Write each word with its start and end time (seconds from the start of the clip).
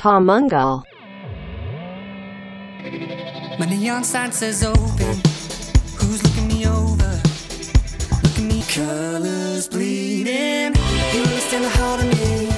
Pamungal. 0.00 0.82
My 3.58 3.66
neon 3.66 4.02
sign 4.02 4.32
says 4.32 4.64
open. 4.64 5.14
Who's 5.98 6.20
looking 6.24 6.48
me 6.48 6.66
over? 6.66 7.12
Look 8.22 8.36
at 8.40 8.46
me, 8.50 8.60
colors 8.76 9.68
bleeding. 9.68 10.72
You 11.12 11.20
understand 11.28 11.64
the 11.68 11.72
heart 11.78 12.00
of 12.04 12.08
me. 12.16 12.48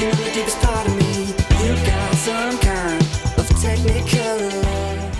You're 0.00 0.16
the 0.22 0.30
deepest 0.36 0.58
part 0.64 0.86
of 0.88 0.94
me. 1.02 1.14
You 1.62 1.72
got 1.90 2.14
some 2.26 2.56
kind 2.70 3.02
of 3.40 3.46
technicolor. 3.62 4.64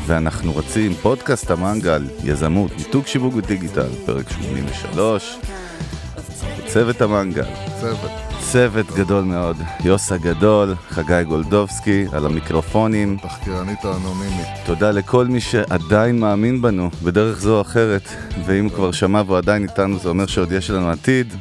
ואנחנו 0.06 0.56
רצים 0.56 0.94
פודקאסט 0.94 1.50
המנגל, 1.50 2.02
יזמות, 2.24 2.76
ניתוק 2.76 3.06
שיווק 3.06 3.34
ודיגיטל, 3.36 3.88
פרק 4.06 4.30
83, 4.30 5.38
צוות 6.66 7.00
המנגל, 7.00 7.46
צוות. 7.80 8.27
צוות 8.52 8.86
גדול 8.96 9.24
מאוד, 9.24 9.56
יוס 9.84 10.12
הגדול, 10.12 10.74
חגי 10.88 11.24
גולדובסקי, 11.28 12.06
על 12.12 12.26
המיקרופונים, 12.26 13.16
תחקירנית 13.22 13.84
האנונימית. 13.84 14.46
תודה 14.66 14.90
לכל 14.90 15.26
מי 15.26 15.40
שעדיין 15.40 16.18
מאמין 16.18 16.62
בנו, 16.62 16.90
בדרך 17.02 17.40
זו 17.40 17.56
או 17.56 17.60
אחרת, 17.60 18.08
ואם 18.46 18.64
הוא 18.64 18.72
כבר 18.72 18.92
שמע 18.92 19.22
והוא 19.26 19.38
עדיין 19.38 19.62
איתנו, 19.62 19.98
זה 19.98 20.08
אומר 20.08 20.26
שעוד 20.26 20.52
יש 20.52 20.70
לנו 20.70 20.90
עתיד, 20.90 21.34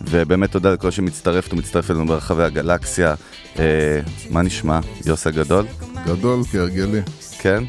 ובאמת 0.00 0.52
תודה 0.52 0.72
לכל 0.72 0.90
שמצטרפת 0.90 1.52
ומצטרף 1.52 1.90
אלינו 1.90 2.06
ברחבי 2.06 2.42
הגלקסיה. 2.42 3.14
אה, 3.58 4.00
מה 4.30 4.42
נשמע, 4.42 4.80
יוס 5.06 5.26
הגדול? 5.26 5.66
גדול 6.06 6.42
כהרגלי. 6.52 7.00
כן? 7.38 7.64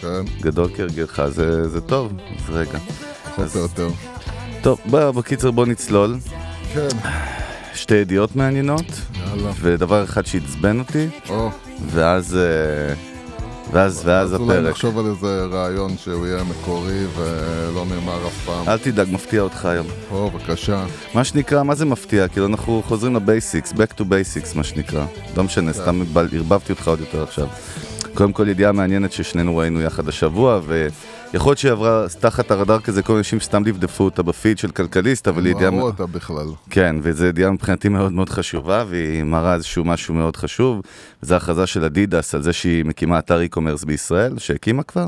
כן, 0.00 0.24
גדול 0.40 0.68
כהרגלך, 0.76 1.22
זה, 1.28 1.68
זה 1.68 1.80
טוב, 1.80 2.12
אז 2.38 2.54
רגע. 2.54 2.78
פחות 3.36 3.56
או 3.56 3.60
יותר. 3.60 3.88
טוב, 4.62 4.80
בוא, 4.86 5.10
בקיצר 5.10 5.50
בוא 5.50 5.66
נצלול. 5.66 6.16
כן, 6.74 6.88
שתי 7.74 7.94
ידיעות 7.94 8.36
מעניינות, 8.36 8.84
יאללה. 9.14 9.50
ודבר 9.60 10.04
אחד 10.04 10.26
שעצבן 10.26 10.78
אותי, 10.78 11.06
או, 11.28 11.50
ואז, 11.90 12.36
אה, 12.36 12.94
ואז, 13.72 14.02
ואז 14.04 14.34
אז 14.34 14.40
אולי 14.40 14.56
הפרק. 14.58 14.70
נחשוב 14.70 14.98
על 14.98 15.06
איזה 15.06 15.44
רעיון 15.52 15.96
שהוא 15.98 16.26
יהיה 16.26 16.44
מקורי 16.44 17.04
ולא 17.16 17.84
נאמר 17.86 18.26
אף 18.26 18.44
פעם. 18.46 18.68
אל 18.68 18.78
תדאג, 18.78 19.08
מפתיע 19.10 19.40
אותך 19.40 19.64
היום. 19.64 19.86
או, 20.10 20.30
בבקשה. 20.30 20.84
מה 21.14 21.24
שנקרא, 21.24 21.62
מה 21.62 21.74
זה 21.74 21.84
מפתיע? 21.84 22.28
כאילו 22.28 22.46
אנחנו 22.46 22.82
חוזרים 22.86 23.16
לבייסיקס, 23.16 23.72
back 23.72 24.00
to 24.00 24.02
basics 24.02 24.56
מה 24.56 24.64
שנקרא. 24.64 25.06
לא 25.36 25.44
משנה, 25.44 25.72
כן. 25.72 25.82
סתם 25.82 26.02
ערבבתי 26.32 26.72
אותך 26.72 26.88
עוד 26.88 27.00
יותר 27.00 27.22
עכשיו. 27.22 27.46
קודם 28.14 28.32
כל 28.32 28.48
ידיעה 28.48 28.72
מעניינת 28.72 29.12
ששנינו 29.12 29.56
ראינו 29.56 29.80
יחד 29.80 30.08
השבוע, 30.08 30.60
ויכול 31.34 31.50
להיות 31.50 31.58
שהיא 31.58 31.72
עברה 31.72 32.06
תחת 32.20 32.50
הרדאר 32.50 32.80
כזה, 32.80 33.02
כל 33.02 33.16
אנשים 33.16 33.40
סתם 33.40 33.64
דפדפו 33.64 34.04
אותה 34.04 34.22
בפיד 34.22 34.58
של 34.58 34.70
כלכליסט, 34.70 35.28
אבל 35.28 35.46
היא 35.46 35.52
לא 35.54 35.58
ידיעה... 35.58 35.70
ראו 35.70 35.86
אותה 35.86 36.06
בכלל. 36.06 36.46
כן, 36.70 36.96
וזו 37.02 37.26
ידיעה 37.26 37.50
מבחינתי 37.50 37.88
מאוד 37.88 38.12
מאוד 38.12 38.28
חשובה, 38.28 38.84
והיא 38.88 39.22
מראה 39.22 39.54
איזשהו 39.54 39.84
משהו 39.84 40.14
מאוד 40.14 40.36
חשוב, 40.36 40.80
וזו 41.22 41.34
הכרזה 41.34 41.66
של 41.66 41.84
אדידס 41.84 42.34
על 42.34 42.42
זה 42.42 42.52
שהיא 42.52 42.84
מקימה 42.84 43.18
אתר 43.18 43.40
e-commerce 43.40 43.86
בישראל, 43.86 44.38
שהקימה 44.38 44.82
כבר, 44.82 45.06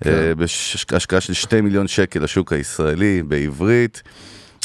כן. 0.00 0.10
אה, 0.10 0.34
בהשקעה 0.34 1.20
של 1.20 1.32
2 1.32 1.64
מיליון 1.64 1.88
שקל 1.88 2.22
לשוק 2.22 2.52
הישראלי, 2.52 3.22
בעברית, 3.22 4.02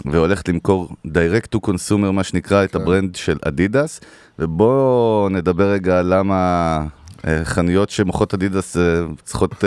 והולכת 0.05 0.49
למכור 0.49 0.89
direct 1.07 1.55
to 1.55 1.69
consumer, 1.69 2.11
מה 2.11 2.23
שנקרא, 2.23 2.63
את 2.63 2.71
כן. 2.71 2.81
הברנד 2.81 3.16
של 3.16 3.38
אדידס, 3.41 3.99
ובואו 4.39 5.27
נדבר 5.31 5.71
רגע 5.71 5.99
על 5.99 6.13
למה 6.17 6.85
אה, 7.27 7.45
חנויות 7.45 7.89
שמוכרות 7.89 8.33
אדידס 8.33 8.77
אה, 8.77 8.81
צריכות 9.23 9.63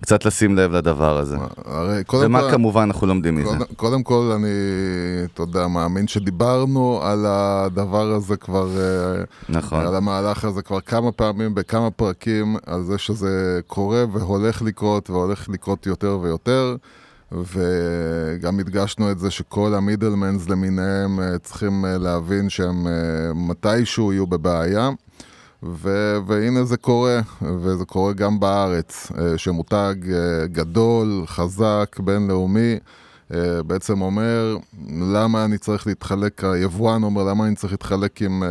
קצת 0.00 0.24
לשים 0.24 0.56
לב 0.56 0.72
לדבר 0.72 1.18
הזה. 1.18 1.36
הרי 1.64 2.04
קודם 2.04 2.26
ומה 2.26 2.40
כל... 2.40 2.50
כמובן 2.50 2.82
אנחנו 2.82 3.06
לומדים 3.06 3.34
מזה. 3.34 3.48
קודם, 3.48 3.64
קודם 3.76 4.02
כל 4.02 4.32
אני, 4.36 4.48
אתה 5.24 5.42
יודע, 5.42 5.66
מאמין 5.66 6.08
שדיברנו 6.08 7.00
על 7.02 7.26
הדבר 7.28 8.10
הזה 8.10 8.36
כבר, 8.36 8.68
אה, 8.78 9.24
נכון. 9.48 9.86
על 9.86 9.96
המהלך 9.96 10.44
הזה 10.44 10.62
כבר 10.62 10.80
כמה 10.80 11.12
פעמים 11.12 11.54
בכמה 11.54 11.90
פרקים, 11.90 12.56
על 12.66 12.82
זה 12.82 12.98
שזה 12.98 13.60
קורה 13.66 14.04
והולך 14.12 14.62
לקרות 14.62 15.10
והולך 15.10 15.48
לקרות 15.48 15.86
יותר 15.86 16.18
ויותר. 16.22 16.76
וגם 17.32 18.58
הדגשנו 18.58 19.10
את 19.10 19.18
זה 19.18 19.30
שכל 19.30 19.74
המידלמנס 19.74 20.48
למיניהם 20.48 21.20
אה, 21.20 21.38
צריכים 21.38 21.84
אה, 21.84 21.98
להבין 21.98 22.50
שהם 22.50 22.86
מתישהו 23.34 24.12
יהיו 24.12 24.26
בבעיה. 24.26 24.90
ו- 25.62 26.18
והנה 26.26 26.64
זה 26.64 26.76
קורה, 26.76 27.20
וזה 27.42 27.84
קורה 27.84 28.12
גם 28.12 28.40
בארץ, 28.40 29.12
אה, 29.18 29.38
שמותג 29.38 29.94
אה, 30.12 30.46
גדול, 30.46 31.22
חזק, 31.26 31.96
בינלאומי, 32.04 32.78
אה, 33.34 33.62
בעצם 33.62 34.00
אומר, 34.02 34.56
למה 35.12 35.44
אני 35.44 35.58
צריך 35.58 35.86
להתחלק, 35.86 36.44
היבואן 36.44 37.02
אומר, 37.02 37.24
למה 37.24 37.46
אני 37.46 37.54
צריך 37.54 37.72
להתחלק 37.72 38.22
עם, 38.22 38.42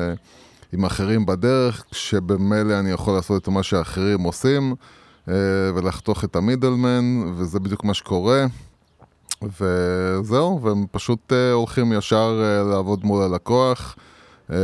עם 0.74 0.86
אחרים 0.86 1.26
בדרך, 1.26 1.84
כשבמילא 1.92 2.80
אני 2.80 2.92
יכול 2.92 3.14
לעשות 3.14 3.44
את 3.44 3.48
מה 3.48 3.64
שאחרים 3.64 4.22
עושים, 4.22 4.76
ולחתוך 5.76 6.24
את 6.24 6.36
המידלמן, 6.36 7.24
וזה 7.36 7.60
בדיוק 7.60 7.84
מה 7.84 7.94
שקורה. 7.94 8.46
וזהו, 9.42 10.62
והם 10.62 10.86
פשוט 10.92 11.34
הולכים 11.54 11.94
ישר 11.94 12.42
לעבוד 12.72 13.06
מול 13.06 13.24
הלקוח. 13.24 13.96
אה, 14.52 14.58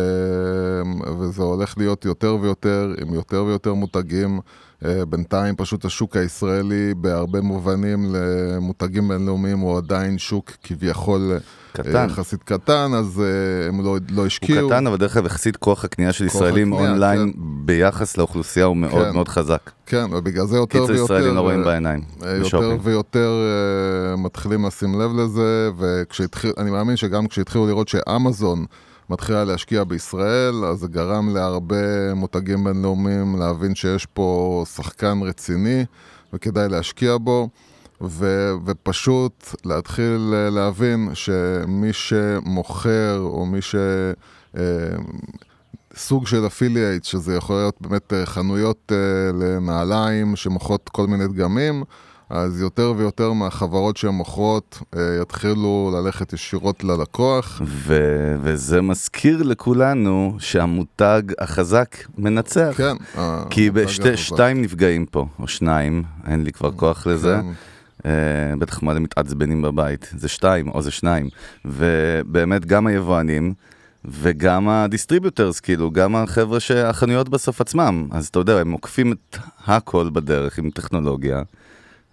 וזה 1.19 1.43
הולך 1.43 1.77
להיות 1.77 2.05
יותר 2.05 2.37
ויותר, 2.41 2.93
עם 3.01 3.13
יותר 3.13 3.43
ויותר 3.43 3.73
מותגים. 3.73 4.39
אה, 4.85 5.05
בינתיים 5.05 5.55
פשוט 5.55 5.85
השוק 5.85 6.17
הישראלי 6.17 6.93
בהרבה 6.97 7.41
מובנים 7.41 8.15
למותגים 8.15 9.07
בינלאומיים 9.07 9.59
הוא 9.59 9.77
עדיין 9.77 10.17
שוק 10.17 10.51
כביכול 10.63 11.31
אה, 11.31 11.37
קטן. 11.73 12.07
יחסית 12.09 12.43
קטן, 12.43 12.91
אז 12.93 13.21
אה, 13.21 13.67
הם 13.67 13.81
לא, 13.81 13.97
לא 14.09 14.21
הוא 14.21 14.25
השקיעו. 14.25 14.69
קטן, 14.69 14.87
אבל 14.87 14.97
דרך 14.97 15.17
אגב 15.17 15.25
יחסית 15.25 15.57
כוח 15.57 15.85
הקנייה 15.85 16.13
של 16.13 16.27
כוח 16.27 16.35
ישראלים 16.35 16.73
הקנייה, 16.73 16.91
אונליין 16.91 17.33
ביחס 17.37 18.17
לאוכלוסייה 18.17 18.65
הוא 18.65 18.77
מאוד 18.77 19.05
כן. 19.05 19.13
מאוד 19.13 19.27
חזק. 19.27 19.71
כן, 19.85 20.05
ובגלל 20.11 20.45
זה 20.45 20.57
יותר 20.57 20.79
קיצר 20.79 20.93
ויותר... 20.93 21.03
ישראלים 21.03 21.35
לא 21.35 21.41
רואים 21.41 21.63
בעיניים, 21.63 22.01
יותר 22.21 22.41
בשופינג. 22.41 22.79
ויותר 22.83 23.31
מתחילים 24.17 24.65
לשים 24.65 25.01
לב 25.01 25.11
לזה, 25.15 25.69
ואני 25.77 26.71
מאמין 26.71 26.95
שגם 26.95 27.27
כשהתחילו 27.27 27.67
לראות 27.67 27.87
שאמזון 27.87 28.65
מתחילה 29.09 29.43
להשקיע 29.43 29.83
בישראל, 29.83 30.65
אז 30.65 30.79
זה 30.79 30.87
גרם 30.87 31.35
להרבה 31.35 32.13
מותגים 32.13 32.63
בינלאומיים 32.63 33.39
להבין 33.39 33.75
שיש 33.75 34.05
פה 34.05 34.63
שחקן 34.75 35.19
רציני 35.23 35.85
וכדאי 36.33 36.69
להשקיע 36.69 37.17
בו. 37.17 37.49
ו- 38.01 38.51
ופשוט 38.65 39.55
להתחיל 39.65 40.33
אה, 40.33 40.49
להבין 40.49 41.09
שמי 41.13 41.93
שמוכר 41.93 43.19
או 43.19 43.45
מי 43.45 43.61
ש... 43.61 43.75
אה, 44.57 44.61
סוג 45.95 46.27
של 46.27 46.47
אפילייט, 46.47 47.03
שזה 47.03 47.35
יכול 47.35 47.55
להיות 47.55 47.75
באמת 47.81 48.13
אה, 48.13 48.25
חנויות 48.25 48.91
לנעליים 49.33 50.35
שמוכרות 50.35 50.89
כל 50.89 51.07
מיני 51.07 51.27
דגמים, 51.27 51.83
אז 52.29 52.61
יותר 52.61 52.93
ויותר 52.97 53.31
מהחברות 53.31 53.97
שהן 53.97 54.13
מוכרות 54.13 54.79
אה, 54.95 55.17
יתחילו 55.21 55.91
ללכת 55.93 56.33
ישירות 56.33 56.83
ללקוח. 56.83 57.61
ו- 57.65 58.35
וזה 58.41 58.81
מזכיר 58.81 59.43
לכולנו 59.43 60.35
שהמותג 60.39 61.21
החזק 61.39 61.95
מנצח. 62.17 62.73
כן. 62.77 62.95
כי 63.49 63.71
בשתי. 63.71 64.17
שתיים 64.17 64.61
נפגעים 64.61 65.05
פה, 65.05 65.25
או 65.39 65.47
שניים, 65.47 66.03
אין 66.27 66.43
לי 66.43 66.51
כבר 66.51 66.71
כוח 66.71 67.07
לזה. 67.07 67.39
כן. 67.41 67.47
אה, 68.05 68.55
בטח 68.59 68.83
מלא 68.83 68.99
מתעצבנים 68.99 69.61
בבית, 69.61 70.09
זה 70.17 70.27
שתיים 70.27 70.69
או 70.69 70.81
זה 70.81 70.91
שניים. 70.91 71.29
ובאמת 71.65 72.65
גם 72.65 72.87
היבואנים 72.87 73.53
וגם 74.05 74.69
הדיסטריביוטרס, 74.69 75.59
כאילו, 75.59 75.91
גם 75.91 76.15
החבר'ה 76.15 76.59
שהחנויות 76.59 77.29
בסוף 77.29 77.61
עצמם. 77.61 78.07
אז 78.11 78.27
אתה 78.27 78.39
יודע, 78.39 78.59
הם 78.59 78.71
עוקפים 78.71 79.11
את 79.11 79.37
הכל 79.65 80.09
בדרך 80.13 80.57
עם 80.57 80.69
טכנולוגיה. 80.69 81.43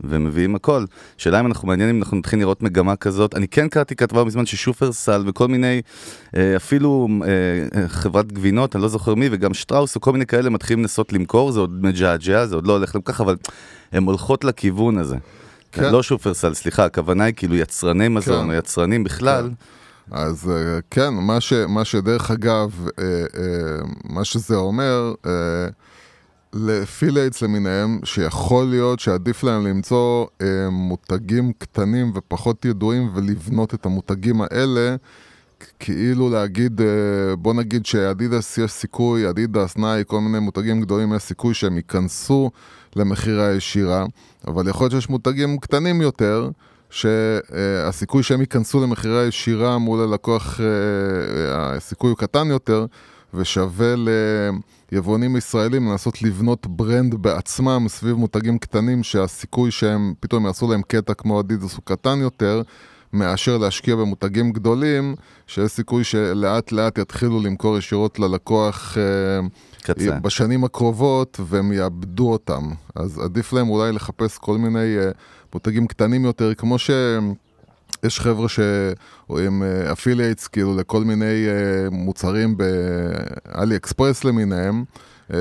ומביאים 0.00 0.54
הכל. 0.54 0.84
שאלה 1.16 1.40
אם 1.40 1.46
אנחנו 1.46 1.68
מעניינים, 1.68 1.98
אנחנו 1.98 2.16
נתחיל 2.16 2.38
לראות 2.38 2.62
מגמה 2.62 2.96
כזאת. 2.96 3.34
אני 3.34 3.48
כן 3.48 3.68
קראתי 3.68 3.96
כתבה 3.96 4.24
בזמן 4.24 4.46
ששופרסל 4.46 5.24
וכל 5.26 5.48
מיני, 5.48 5.82
אה, 6.36 6.56
אפילו 6.56 7.08
אה, 7.22 7.28
אה, 7.80 7.88
חברת 7.88 8.32
גבינות, 8.32 8.76
אני 8.76 8.82
לא 8.82 8.88
זוכר 8.88 9.14
מי, 9.14 9.28
וגם 9.32 9.54
שטראוס 9.54 9.96
וכל 9.96 10.12
מיני 10.12 10.26
כאלה 10.26 10.50
מתחילים 10.50 10.82
לנסות 10.82 11.12
למכור, 11.12 11.52
זה 11.52 11.60
עוד 11.60 11.84
מג'עג'ע, 11.84 12.46
זה 12.46 12.54
עוד 12.54 12.66
לא 12.66 12.72
הולך 12.72 12.94
להם 12.94 13.02
ככה, 13.02 13.22
אבל 13.22 13.36
הן 13.92 14.04
הולכות 14.04 14.44
לכיוון 14.44 14.98
הזה. 14.98 15.16
כן. 15.72 15.92
לא 15.92 16.02
שופרסל, 16.02 16.54
סליחה, 16.54 16.84
הכוונה 16.84 17.24
היא 17.24 17.34
כאילו 17.34 17.56
יצרני 17.56 18.08
מזון, 18.08 18.44
כן. 18.44 18.50
או 18.50 18.54
יצרנים 18.54 19.04
בכלל. 19.04 19.50
אז 20.10 20.50
אה, 20.50 20.78
כן, 20.90 21.08
מה, 21.08 21.40
ש, 21.40 21.52
מה 21.52 21.84
שדרך 21.84 22.30
אגב, 22.30 22.86
מה 24.04 24.24
שזה 24.24 24.56
אומר, 24.56 25.12
ל 26.54 26.62
affiliates 26.62 27.42
למיניהם, 27.42 28.00
שיכול 28.04 28.64
להיות 28.64 29.00
שעדיף 29.00 29.42
להם 29.44 29.66
למצוא 29.66 30.26
אה, 30.42 30.70
מותגים 30.70 31.52
קטנים 31.58 32.12
ופחות 32.14 32.64
ידועים 32.64 33.10
ולבנות 33.14 33.74
את 33.74 33.86
המותגים 33.86 34.42
האלה, 34.42 34.96
כאילו 35.78 36.30
להגיד, 36.30 36.80
אה, 36.80 37.36
בוא 37.36 37.54
נגיד 37.54 37.86
שאדידס 37.86 38.58
יש 38.58 38.70
סיכוי, 38.70 39.30
אדידס, 39.30 39.76
נייקי, 39.76 40.02
כל 40.06 40.20
מיני 40.20 40.38
מותגים 40.38 40.80
גדולים, 40.80 41.14
יש 41.14 41.22
סיכוי 41.22 41.54
שהם 41.54 41.76
ייכנסו 41.76 42.50
למכירה 42.96 43.52
ישירה, 43.52 44.06
אבל 44.46 44.68
יכול 44.68 44.84
להיות 44.84 44.92
שיש 44.92 45.10
מותגים 45.10 45.58
קטנים 45.58 46.00
יותר, 46.00 46.50
שהסיכוי 46.90 48.22
שהם 48.22 48.40
ייכנסו 48.40 48.82
למכירה 48.82 49.24
ישירה 49.24 49.78
מול 49.78 50.00
הלקוח, 50.00 50.60
אה, 50.60 51.76
הסיכוי 51.76 52.10
הוא 52.10 52.18
קטן 52.18 52.46
יותר, 52.46 52.86
ושווה 53.34 53.94
ליבואנים 54.92 55.36
ישראלים 55.36 55.88
לנסות 55.88 56.22
לבנות 56.22 56.66
ברנד 56.66 57.14
בעצמם 57.14 57.86
סביב 57.88 58.16
מותגים 58.16 58.58
קטנים 58.58 59.02
שהסיכוי 59.02 59.70
שהם 59.70 60.14
פתאום 60.20 60.46
יעשו 60.46 60.70
להם 60.70 60.82
קטע 60.82 61.14
כמו 61.14 61.40
אדידס 61.40 61.74
הוא 61.74 61.82
קטן 61.84 62.18
יותר. 62.20 62.62
מאשר 63.12 63.58
להשקיע 63.58 63.96
במותגים 63.96 64.52
גדולים, 64.52 65.14
שיש 65.46 65.72
סיכוי 65.72 66.04
שלאט 66.04 66.72
לאט 66.72 66.98
יתחילו 66.98 67.40
למכור 67.40 67.78
ישירות 67.78 68.18
ללקוח 68.18 68.98
אה, 68.98 69.46
קצה. 69.82 70.18
בשנים 70.22 70.64
הקרובות 70.64 71.40
והם 71.46 71.72
יאבדו 71.72 72.32
אותם. 72.32 72.70
אז 72.94 73.18
עדיף 73.18 73.52
להם 73.52 73.68
אולי 73.68 73.92
לחפש 73.92 74.38
כל 74.38 74.58
מיני 74.58 74.98
אה, 74.98 75.10
מותגים 75.54 75.86
קטנים 75.86 76.24
יותר, 76.24 76.54
כמו 76.54 76.78
ש... 76.78 76.90
יש 78.02 78.20
חבר'ה 78.20 78.46
שרואים 78.48 79.62
affiliates 79.92 80.46
כאילו 80.46 80.76
לכל 80.76 81.04
מיני 81.04 81.46
אה, 81.48 81.90
מוצרים 81.90 82.56
ב 82.56 83.76
AliExpress 83.76 84.24
למיניהם. 84.24 84.84
אה, 85.32 85.38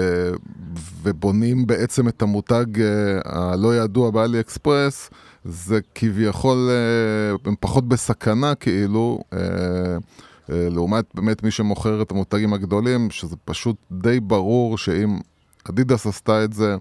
ובונים 1.03 1.67
בעצם 1.67 2.07
את 2.07 2.21
המותג 2.21 2.81
אה, 2.81 3.19
הלא 3.25 3.75
ידוע 3.75 4.11
ב 4.11 4.39
AliExpress, 4.39 5.09
זה 5.45 5.79
כביכול, 5.95 6.69
הם 7.45 7.55
פחות 7.59 7.87
בסכנה 7.87 8.55
כאילו, 8.55 9.19
לעומת 10.49 11.05
באמת 11.13 11.43
מי 11.43 11.51
שמוכר 11.51 12.01
את 12.01 12.11
המותגים 12.11 12.53
הגדולים, 12.53 13.09
שזה 13.09 13.35
פשוט 13.45 13.75
די 13.91 14.19
ברור 14.19 14.77
שאם 14.77 15.19
אדידס 15.69 16.07
עשתה 16.07 16.43
את 16.43 16.53
זה, 16.53 16.75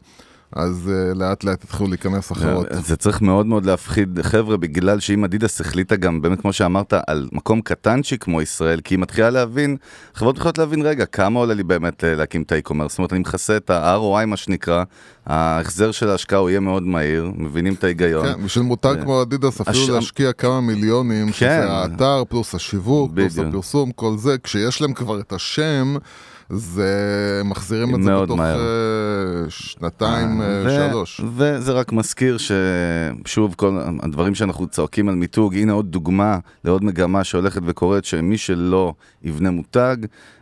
אז 0.53 0.91
אה, 0.93 1.19
לאט 1.19 1.45
לאט 1.45 1.65
התחילו 1.65 1.89
להיכנס 1.89 2.33
אחרות. 2.33 2.67
זה 2.71 2.97
צריך 2.97 3.23
מאוד 3.23 3.47
מאוד 3.47 3.67
להפחיד 3.67 4.19
חבר'ה, 4.23 4.57
בגלל 4.57 5.01
שאם 5.01 5.25
אדידס 5.25 5.61
החליטה 5.61 5.97
גם, 5.97 6.23
באמת 6.23 6.41
כמו 6.41 6.53
שאמרת, 6.53 6.95
על 7.07 7.29
מקום 7.33 7.61
קטנצ'י 7.61 8.19
כמו 8.19 8.43
ישראל, 8.43 8.81
כי 8.81 8.95
היא 8.95 9.01
מתחילה 9.01 9.31
להבין, 9.31 9.77
חברות 10.15 10.37
יכולות 10.37 10.59
להבין, 10.59 10.83
רגע, 10.83 11.07
כמה 11.07 11.39
עולה 11.39 11.55
לי 11.55 11.63
באמת 11.63 12.05
אה, 12.05 12.15
להקים 12.15 12.43
את 12.43 12.53
האי-קומרס? 12.53 12.91
זאת 12.91 12.99
אומרת, 12.99 13.13
אני 13.13 13.21
מכסה 13.21 13.57
את 13.57 13.71
ה-ROI, 13.71 14.27
מה 14.27 14.37
שנקרא, 14.37 14.85
ההחזר 15.27 15.91
של 15.91 16.09
ההשקעה 16.09 16.39
הוא 16.39 16.51
יהיה 16.51 16.61
מאוד 16.61 16.83
מהיר, 16.83 17.31
מבינים 17.37 17.75
את 17.75 17.85
ההיגיון. 17.85 18.27
כן, 18.27 18.45
בשביל 18.45 18.65
מותג 18.65 18.95
ו... 18.99 19.03
כמו 19.03 19.23
אדידס 19.23 19.61
אפילו 19.61 19.85
הש... 19.85 19.91
להשקיע 19.91 20.33
כמה 20.33 20.61
מיליונים, 20.61 21.27
כן. 21.27 21.33
שזה 21.33 21.71
האתר, 21.71 22.23
פלוס 22.29 22.55
השיווק, 22.55 23.13
פלוס 23.15 23.39
הפרסום, 23.39 23.93
כל 23.93 24.17
זה, 24.19 24.37
כשיש 24.43 24.83
להם 24.83 24.93
כבר 24.93 25.21
את 25.21 25.33
השם, 25.33 25.97
זה 26.51 27.43
מחזירים 27.45 27.95
את 27.95 28.03
זה 28.03 28.17
בתוך 28.23 28.39
מהר. 28.39 28.61
אה, 28.61 29.51
שנתיים, 29.51 30.43
אה, 30.43 30.63
ו- 30.67 30.71
שלוש. 30.71 31.21
וזה 31.37 31.73
רק 31.73 31.93
מזכיר 31.93 32.37
ששוב, 32.39 33.55
כל 33.55 33.79
הדברים 34.03 34.35
שאנחנו 34.35 34.67
צועקים 34.67 35.09
על 35.09 35.15
מיתוג, 35.15 35.55
הנה 35.55 35.73
עוד 35.73 35.93
דוגמה 35.93 36.39
לעוד 36.65 36.85
מגמה 36.85 37.25
שהולכת 37.25 37.63
וקורית, 37.65 38.05
שמי 38.05 38.39
שלא 38.39 38.93
יבנה 39.23 39.51
מותג, 39.51 39.97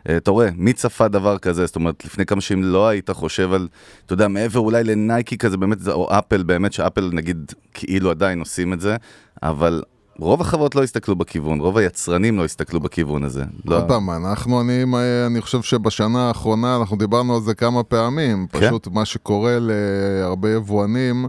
אה, 0.09 0.17
אתה 0.17 0.31
רואה, 0.31 0.49
מי 0.55 0.73
צפה 0.73 1.07
דבר 1.07 1.37
כזה? 1.37 1.65
זאת 1.65 1.75
אומרת, 1.75 2.05
לפני 2.05 2.25
כמה 2.25 2.41
שנים 2.41 2.63
לא 2.63 2.87
היית 2.87 3.09
חושב 3.09 3.53
על, 3.53 3.67
אתה 4.05 4.13
יודע, 4.13 4.27
מעבר 4.27 4.59
אולי 4.59 4.83
לנייקי 4.83 5.37
כזה, 5.37 5.57
באמת, 5.57 5.87
או 5.87 6.07
אפל, 6.19 6.43
באמת 6.43 6.73
שאפל 6.73 7.09
נגיד 7.13 7.51
כאילו 7.73 8.11
עדיין 8.11 8.39
עושים 8.39 8.73
את 8.73 8.81
זה, 8.81 8.95
אבל 9.43 9.83
רוב 10.19 10.41
החברות 10.41 10.75
לא 10.75 10.83
הסתכלו 10.83 11.15
בכיוון, 11.15 11.59
רוב 11.59 11.77
היצרנים 11.77 12.37
לא 12.37 12.45
הסתכלו 12.45 12.79
בכיוון 12.79 13.23
הזה. 13.23 13.43
לא. 13.65 13.75
עוד 13.75 13.87
פעם, 13.87 14.09
אנחנו, 14.09 14.61
אני, 14.61 14.83
אני 15.27 15.41
חושב 15.41 15.61
שבשנה 15.61 16.27
האחרונה, 16.27 16.75
אנחנו 16.75 16.97
דיברנו 16.97 17.35
על 17.35 17.41
זה 17.41 17.53
כמה 17.53 17.83
פעמים, 17.83 18.47
כן. 18.47 18.67
פשוט 18.67 18.87
מה 18.87 19.05
שקורה 19.05 19.57
להרבה 19.59 20.49
יבואנים, 20.49 21.25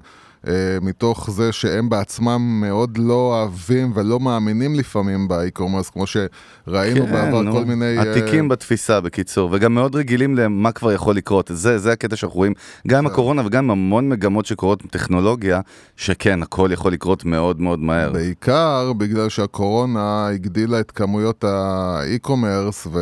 מתוך 0.83 1.31
זה 1.31 1.53
שהם 1.53 1.89
בעצמם 1.89 2.61
מאוד 2.61 2.99
לא 2.99 3.15
אוהבים 3.15 3.93
ולא 3.95 4.21
מאמינים 4.21 4.75
לפעמים 4.75 5.29
באי-קומרס, 5.29 5.91
כמו 5.91 6.05
שראינו 6.07 7.07
כן, 7.07 7.13
בעבר 7.13 7.43
נו, 7.43 7.53
כל 7.53 7.65
מיני... 7.65 7.99
עתיקים 7.99 8.47
uh... 8.47 8.49
בתפיסה, 8.49 9.01
בקיצור, 9.01 9.49
וגם 9.53 9.75
מאוד 9.75 9.97
רגילים 9.97 10.37
למה 10.37 10.73
כבר 10.73 10.93
יכול 10.93 11.17
לקרות. 11.17 11.51
זה, 11.55 11.79
זה 11.79 11.93
הקטע 11.93 12.17
שאנחנו 12.17 12.37
רואים, 12.37 12.53
גם 12.89 12.99
עם 12.99 13.07
הקורונה 13.07 13.43
וגם 13.47 13.65
עם 13.65 13.71
המון 13.71 14.09
מגמות 14.09 14.47
שקורות 14.47 14.85
בטכנולוגיה, 14.85 15.61
שכן, 15.97 16.43
הכל 16.43 16.71
יכול 16.73 16.93
לקרות 16.93 17.25
מאוד 17.25 17.61
מאוד 17.61 17.79
מהר. 17.79 18.13
בעיקר 18.13 18.93
בגלל 18.93 19.29
שהקורונה 19.29 20.27
הגדילה 20.27 20.81
את 20.81 20.91
כמויות 20.91 21.45
האי-קומרס 21.45 22.87
ו... 22.93 22.99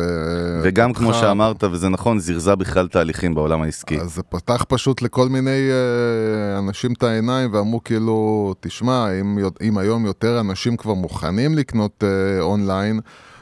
וגם 0.63 0.93
כמו 0.93 1.13
שאמרת, 1.13 1.63
וזה 1.63 1.89
נכון, 1.89 2.19
זירזה 2.19 2.55
בכלל 2.55 2.87
תהליכים 2.87 3.35
בעולם 3.35 3.61
העסקי. 3.61 3.99
אז 3.99 4.15
זה 4.15 4.23
פתח 4.23 4.65
פשוט 4.67 5.01
לכל 5.01 5.29
מיני 5.29 5.69
uh, 5.69 6.59
אנשים 6.59 6.93
את 6.93 7.03
העיניים. 7.03 7.28
העיניים 7.29 7.53
ואמרו 7.53 7.83
כאילו, 7.83 8.53
תשמע, 8.59 9.19
אם, 9.21 9.37
אם 9.61 9.77
היום 9.77 10.05
יותר 10.05 10.39
אנשים 10.39 10.77
כבר 10.77 10.93
מוכנים 10.93 11.55
לקנות 11.55 12.03
אה, 12.03 12.41
אונליין, 12.41 12.99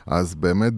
אז 0.07 0.35
באמת... 0.35 0.73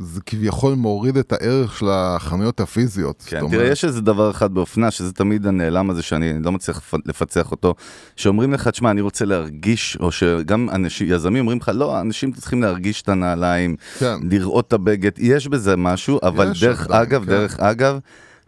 זה 0.00 0.20
כביכול 0.26 0.74
מוריד 0.74 1.16
את 1.16 1.32
הערך 1.32 1.78
של 1.78 1.86
החנויות 1.90 2.60
הפיזיות. 2.60 3.22
כן, 3.26 3.30
תראה, 3.30 3.42
אומרת... 3.42 3.72
יש 3.72 3.84
איזה 3.84 4.00
דבר 4.00 4.30
אחד 4.30 4.54
באופנה, 4.54 4.90
שזה 4.90 5.12
תמיד 5.12 5.46
הנעלם 5.46 5.90
הזה 5.90 6.02
שאני 6.02 6.42
לא 6.42 6.52
מצליח 6.52 6.94
לפצח 7.06 7.50
אותו, 7.50 7.74
שאומרים 8.16 8.52
לך, 8.52 8.68
תשמע, 8.68 8.90
אני 8.90 9.00
רוצה 9.00 9.24
להרגיש, 9.24 9.96
או 10.00 10.12
שגם 10.12 10.70
אנשים, 10.70 11.06
יזמים 11.10 11.40
אומרים 11.40 11.58
לך, 11.58 11.70
לא, 11.74 12.00
אנשים 12.00 12.32
צריכים 12.32 12.62
להרגיש 12.62 13.02
את 13.02 13.08
הנעליים, 13.08 13.76
כן. 13.98 14.14
לראות 14.30 14.68
את 14.68 14.72
הבגד, 14.72 15.10
יש 15.18 15.48
בזה 15.48 15.76
משהו, 15.76 16.18
אבל 16.22 16.52
דרך 16.60 16.86
עדיין, 16.86 17.02
אגב, 17.02 17.24
כן. 17.24 17.30
דרך 17.30 17.60
אגב, 17.60 17.98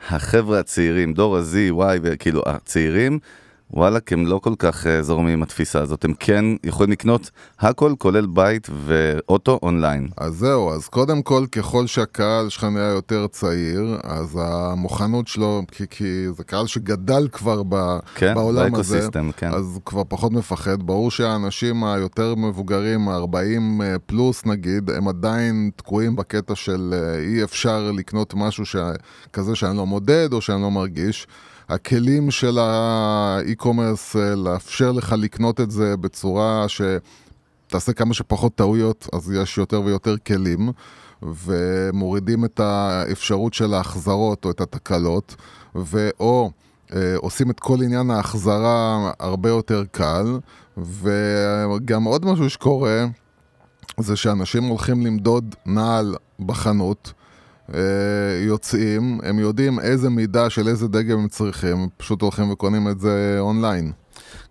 החבר'ה 0.08 0.58
הצעירים, 0.58 1.12
דור 1.12 1.37
ה-Z, 1.37 1.73
Y, 1.73 1.99
וכאילו, 2.03 2.43
הצעירים, 2.46 3.19
וואלאק, 3.72 4.12
הם 4.12 4.26
לא 4.26 4.38
כל 4.38 4.55
כך 4.58 4.87
uh, 4.87 4.88
זורמים 5.02 5.32
עם 5.32 5.43
התפיסה 5.43 5.81
הזאת, 5.81 6.05
הם 6.05 6.12
כן 6.20 6.44
יכולים 6.64 6.93
לקנות 6.93 7.31
הכל, 7.61 7.94
כולל 7.99 8.26
בית 8.26 8.69
ואוטו 8.87 9.58
אונליין. 9.62 10.08
אז 10.17 10.34
זהו, 10.34 10.72
אז 10.72 10.88
קודם 10.88 11.22
כל, 11.22 11.46
ככל 11.52 11.87
שהקהל 11.87 12.49
שלך 12.49 12.64
נהיה 12.64 12.88
יותר 12.88 13.26
צעיר, 13.26 13.96
אז 14.02 14.38
המוכנות 14.43 15.28
שלו, 15.28 15.62
כי, 15.72 15.84
כי 15.90 16.26
זה 16.37 16.44
קהל 16.44 16.67
שגדל 16.67 17.28
כבר 17.32 17.62
ב, 17.69 17.99
כן, 18.14 18.34
בעולם 18.34 18.75
הזה, 18.75 19.08
כן. 19.37 19.50
אז 19.55 19.64
הוא 19.75 19.82
כבר 19.84 20.02
פחות 20.08 20.32
מפחד. 20.32 20.82
ברור 20.82 21.11
שהאנשים 21.11 21.84
היותר 21.84 22.34
מבוגרים, 22.34 23.08
40 23.08 23.82
אה, 23.82 23.99
פלוס 24.06 24.46
נגיד, 24.46 24.90
הם 24.90 25.08
עדיין 25.08 25.70
תקועים 25.76 26.17
בקטע 26.17 26.55
של 26.55 26.94
uh, 26.94 27.19
אי 27.19 27.44
אפשר 27.44 27.90
לקנות 27.96 28.34
משהו 28.37 28.67
ש... 28.67 28.76
כזה 29.32 29.56
שאני 29.56 29.76
לא 29.76 29.87
מודד 29.87 30.32
או 30.32 30.40
שאני 30.40 30.62
לא 30.62 30.70
מרגיש. 30.70 31.26
הכלים 31.70 32.31
של 32.31 32.58
האי-קומרס 32.58 34.17
אה, 34.17 34.34
לאפשר 34.34 34.93
לך 34.93 35.14
לקנות 35.19 35.61
את 35.61 35.70
זה 35.70 35.96
בצורה 35.96 36.67
שתעשה 36.69 37.93
כמה 37.93 38.14
שפחות 38.14 38.55
טעויות, 38.55 39.08
אז 39.12 39.32
יש 39.32 39.58
יותר 39.58 39.82
ויותר 39.82 40.17
כלים, 40.26 40.70
ומורידים 41.22 42.44
את 42.44 42.61
האפשרות 42.61 43.55
של 43.55 43.75
ההחזרות 43.75 44.44
או 44.44 44.50
את 44.50 44.61
התקלות, 44.61 45.37
ואו 45.75 46.50
אה, 46.94 47.17
עושים 47.17 47.50
את 47.50 47.60
כל 47.60 47.82
עניין 47.82 48.10
ההחזרה 48.10 49.10
הרבה 49.20 49.48
יותר 49.48 49.84
קל, 49.91 50.39
וגם 50.79 52.05
עוד 52.05 52.24
משהו 52.24 52.50
שקורה, 52.50 53.06
זה 54.00 54.17
שאנשים 54.17 54.65
הולכים 54.65 55.06
למדוד 55.06 55.55
נעל 55.67 56.17
בחנות, 56.41 57.12
יוצאים, 58.46 59.20
הם 59.22 59.39
יודעים 59.39 59.81
איזה 59.81 60.10
מידה 60.10 60.50
של 60.50 60.69
איזה 60.69 60.89
דגם 60.89 61.19
הם 61.19 61.29
צריכים, 61.29 61.89
פשוט 61.96 62.22
הולכים 62.22 62.50
וקונים 62.50 62.89
את 62.89 63.00
זה 63.00 63.36
אונליין. 63.39 63.93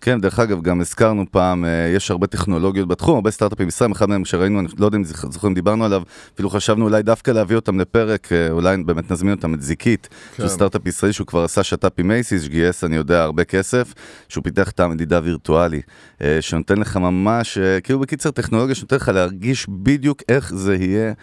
כן, 0.02 0.22
דרך 0.22 0.40
אגב, 0.40 0.62
גם 0.62 0.82
הזכרנו 0.82 1.26
פעם, 1.32 1.66
אה, 1.66 1.92
יש 1.96 2.12
הרבה 2.12 2.28
טכנולוגיות 2.28 2.88
בתחום, 2.88 3.16
הרבה 3.16 3.32
סטארט-אפים 3.32 3.66
בישראל, 3.66 3.92
אחד 3.92 4.10
מהם 4.10 4.26
שראינו, 4.26 4.60
אני 4.60 4.68
לא 4.78 4.86
יודע 4.86 4.98
אם 4.98 5.04
זוכרים, 5.04 5.54
דיברנו 5.54 5.86
עליו, 5.86 6.02
אפילו 6.34 6.50
חשבנו 6.50 6.86
אולי 6.86 7.04
דווקא 7.04 7.32
להביא 7.32 7.56
אותם 7.56 7.80
לפרק, 7.80 8.32
אה, 8.32 8.52
אולי 8.52 8.78
באמת 8.78 9.12
נזמין 9.12 9.34
אותם 9.34 9.54
את 9.54 9.62
זיקית, 9.62 10.08
כן. 10.12 10.36
שהוא 10.38 10.48
סטארט-אפ 10.48 10.88
ישראלי 10.88 11.14
שהוא 11.14 11.28
כבר 11.28 11.44
עשה 11.44 11.64
שת"פ 11.64 12.00
עם 12.00 12.08
מייסיס, 12.08 12.48
גייס, 12.48 12.84
אני 12.84 12.96
יודע, 12.96 13.24
הרבה 13.24 13.44
כסף, 13.44 13.94
שהוא 14.30 14.44
פיתח 14.44 14.70
את 14.70 14.80
המדידה 14.80 15.20
וירטואלי, 15.24 15.82
אה, 16.22 16.38
שנותן 16.42 16.78
לך 16.78 16.98
ממש, 16.98 17.58
כאילו 17.84 18.00
בקיצר 18.00 18.32
טכנולוגיה 18.32 18.76
שנותן 18.76 18.96
לך 18.96 19.08
להרגיש 19.08 19.66
בדיוק 19.70 20.22
איך 20.30 20.54
זה 20.56 20.76
יהיה, 20.76 21.14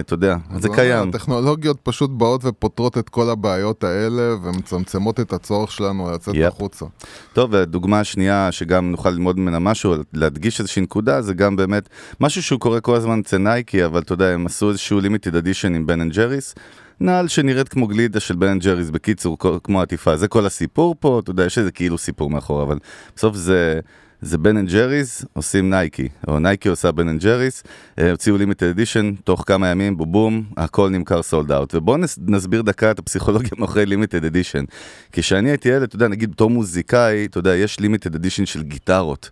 אתה 0.00 0.14
יודע, 0.14 0.36
זה 0.58 0.68
קיים. 0.68 1.08
הטכנולוגיות 1.08 1.80
פשוט 1.82 2.10
באות 2.10 2.44
ופותרות 2.44 2.98
את 2.98 3.08
כל 3.08 3.30
הבעיות 3.30 3.84
האלה, 3.84 4.34
ומצמצמות 4.42 5.20
את 5.20 5.32
הצורך 5.32 5.72
שלנו 5.72 6.10
לצאת 6.10 6.34
החוצה. 6.46 6.86
טוב, 7.32 7.56
דוגמה 7.56 7.93
הדוגמה 7.94 8.00
השנייה, 8.00 8.52
שגם 8.52 8.90
נוכל 8.90 9.10
ללמוד 9.10 9.38
ממנה 9.38 9.58
משהו, 9.58 9.94
להדגיש 10.12 10.60
איזושהי 10.60 10.82
נקודה, 10.82 11.22
זה 11.22 11.34
גם 11.34 11.56
באמת 11.56 11.88
משהו 12.20 12.42
שהוא 12.42 12.60
קורה 12.60 12.80
כל 12.80 12.96
הזמן 12.96 13.20
אצל 13.20 13.38
נייקי, 13.38 13.84
אבל 13.84 14.00
אתה 14.00 14.12
יודע, 14.12 14.28
הם 14.28 14.46
עשו 14.46 14.70
איזשהו 14.70 15.00
limited 15.00 15.36
edition 15.36 15.74
עם 15.74 15.86
Ben & 15.86 16.12
Jerry's. 16.12 16.54
נעל 17.00 17.28
שנראית 17.28 17.68
כמו 17.68 17.86
גלידה 17.86 18.20
של 18.20 18.36
Ben & 18.36 18.62
Jerry's, 18.62 18.90
בקיצור, 18.90 19.38
כמו 19.64 19.82
עטיפה. 19.82 20.16
זה 20.16 20.28
כל 20.28 20.46
הסיפור 20.46 20.96
פה, 21.00 21.20
אתה 21.22 21.30
יודע, 21.30 21.44
יש 21.44 21.58
איזה 21.58 21.70
כאילו 21.70 21.98
סיפור 21.98 22.30
מאחור, 22.30 22.62
אבל 22.62 22.78
בסוף 23.16 23.36
זה... 23.36 23.80
זה 24.24 24.38
Ben & 24.38 24.70
Jerry's 24.70 25.24
עושים 25.32 25.70
נייקי, 25.70 26.08
או 26.28 26.38
נייקי 26.38 26.68
עושה 26.68 26.92
Ben & 26.92 27.20
Jerry's, 27.22 27.62
הוציאו 28.10 28.36
limited 28.36 28.66
edition, 28.66 29.14
תוך 29.24 29.44
כמה 29.46 29.68
ימים, 29.68 29.96
בובום, 29.96 30.44
הכל 30.56 30.88
נמכר 30.90 31.22
sold 31.22 31.52
out. 31.52 31.74
ובואו 31.74 31.96
נסביר 32.26 32.62
דקה 32.62 32.90
את 32.90 32.98
הפסיכולוגיה 32.98 33.50
מאחורי 33.58 33.86
limited 33.86 34.24
edition. 34.24 34.64
כשאני 35.12 35.50
הייתי 35.50 35.68
ילד, 35.68 35.82
אתה 35.82 35.96
יודע, 35.96 36.08
נגיד 36.08 36.30
בתור 36.30 36.50
מוזיקאי, 36.50 37.26
אתה 37.26 37.38
יודע, 37.38 37.54
יש 37.54 37.80
limited 37.80 38.14
edition 38.14 38.46
של 38.46 38.62
גיטרות. 38.62 39.30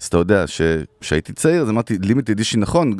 אז 0.00 0.06
אתה 0.06 0.16
יודע, 0.16 0.44
כשהייתי 1.00 1.32
צעיר, 1.32 1.62
אז 1.62 1.70
אמרתי, 1.70 1.98
limited 1.98 2.30
edition 2.30 2.60
נכון, 2.60 2.96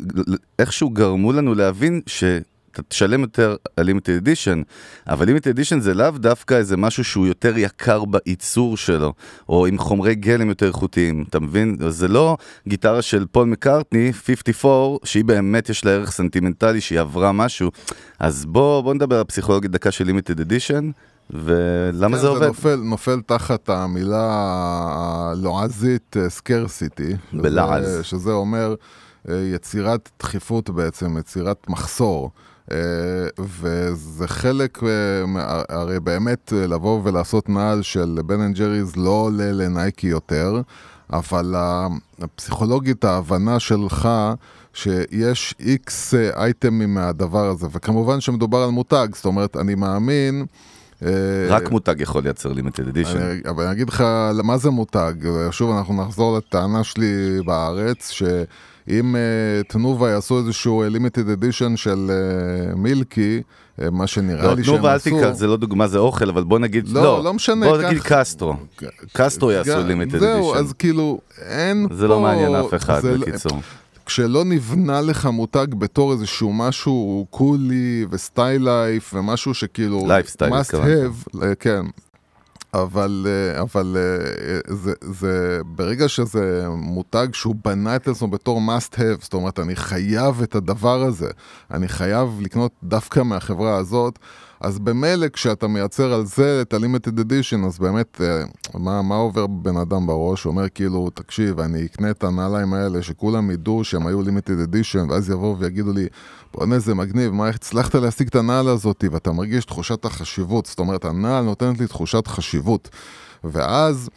איכשהו 0.59 0.91
גרמו 0.91 1.33
לנו 1.33 1.55
להבין 1.55 2.01
ש... 2.07 2.25
אתה 2.73 2.83
תשלם 2.83 3.21
יותר 3.21 3.57
על 3.77 3.87
limited 3.87 4.13
edition, 4.13 4.63
אבל 5.07 5.27
limited 5.27 5.51
edition 5.51 5.81
זה 5.81 5.95
לאו 5.95 6.11
דווקא 6.11 6.55
איזה 6.55 6.77
משהו 6.77 7.05
שהוא 7.05 7.27
יותר 7.27 7.59
יקר 7.59 8.05
בייצור 8.05 8.77
שלו, 8.77 9.13
או 9.49 9.67
עם 9.67 9.79
חומרי 9.79 10.15
גלם 10.15 10.49
יותר 10.49 10.67
איכותיים, 10.67 11.25
אתה 11.29 11.41
מבין? 11.41 11.77
זה 11.89 12.09
לא 12.09 12.37
גיטרה 12.69 13.03
של 13.03 13.27
פול 13.33 13.47
מקארטני, 13.49 14.13
54, 14.13 14.99
שהיא 15.05 15.25
באמת 15.25 15.69
יש 15.69 15.85
לה 15.85 15.91
ערך 15.91 16.11
סנטימנטלי, 16.11 16.81
שהיא 16.81 17.01
עברה 17.01 17.33
משהו, 17.33 17.71
אז 18.19 18.45
בוא, 18.45 18.81
בוא 18.81 18.95
נדבר 18.95 19.19
על 19.19 19.25
פסיכולוגיה 19.25 19.71
דקה 19.71 19.91
של 19.91 20.05
limited 20.05 20.41
edition. 20.41 20.91
ולמה 21.31 22.17
כן, 22.17 22.23
זה 22.23 22.29
עובד? 22.29 22.47
נופל, 22.47 22.77
נופל 22.77 23.21
תחת 23.27 23.69
המילה 23.69 24.29
הלועזית 25.31 26.17
scarcity. 26.29 27.17
בלעז. 27.33 27.99
שזה 28.03 28.33
אומר 28.33 28.75
אה, 29.29 29.35
יצירת 29.55 30.11
דחיפות 30.19 30.71
בעצם, 30.71 31.19
יצירת 31.19 31.69
מחסור. 31.69 32.31
אה, 32.73 33.29
וזה 33.39 34.29
חלק, 34.29 34.83
אה, 34.83 34.89
הרי 35.69 36.01
באמת 36.01 36.53
אה, 36.57 36.67
לבוא 36.67 37.01
ולעשות 37.05 37.49
נעל 37.49 37.83
של 37.83 38.19
Ben & 38.27 38.57
Jerry's 38.57 38.97
לא 38.97 39.11
עולה 39.11 39.53
לנייקי 39.53 40.07
יותר, 40.07 40.61
אבל 41.13 41.55
הפסיכולוגית 42.21 43.05
ההבנה 43.05 43.61
שלך 43.61 44.09
שיש 44.75 45.55
איקס 45.61 46.15
אייטמים 46.15 46.95
מהדבר 46.95 47.49
הזה, 47.49 47.67
וכמובן 47.73 48.21
שמדובר 48.21 48.59
על 48.59 48.71
מותג, 48.71 49.09
זאת 49.15 49.25
אומרת, 49.25 49.57
אני 49.57 49.75
מאמין... 49.75 50.47
רק 51.49 51.71
מותג 51.71 52.01
יכול 52.01 52.23
לייצר 52.23 52.53
לימיטד 52.53 52.89
אדישן. 52.89 53.19
אבל 53.49 53.65
אני 53.65 53.73
אגיד 53.73 53.89
לך 53.89 54.05
מה 54.45 54.59
זה 54.59 54.71
מותג, 54.71 55.13
שוב 55.51 55.77
אנחנו 55.77 56.05
נחזור 56.05 56.37
לטענה 56.37 56.85
שלי 56.85 57.41
בארץ, 57.45 58.11
שאם 58.89 59.15
uh, 59.15 59.69
תנובה 59.73 60.11
יעשו 60.11 60.39
איזשהו 60.39 60.85
לימיטד 60.89 61.29
אדישן 61.29 61.77
של 61.77 62.11
uh, 62.11 62.79
מילקי, 62.79 63.43
uh, 63.81 63.91
מה 63.91 64.07
שנראה 64.07 64.43
לא, 64.47 64.55
לי 64.55 64.65
שהם 64.65 64.75
תנובה 64.75 64.91
אל 64.91 64.97
עשו... 64.97 65.11
תיקח, 65.11 65.31
זה 65.33 65.47
לא 65.47 65.57
דוגמה, 65.57 65.87
זה 65.89 65.99
אוכל, 65.99 66.29
אבל 66.29 66.45
בוא 66.45 66.59
נגיד, 66.59 66.89
לא, 66.89 67.03
לא, 67.03 67.25
לא 67.25 67.35
משנה, 67.35 67.67
בוא 67.67 67.79
נגיד 67.83 68.03
קסטרו. 68.03 68.55
קסטרו 69.13 69.53
יעשו 69.53 69.71
גם- 69.71 69.87
limited 69.89 70.19
זהו, 70.19 70.51
edition. 70.51 70.65
אז 70.65 70.73
כאילו, 70.73 71.21
אין 71.49 71.89
פה... 71.89 71.95
זה 71.95 72.09
לא 72.09 72.21
מעניין 72.21 72.55
אף 72.55 72.75
אחד, 72.75 73.01
זה 73.01 73.17
לא- 73.19 73.27
בקיצור. 73.27 73.61
כשלא 74.07 74.45
נבנה 74.45 75.01
לך 75.01 75.27
מותג 75.27 75.67
בתור 75.79 76.13
איזשהו 76.13 76.53
משהו 76.53 77.27
cool 77.31 78.07
ו 78.11 78.19
style 78.19 78.63
life 78.65 79.15
ומשהו 79.15 79.55
שכאילו... 79.55 80.05
lifestyle, 80.09 80.53
must 80.53 80.73
have, 80.73 81.43
אה, 81.43 81.55
כן. 81.55 81.83
אבל, 82.75 83.27
אה, 83.29 83.61
אבל 83.63 83.97
אה, 83.99 84.75
זה, 84.75 84.93
זה, 85.01 85.61
ברגע 85.67 86.09
שזה 86.09 86.67
מותג 86.69 87.29
שהוא 87.33 87.55
בנה 87.65 87.97
את 87.97 88.09
עצמו 88.09 88.29
בתור 88.29 88.61
must 88.61 88.95
have, 88.95 89.23
זאת 89.23 89.35
אומרת, 89.35 89.59
אני 89.59 89.77
חייב 89.77 90.43
את 90.43 90.55
הדבר 90.55 91.03
הזה, 91.03 91.31
אני 91.71 91.89
חייב 91.89 92.41
לקנות 92.41 92.73
דווקא 92.83 93.21
מהחברה 93.23 93.77
הזאת, 93.77 94.19
אז 94.63 94.79
במילא 94.79 95.29
כשאתה 95.29 95.67
מייצר 95.67 96.13
על 96.13 96.27
זה 96.27 96.63
את 96.63 96.75
ה-limited 96.75 97.19
edition, 97.19 97.67
אז 97.67 97.79
באמת, 97.79 98.21
אה, 98.21 98.43
מה, 98.75 99.03
מה 99.03 99.15
עובר 99.15 99.47
בן 99.47 99.77
אדם 99.77 100.07
בראש? 100.07 100.45
הוא 100.45 100.51
אומר 100.51 100.69
כאילו, 100.69 101.11
תקשיב, 101.15 101.61
אני 101.61 101.85
אקנה 101.85 102.11
את 102.11 102.25
הנעליים 102.25 102.75
האלה, 102.75 103.03
שכולם 103.03 103.51
ידעו 103.51 103.85
שהם 103.85 104.07
היו 104.07 104.23
limited 104.23 104.69
edition, 104.69 105.11
ואז 105.11 105.31
יבואו 105.31 105.59
ויגידו 105.59 105.93
לי, 105.93 106.07
בוא'נה 106.55 106.79
זה 106.79 106.95
מגניב, 106.95 107.33
מה, 107.33 107.49
איך 107.49 107.57
הצלחת 107.57 107.95
להשיג 107.95 108.27
את 108.27 108.37
הנעל 108.37 108.69
הזאת? 108.69 109.05
ואתה 109.13 109.33
מרגיש 109.33 109.65
תחושת 109.65 110.05
החשיבות, 110.05 110.67
זאת 110.67 110.79
אומרת, 110.79 111.05
הנעל 111.05 111.45
נותנת 111.45 111.81
לי 111.81 111.87
תחושת 111.87 112.27
חשיבות. 112.27 112.89
ואז 113.45 114.11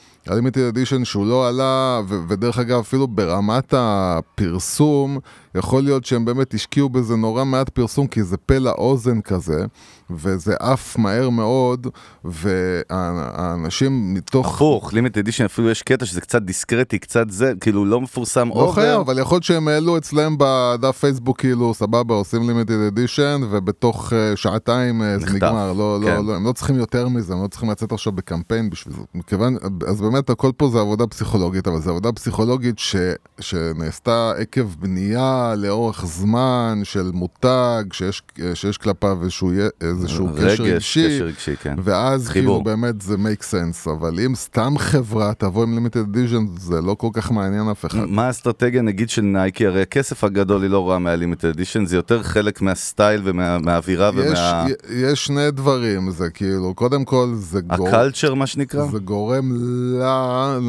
אדישן 0.69 1.05
שהוא 1.05 1.25
לא 1.25 1.47
עלה, 1.47 2.01
ו- 2.07 2.19
ודרך 2.27 2.59
אגב, 2.59 2.79
אפילו 2.79 3.07
ברמת 3.07 3.73
הפרסום, 3.77 5.19
יכול 5.55 5.83
להיות 5.83 6.05
שהם 6.05 6.25
באמת 6.25 6.53
השקיעו 6.53 6.89
בזה 6.89 7.15
נורא 7.15 7.43
מעט 7.43 7.69
פרסום, 7.69 8.07
כי 8.07 8.23
זה 8.23 8.37
פה 8.37 8.57
לאוזן 8.57 9.21
כזה, 9.21 9.65
וזה 10.09 10.55
עף 10.59 10.97
מהר 10.97 11.29
מאוד, 11.29 11.87
והאנשים 12.25 14.13
מתוך... 14.13 14.55
הפוך, 14.55 14.93
limited 14.93 15.17
edition 15.17 15.45
אפילו 15.45 15.69
יש 15.69 15.81
קטע 15.81 16.05
שזה 16.05 16.21
קצת 16.21 16.41
דיסקרטי, 16.41 16.99
קצת 16.99 17.29
זה, 17.29 17.53
כאילו 17.59 17.85
לא 17.85 18.01
מפורסם 18.01 18.49
לא 18.49 18.53
over. 18.53 18.71
חייב, 18.71 18.99
אבל 18.99 19.19
יכול 19.19 19.35
להיות 19.35 19.43
שהם 19.43 19.67
העלו 19.67 19.97
אצלם 19.97 20.35
בדף 20.39 20.97
פייסבוק, 20.97 21.39
כאילו, 21.39 21.73
סבבה, 21.73 22.15
עושים 22.15 22.47
limited 22.47 22.79
edition, 22.87 23.41
ובתוך 23.51 24.13
אה, 24.13 24.15
שעתיים 24.35 25.01
אה, 25.01 25.25
זה 25.25 25.33
נגמר. 25.33 25.73
לא, 25.73 25.99
כן. 26.05 26.15
לא, 26.15 26.23
לא, 26.25 26.35
הם 26.35 26.45
לא 26.45 26.51
צריכים 26.51 26.75
יותר 26.75 27.07
מזה, 27.07 27.33
הם 27.33 27.43
לא 27.43 27.47
צריכים 27.47 27.69
לצאת 27.69 27.91
עכשיו 27.91 28.13
בקמפיין 28.13 28.69
בשביל 28.69 28.95
זה. 28.95 29.01
מכיוון, 29.15 29.57
אז 29.87 30.01
באמת 30.01 30.29
הכל 30.29 30.51
פה 30.57 30.69
זה 30.69 30.79
עבודה 30.79 31.07
פסיכולוגית, 31.07 31.67
אבל 31.67 31.79
זו 31.79 31.89
עבודה 31.89 32.11
פסיכולוגית 32.11 32.79
ש, 32.79 32.95
שנעשתה 33.39 34.31
עקב 34.37 34.75
בנייה 34.79 35.53
לאורך 35.57 36.05
זמן 36.05 36.81
של 36.83 37.11
מותג, 37.13 37.83
שיש, 37.91 38.23
שיש 38.53 38.77
כלפיו 38.77 39.23
איזשהו, 39.23 39.51
איזשהו 39.95 40.29
קשר 40.35 40.45
רגש, 40.45 40.59
רגשי. 40.59 41.07
קשר 41.07 41.25
רגשי, 41.25 41.55
כן. 41.55 41.75
ואז 41.83 42.27
חיבור. 42.29 42.53
כאילו 42.55 42.63
באמת 42.63 43.01
זה 43.01 43.15
make 43.15 43.43
sense, 43.43 43.91
אבל 43.91 44.19
אם 44.19 44.35
סתם 44.35 44.73
חברה 44.77 45.33
תבוא 45.33 45.63
עם 45.63 45.73
לימיטד 45.73 45.99
אדישן, 45.99 46.45
זה 46.57 46.81
לא 46.81 46.93
כל 46.93 47.09
כך 47.13 47.31
מעניין 47.31 47.69
אף 47.69 47.85
אחד. 47.85 48.05
מה 48.07 48.27
האסטרטגיה 48.27 48.81
נגיד 48.81 49.09
של 49.09 49.21
נייקי? 49.21 49.65
הרי 49.67 49.81
הכסף 49.81 50.23
הגדול 50.23 50.61
היא 50.63 50.69
לא 50.69 50.79
רואה 50.79 50.99
מהלימיטד 50.99 51.47
אדישן, 51.47 51.85
זה 51.85 51.95
יותר 51.95 52.23
חלק 52.23 52.61
מהסטייל 52.61 53.21
ומהאווירה 53.23 54.11
יש, 54.15 54.39
ומה... 54.39 54.65
יש 54.89 55.25
שני 55.25 55.51
דברים, 55.51 56.11
זה 56.11 56.29
כאילו, 56.29 56.73
קודם 56.73 57.05
כל 57.05 57.31
זה, 57.33 57.61
גור... 57.61 57.87
הקלצ'ר 57.87 58.33
מה 58.33 58.47
שנקרא? 58.47 58.85
זה 58.91 58.99
גורם 58.99 59.51
לה, 59.99 60.59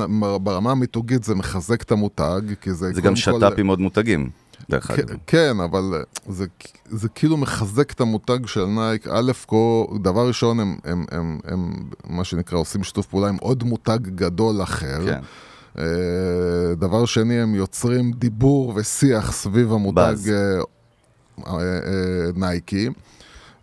ברמה 0.42 0.70
המיתוגית 0.70 1.24
זה 1.24 1.34
מחזק 1.34 1.82
את 1.82 1.92
המותג, 1.92 2.40
כי 2.60 2.72
זה 2.72 2.92
זה 2.92 3.00
גם 3.00 3.16
שת"פ 3.16 3.58
עם 3.58 3.66
עוד 3.66 3.80
מותגים, 3.80 4.30
דרך 4.70 4.86
כן, 4.86 5.02
אגב. 5.02 5.16
כן, 5.26 5.60
אבל 5.60 6.04
זה, 6.28 6.46
זה 6.88 7.08
כאילו 7.08 7.36
מחזק 7.36 7.92
את 7.92 8.00
המותג 8.00 8.46
של 8.46 8.64
נייק. 8.64 9.08
א', 9.08 9.32
כל, 9.46 9.84
דבר 10.02 10.28
ראשון, 10.28 10.60
הם, 10.60 10.76
הם, 10.84 11.04
הם, 11.10 11.38
הם, 11.44 11.72
מה 12.08 12.24
שנקרא, 12.24 12.58
עושים 12.58 12.84
שיתוף 12.84 13.06
פעולה 13.06 13.28
עם 13.28 13.36
עוד 13.40 13.64
מותג 13.64 13.98
גדול 14.02 14.62
אחר. 14.62 15.06
כן. 15.06 15.20
אה, 15.78 16.74
דבר 16.74 17.04
שני, 17.04 17.40
הם 17.40 17.54
יוצרים 17.54 18.12
דיבור 18.12 18.72
ושיח 18.76 19.32
סביב 19.32 19.72
המותג 19.72 19.96
באז. 19.96 20.30
אה, 20.30 20.60
אה, 21.46 21.60
אה, 21.60 22.30
נייקי. 22.36 22.88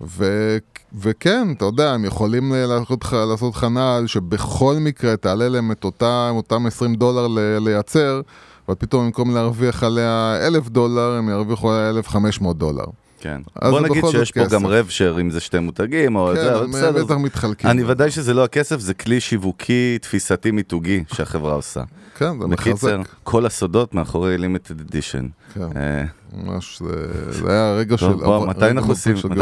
ו, 0.02 0.58
וכן, 1.00 1.52
אתה 1.52 1.66
יודע, 1.66 1.92
הם 1.92 2.06
יכולים 2.06 2.54
לעשות 2.56 3.04
לך, 3.04 3.14
לעשות 3.14 3.56
לך 3.56 3.64
נעל 3.64 4.08
שבכל 4.08 4.76
מקרה 4.80 5.18
תעלה 5.18 5.50
להם 5.50 5.72
את 5.72 5.84
אותם 5.84 6.66
20 6.68 6.96
דולר 6.96 7.28
לייצר, 7.60 8.22
אבל 8.68 8.76
פתאום 8.80 9.06
במקום 9.06 9.34
להרוויח 9.34 9.84
עליה 9.84 10.38
1,000 10.48 10.70
דולר, 10.70 11.12
הם 11.12 11.30
ירוויחו 11.30 11.72
עליה 11.72 11.90
1,500 11.90 12.58
דולר. 12.58 12.86
כן. 13.20 13.42
בוא 13.62 13.80
נגיד 13.82 14.04
שיש 14.12 14.32
פה 14.32 14.40
כסף. 14.40 14.52
גם 14.52 14.68
רב 14.68 14.90
שר 14.90 15.18
אם 15.22 15.30
זה 15.30 15.40
שתי 15.40 15.60
מותגים 15.60 16.16
או 16.16 16.32
כן, 16.36 16.42
זה, 16.42 16.56
אבל 16.56 16.68
בסדר. 16.68 17.06
בטח 17.06 17.16
מתחלקים. 17.16 17.70
אני 17.70 17.84
ודאי 17.84 18.12
שזה 18.12 18.34
לא 18.34 18.44
הכסף, 18.44 18.80
זה 18.80 18.94
כלי 18.94 19.20
שיווקי, 19.20 19.98
תפיסתי, 20.02 20.52
מיתוגי 20.52 21.04
שהחברה 21.14 21.54
עושה. 21.54 21.84
כן, 22.32 22.40
זה 22.42 22.48
בקיצר, 22.48 22.98
מחזק. 23.00 23.12
כל 23.24 23.46
הסודות 23.46 23.94
מאחורי 23.94 24.38
לימיטד 24.38 24.82
אדישן. 24.82 25.28
כן, 25.54 25.62
אה, 25.76 26.04
ממש, 26.34 26.82
זה, 27.30 27.52
היה 27.52 27.74
רגע 27.74 27.98
של... 27.98 28.14
בוא, 28.14 28.48
מתי 28.48 28.70
אנחנו 28.70 28.94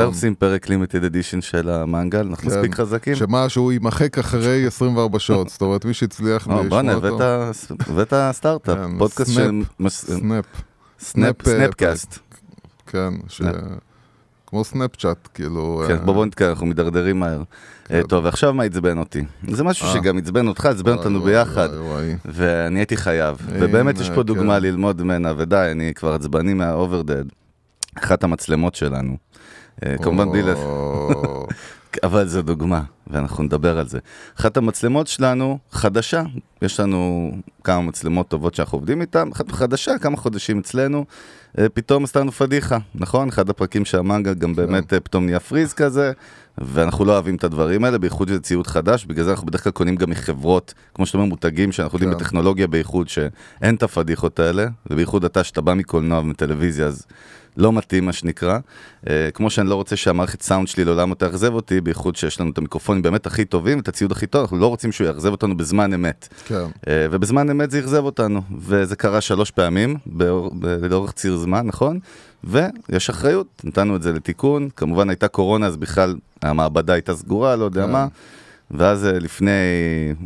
עושים, 0.06 0.36
פרק 0.36 0.70
limited 0.70 1.04
edition 1.04 1.42
של 1.42 1.70
המנגל? 1.70 2.28
אנחנו 2.30 2.50
כן. 2.50 2.56
מספיק 2.58 2.76
חזקים? 2.76 3.16
שמה 3.16 3.50
שהוא 3.50 3.72
יימחק 3.72 4.18
אחרי 4.18 4.66
24 4.68 5.20
שעות, 5.20 5.50
זאת 5.50 5.62
אומרת 5.62 5.86
מי 5.86 5.94
שהצליח 5.94 6.48
או, 6.48 6.52
לשמוע 6.52 6.70
בואנה, 6.70 6.94
אותו, 6.94 7.08
הבאת- 7.08 7.90
הבאת 7.90 8.14
סטארט-אפ, 8.32 8.78
כן, 8.78 8.98
פודקאסט. 8.98 9.32
של... 9.34 9.62
סנאפ, 9.88 10.46
סנאפ, 11.00 11.48
אה, 11.48 11.54
סנאפקאסט. 11.54 12.20
כן. 12.88 13.14
כמו 14.48 14.64
סנאפצ'אט, 14.64 15.28
כאילו... 15.34 15.84
כן, 15.88 15.94
אה, 15.94 16.00
בוא 16.00 16.26
נתקע, 16.26 16.50
אנחנו 16.50 16.66
מידרדרים 16.66 17.20
מהר. 17.20 17.44
אה, 17.92 18.02
טוב, 18.10 18.26
ועכשיו 18.26 18.54
מה 18.54 18.64
עצבן 18.64 18.98
אותי? 18.98 19.24
זה 19.48 19.64
משהו 19.64 19.88
אה. 19.88 19.94
שגם 19.94 20.18
עצבן 20.18 20.48
אותך, 20.48 20.66
עצבן 20.66 20.94
אותנו 20.94 21.22
ביחד. 21.22 21.70
ואני 22.26 22.80
הייתי 22.80 22.98
חייב, 22.98 23.38
ובאמת 23.48 24.00
יש 24.00 24.10
פה 24.10 24.24
דוגמה 24.24 24.58
כן. 24.58 24.64
ללמוד 24.64 25.02
ממנה, 25.02 25.34
ודי, 25.38 25.68
אני 25.72 25.94
כבר 25.94 26.14
עצבני 26.14 26.54
מה-overdead. 26.54 27.24
אחת 27.96 28.24
המצלמות 28.24 28.76
שלנו. 28.76 29.18
אה, 29.86 29.98
כמובן 29.98 30.32
בלי 30.32 30.42
ל... 30.42 30.50
או, 30.50 31.48
אבל 32.04 32.28
זו 32.28 32.42
דוגמה, 32.42 32.82
ואנחנו 33.08 33.44
נדבר 33.44 33.80
על 33.80 33.88
זה. 33.88 34.00
אחת 34.40 34.58
המצלמות 34.58 35.08
שלנו 35.08 35.58
חדשה, 35.72 36.24
יש 36.62 36.80
לנו 36.80 37.32
כמה 37.64 37.82
מצלמות 37.82 38.28
טובות 38.28 38.56
שאנחנו 38.56 38.78
עובדים 38.78 39.02
איתן, 39.02 39.30
אחת 39.34 39.52
חדשה, 39.52 39.98
כמה 39.98 40.18
חודשים 40.18 40.60
אצלנו, 40.60 41.06
אה, 41.60 41.70
פתאום 41.70 42.04
עשתה 42.04 42.20
לנו 42.20 42.32
פדיחה, 42.32 42.78
נכון? 42.96 43.30
אחד 43.30 43.50
הפרקים 43.50 43.86
של 43.86 44.04
המנגל 44.04 44.34
גם 44.34 44.56
באמת 44.56 44.94
אה, 44.94 45.00
פתאום 45.00 45.26
נהיה 45.26 45.40
freeze 45.40 45.74
כזה, 45.74 46.12
ואנחנו 46.58 47.06
לא 47.06 47.12
אוהבים 47.12 47.36
את 47.36 47.44
הדברים 47.44 47.84
האלה, 47.84 47.98
בייחוד 47.98 48.28
שזה 48.28 48.40
ציוד 48.40 48.68
חדש, 48.68 49.06
בגלל 49.06 49.26
זה 49.26 49.32
אנחנו 49.32 49.46
בדרך 49.46 49.64
כלל 49.64 49.72
קונים 49.72 49.96
גם 49.96 50.10
מחברות, 50.10 50.74
כמו 50.94 51.06
שאתה 51.06 51.18
אומר, 51.18 51.30
מותגים 51.30 51.72
שאנחנו 51.72 51.96
יודעים 51.96 52.12
כן. 52.12 52.18
בטכנולוגיה 52.18 52.68
בייחוד, 52.68 53.10
שאין 53.10 53.76
את 53.76 53.84
הפדיחות 53.84 54.40
האלה, 54.40 54.68
ובייחוד 54.90 55.26
אתה, 55.26 55.44
שאתה 55.44 55.62
בא 55.62 55.74
מקולנוע 55.74 56.20
ומטלוויזיה, 56.20 56.86
אז 56.86 57.06
לא 57.58 57.74
מתאים 57.74 58.06
מה 58.06 58.14
שנקרא. 58.14 58.58
אה, 59.10 59.30
כמו 59.34 59.50
שאני 59.50 59.70
לא 59.70 59.76
רוצה 59.76 59.96
שהמערכת 59.96 60.42
סאונד 60.42 60.68
שלי 60.68 60.86
לעולם 60.86 61.10
לא 61.10 61.16
תאכזב 61.16 61.54
אותי, 61.54 61.82
בייחוד 61.82 62.16
שיש 62.16 62.42
לנו 62.42 62.52
את 62.52 62.58
המיקרופונים 62.58 63.02
באמת 63.02 63.26
הכי 63.26 63.46
טובים, 63.46 63.80
את 63.80 63.88
הציוד 63.88 64.12
הכי 64.12 64.28
טוב, 64.28 64.42
אנחנו 64.42 64.58
לא 64.58 64.68
רוצים 64.68 64.92
שהוא 64.92 65.08
יאכזב 65.08 65.30
אותנו 65.32 65.58
בזמן 65.58 65.94
אמת. 65.94 66.28
כן, 66.46 66.56
אה, 66.88 67.08
ובזמן 67.12 67.50
אמת 67.50 67.72
זה 67.72 67.80
אכזב 67.80 68.04
אותנו, 68.04 68.42
וזה 68.58 68.96
קרה 68.96 69.22
שלוש 69.22 69.52
פעמים 69.52 69.98
באור- 70.06 70.52
לאורך 70.90 71.12
ציר 71.12 71.38
זמן, 71.38 71.68
נכון? 71.68 72.00
ויש 72.44 73.10
אחריות, 73.10 73.48
נתנו 73.64 73.96
את 73.96 74.02
זה 74.02 74.14
לתיקון, 74.14 74.70
כמובן 74.76 75.10
הייתה 75.10 75.28
קורונה, 75.28 75.68
אז 75.68 75.78
בכלל 75.78 76.16
המעבדה 76.42 76.94
הייתה 76.94 77.16
סגורה, 77.16 77.56
לא 77.56 77.66
יודע 77.66 77.86
כן. 77.86 77.92
מה. 77.92 78.08
ואז 78.74 79.06
אה, 79.06 79.20
לפני 79.20 79.52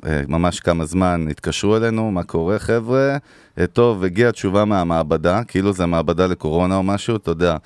אה, 0.06 0.22
ממש 0.28 0.60
כמה 0.60 0.86
זמן 0.86 1.26
התקשרו 1.32 1.78
אלינו, 1.78 2.12
מה 2.12 2.24
קורה 2.24 2.60
חבר'ה? 2.60 3.18
אה, 3.60 3.68
טוב, 3.68 4.04
הגיעה 4.04 4.32
תשובה 4.32 4.66
מהמעבדה, 4.66 5.44
כאילו 5.44 5.74
זה 5.74 5.86
מעבדה 5.86 6.28
לקורונה 6.28 6.76
או 6.76 6.84
משהו, 6.84 7.16
אתה 7.16 7.32
יודע. 7.32 7.58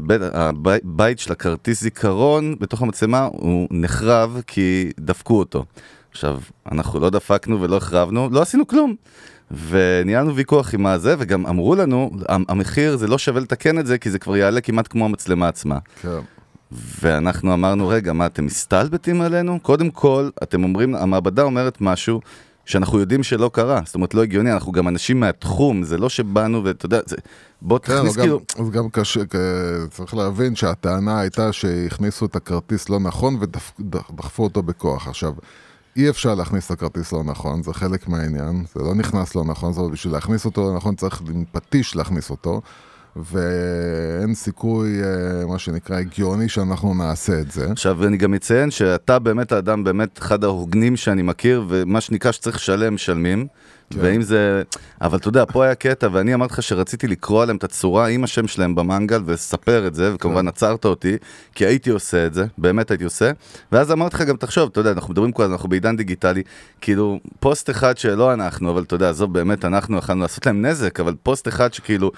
בית- 0.00 0.20
הבי- 0.32 0.78
בית 0.84 1.18
של 1.18 1.32
הכרטיס 1.32 1.80
זיכרון 1.80 2.54
בתוך 2.60 2.82
המצלמה 2.82 3.28
הוא 3.32 3.68
נחרב 3.70 4.40
כי 4.46 4.90
דפקו 5.00 5.38
אותו. 5.38 5.64
עכשיו, 6.10 6.38
אנחנו 6.72 7.00
לא 7.00 7.10
דפקנו 7.10 7.60
ולא 7.60 7.76
החרבנו, 7.76 8.28
לא 8.32 8.42
עשינו 8.42 8.66
כלום. 8.66 8.94
וניהלנו 9.68 10.34
ויכוח 10.36 10.74
עם 10.74 10.86
הזה, 10.86 11.14
וגם 11.18 11.46
אמרו 11.46 11.74
לנו, 11.74 12.10
"המ- 12.28 12.44
המחיר 12.48 12.96
זה 12.96 13.06
לא 13.08 13.18
שווה 13.18 13.40
לתקן 13.40 13.78
את 13.78 13.86
זה, 13.86 13.98
כי 13.98 14.10
זה 14.10 14.18
כבר 14.18 14.36
יעלה 14.36 14.60
כמעט 14.60 14.88
כמו 14.90 15.04
המצלמה 15.04 15.48
עצמה. 15.48 15.78
כן. 16.02 16.08
ואנחנו 16.72 17.54
אמרנו, 17.54 17.88
רגע, 17.88 18.12
מה, 18.12 18.26
אתם 18.26 18.46
מסתלבטים 18.46 19.20
עלינו? 19.20 19.60
קודם 19.60 19.90
כל, 19.90 20.28
אתם 20.42 20.64
אומרים, 20.64 20.94
המעבדה 20.94 21.42
אומרת 21.42 21.80
משהו 21.80 22.20
שאנחנו 22.64 22.98
יודעים 22.98 23.22
שלא 23.22 23.50
קרה. 23.52 23.80
זאת 23.84 23.94
אומרת, 23.94 24.14
לא 24.14 24.22
הגיוני, 24.22 24.52
אנחנו 24.52 24.72
גם 24.72 24.88
אנשים 24.88 25.20
מהתחום, 25.20 25.82
זה 25.82 25.98
לא 25.98 26.08
שבאנו 26.08 26.64
ואתה 26.64 26.86
יודע, 26.86 27.00
זה... 27.06 27.16
בוא 27.62 27.78
כן, 27.78 27.96
תכניס 27.96 28.16
אבל 28.16 28.22
כאילו... 28.22 28.40
אז 28.58 28.70
גם 28.70 28.88
קשה, 28.90 29.20
צריך 29.90 30.14
להבין 30.14 30.54
שהטענה 30.54 31.20
הייתה 31.20 31.52
שהכניסו 31.52 32.26
את 32.26 32.36
הכרטיס 32.36 32.88
לא 32.88 33.00
נכון 33.00 33.38
ודחפו 33.40 34.42
אותו 34.42 34.62
בכוח. 34.62 35.08
עכשיו, 35.08 35.32
אי 35.96 36.10
אפשר 36.10 36.34
להכניס 36.34 36.66
את 36.66 36.70
הכרטיס 36.70 37.12
לא 37.12 37.24
נכון, 37.24 37.62
זה 37.62 37.72
חלק 37.72 38.08
מהעניין, 38.08 38.64
זה 38.74 38.82
לא 38.82 38.94
נכנס 38.94 39.34
לא 39.34 39.44
נכון, 39.44 39.72
זאת 39.72 39.78
אומרת, 39.78 39.92
בשביל 39.92 40.12
להכניס 40.12 40.44
אותו 40.44 40.70
לא 40.70 40.76
נכון 40.76 40.94
צריך 40.94 41.22
עם 41.28 41.44
פטיש 41.52 41.96
להכניס 41.96 42.30
אותו, 42.30 42.60
ואין 43.16 44.34
סיכוי, 44.34 45.02
אה, 45.02 45.46
מה 45.46 45.58
שנקרא, 45.58 45.96
הגיוני 45.96 46.48
שאנחנו 46.48 46.94
נעשה 46.94 47.40
את 47.40 47.50
זה. 47.50 47.72
עכשיו, 47.72 48.06
אני 48.06 48.16
גם 48.16 48.34
אציין 48.34 48.70
שאתה 48.70 49.18
באמת 49.18 49.52
האדם, 49.52 49.84
באמת 49.84 50.18
אחד 50.18 50.44
ההוגנים 50.44 50.96
שאני 50.96 51.22
מכיר, 51.22 51.64
ומה 51.68 52.00
שנקרא 52.00 52.32
שצריך 52.32 52.56
לשלם, 52.56 52.94
משלמים. 52.94 53.46
כן. 53.90 53.98
ואם 54.02 54.22
זה... 54.22 54.62
אבל 55.00 55.18
אתה 55.18 55.28
יודע, 55.28 55.44
פה 55.52 55.64
היה 55.64 55.74
קטע, 55.74 56.08
ואני 56.12 56.34
אמרתי 56.34 56.52
לך 56.52 56.62
שרציתי 56.62 57.06
לקרוא 57.08 57.42
עליהם 57.42 57.56
את 57.56 57.64
הצורה 57.64 58.06
עם 58.06 58.24
השם 58.24 58.46
שלהם 58.46 58.74
במנגל 58.74 59.22
ולספר 59.26 59.86
את 59.86 59.94
זה, 59.94 60.14
וכמובן 60.14 60.48
עצרת 60.48 60.84
אותי, 60.84 61.16
כי 61.54 61.66
הייתי 61.66 61.90
עושה 61.90 62.26
את 62.26 62.34
זה, 62.34 62.44
באמת 62.58 62.90
הייתי 62.90 63.04
עושה. 63.04 63.30
ואז 63.72 63.92
אמרתי 63.92 64.16
לך 64.16 64.22
גם, 64.22 64.36
תחשוב, 64.36 64.68
אתה 64.72 64.80
יודע, 64.80 64.90
אנחנו 64.90 65.12
מדברים 65.12 65.32
כל 65.32 65.42
הזמן, 65.42 65.52
אנחנו 65.54 65.68
בעידן 65.68 65.96
דיגיטלי, 65.96 66.42
כאילו, 66.80 67.18
פוסט 67.40 67.70
אחד 67.70 67.98
שלא 67.98 68.32
אנחנו, 68.32 68.70
אבל 68.70 68.82
אתה 68.82 68.94
יודע, 68.94 69.10
עזוב, 69.10 69.32
באמת, 69.32 69.64
אנחנו 69.64 69.98
יכולנו 69.98 70.22
לעשות 70.22 70.46
להם 70.46 70.66
נזק, 70.66 71.00
אבל 71.00 71.14
פוסט 71.22 71.48
אחד 71.48 71.74
שכאילו... 71.74 72.10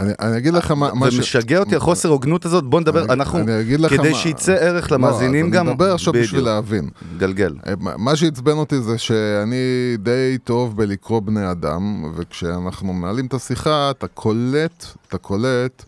אני, 0.00 0.12
אני 0.20 0.36
אגיד 0.38 0.54
לך 0.54 0.70
מה... 0.70 0.90
ומשגע 1.02 1.58
אותי 1.58 1.76
החוסר 1.76 2.08
הוגנות 2.08 2.44
הזאת, 2.44 2.64
בוא 2.64 2.80
נדבר, 2.80 3.04
אני- 3.04 3.12
אנחנו... 3.12 3.38
אני 3.38 3.60
אגיד 3.60 3.80
לך 3.80 3.92
כדי 3.96 4.10
מה- 4.10 4.16
שיצא 4.18 4.52
ערך 4.52 4.92
למאזינים 4.92 5.46
לא, 5.46 5.50
גם... 5.52 5.56
אז 5.66 5.68
אני 5.68 5.74
מדבר 5.74 5.94
עכשיו 5.94 6.12
בשביל. 6.12 6.44
להבין. 6.44 6.88
גלגל. 7.18 7.54
אה, 7.66 7.72
מה 7.98 8.16
שעצבן 8.16 8.52
אותי 8.52 8.80
זה 8.80 8.98
שאני 8.98 9.56
די 9.98 10.38
טוב 10.44 10.76
בלקרוא 10.76 11.15
בני 11.20 11.50
אדם, 11.50 12.12
וכשאנחנו 12.14 12.92
מנהלים 12.92 13.26
את 13.26 13.34
השיחה, 13.34 13.90
אתה 13.90 14.06
קולט, 14.06 14.84
אתה 15.08 15.18
קולט 15.18 15.84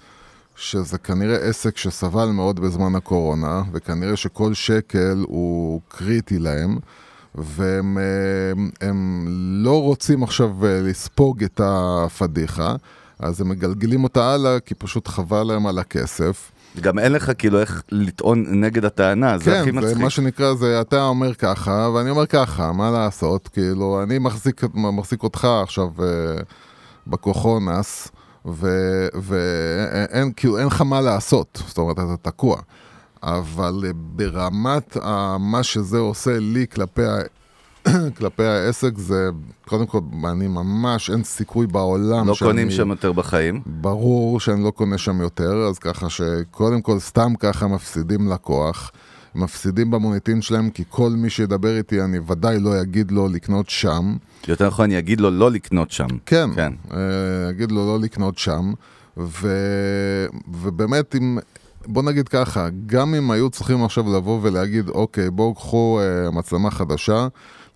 שזה 0.56 0.98
כנראה 0.98 1.36
עסק 1.36 1.76
שסבל 1.76 2.26
מאוד 2.26 2.60
בזמן 2.60 2.94
הקורונה, 2.94 3.62
וכנראה 3.72 4.16
שכל 4.16 4.54
שקל 4.54 5.24
הוא 5.28 5.80
קריטי 5.88 6.38
להם, 6.38 6.78
והם 7.34 7.98
אה, 7.98 8.88
הם 8.88 9.24
לא 9.64 9.82
רוצים 9.82 10.22
עכשיו 10.22 10.66
אה, 10.66 10.80
לספוג 10.82 11.44
את 11.44 11.60
הפדיחה, 11.64 12.76
אז 13.18 13.40
הם 13.40 13.48
מגלגלים 13.48 14.04
אותה 14.04 14.34
הלאה, 14.34 14.60
כי 14.60 14.74
פשוט 14.74 15.08
חבל 15.08 15.42
להם 15.42 15.66
על 15.66 15.78
הכסף. 15.78 16.50
גם 16.80 16.98
אין 16.98 17.12
לך 17.12 17.30
כאילו 17.38 17.60
איך 17.60 17.82
לטעון 17.90 18.60
נגד 18.60 18.84
הטענה, 18.84 19.38
זה 19.38 19.44
כן, 19.44 19.60
הכי 19.60 19.72
זה 19.72 19.76
מצחיק. 19.76 19.96
מה 19.96 20.10
שנקרא, 20.10 20.54
זה 20.54 20.80
אתה 20.80 21.04
אומר 21.04 21.34
ככה, 21.34 21.88
ואני 21.94 22.10
אומר 22.10 22.26
ככה, 22.26 22.72
מה 22.72 22.90
לעשות? 22.90 23.48
כאילו, 23.48 24.02
אני 24.02 24.18
מחזיק, 24.18 24.62
מחזיק 24.74 25.22
אותך 25.22 25.48
עכשיו 25.62 25.88
אה, 26.02 26.06
בכוחונס, 27.06 28.08
ואין, 28.44 30.32
כאילו, 30.36 30.58
אין 30.58 30.66
לך 30.66 30.80
מה 30.82 31.00
לעשות, 31.00 31.62
זאת 31.66 31.78
אומרת, 31.78 31.98
אתה 31.98 32.16
תקוע. 32.22 32.56
אבל 33.22 33.82
אה, 33.86 33.90
ברמת 33.94 34.96
ה, 34.96 35.36
מה 35.38 35.62
שזה 35.62 35.98
עושה 35.98 36.38
לי 36.38 36.66
כלפי, 36.74 37.02
כלפי 38.18 38.44
העסק, 38.44 38.98
זה, 38.98 39.28
קודם 39.68 39.86
כל, 39.86 39.98
אני 40.32 40.48
ממש, 40.48 41.10
אין 41.10 41.24
סיכוי 41.24 41.66
בעולם 41.66 42.28
לא 42.28 42.34
שאני... 42.34 42.50
קונים 42.50 42.70
שם 42.70 42.88
יותר 42.88 43.12
בחיים. 43.12 43.60
ברור 43.66 44.40
שאני 44.40 44.64
לא 44.64 44.70
קונה 44.70 44.98
שם 44.98 45.20
יותר, 45.20 45.66
אז 45.70 45.78
ככה 45.78 46.10
שקודם 46.10 46.82
כל 46.82 46.98
סתם 46.98 47.32
ככה 47.38 47.66
מפסידים 47.66 48.28
לקוח. 48.28 48.90
מפסידים 49.34 49.90
במוניטין 49.90 50.42
שלהם, 50.42 50.70
כי 50.70 50.84
כל 50.88 51.10
מי 51.10 51.30
שידבר 51.30 51.76
איתי, 51.76 52.02
אני 52.02 52.18
ודאי 52.26 52.60
לא 52.60 52.82
אגיד 52.82 53.10
לו 53.10 53.28
לקנות 53.28 53.70
שם. 53.70 54.16
יותר 54.48 54.66
נכון, 54.66 54.84
אני 54.84 54.98
אגיד 54.98 55.20
לו 55.20 55.30
לא 55.30 55.50
לקנות 55.50 55.90
שם. 55.90 56.06
כן, 56.26 56.50
כן. 56.54 56.72
אה, 56.92 57.50
אגיד 57.50 57.72
לו 57.72 57.86
לא 57.86 57.98
לקנות 58.00 58.38
שם. 58.38 58.72
ו... 59.16 59.48
ובאמת, 60.48 61.14
אם... 61.14 61.38
בוא 61.86 62.02
נגיד 62.02 62.28
ככה, 62.28 62.68
גם 62.86 63.14
אם 63.14 63.30
היו 63.30 63.50
צריכים 63.50 63.84
עכשיו 63.84 64.16
לבוא 64.16 64.38
ולהגיד, 64.42 64.88
אוקיי, 64.88 65.30
בואו 65.30 65.54
קחו 65.54 66.00
אה, 66.00 66.30
מצלמה 66.30 66.70
חדשה, 66.70 67.28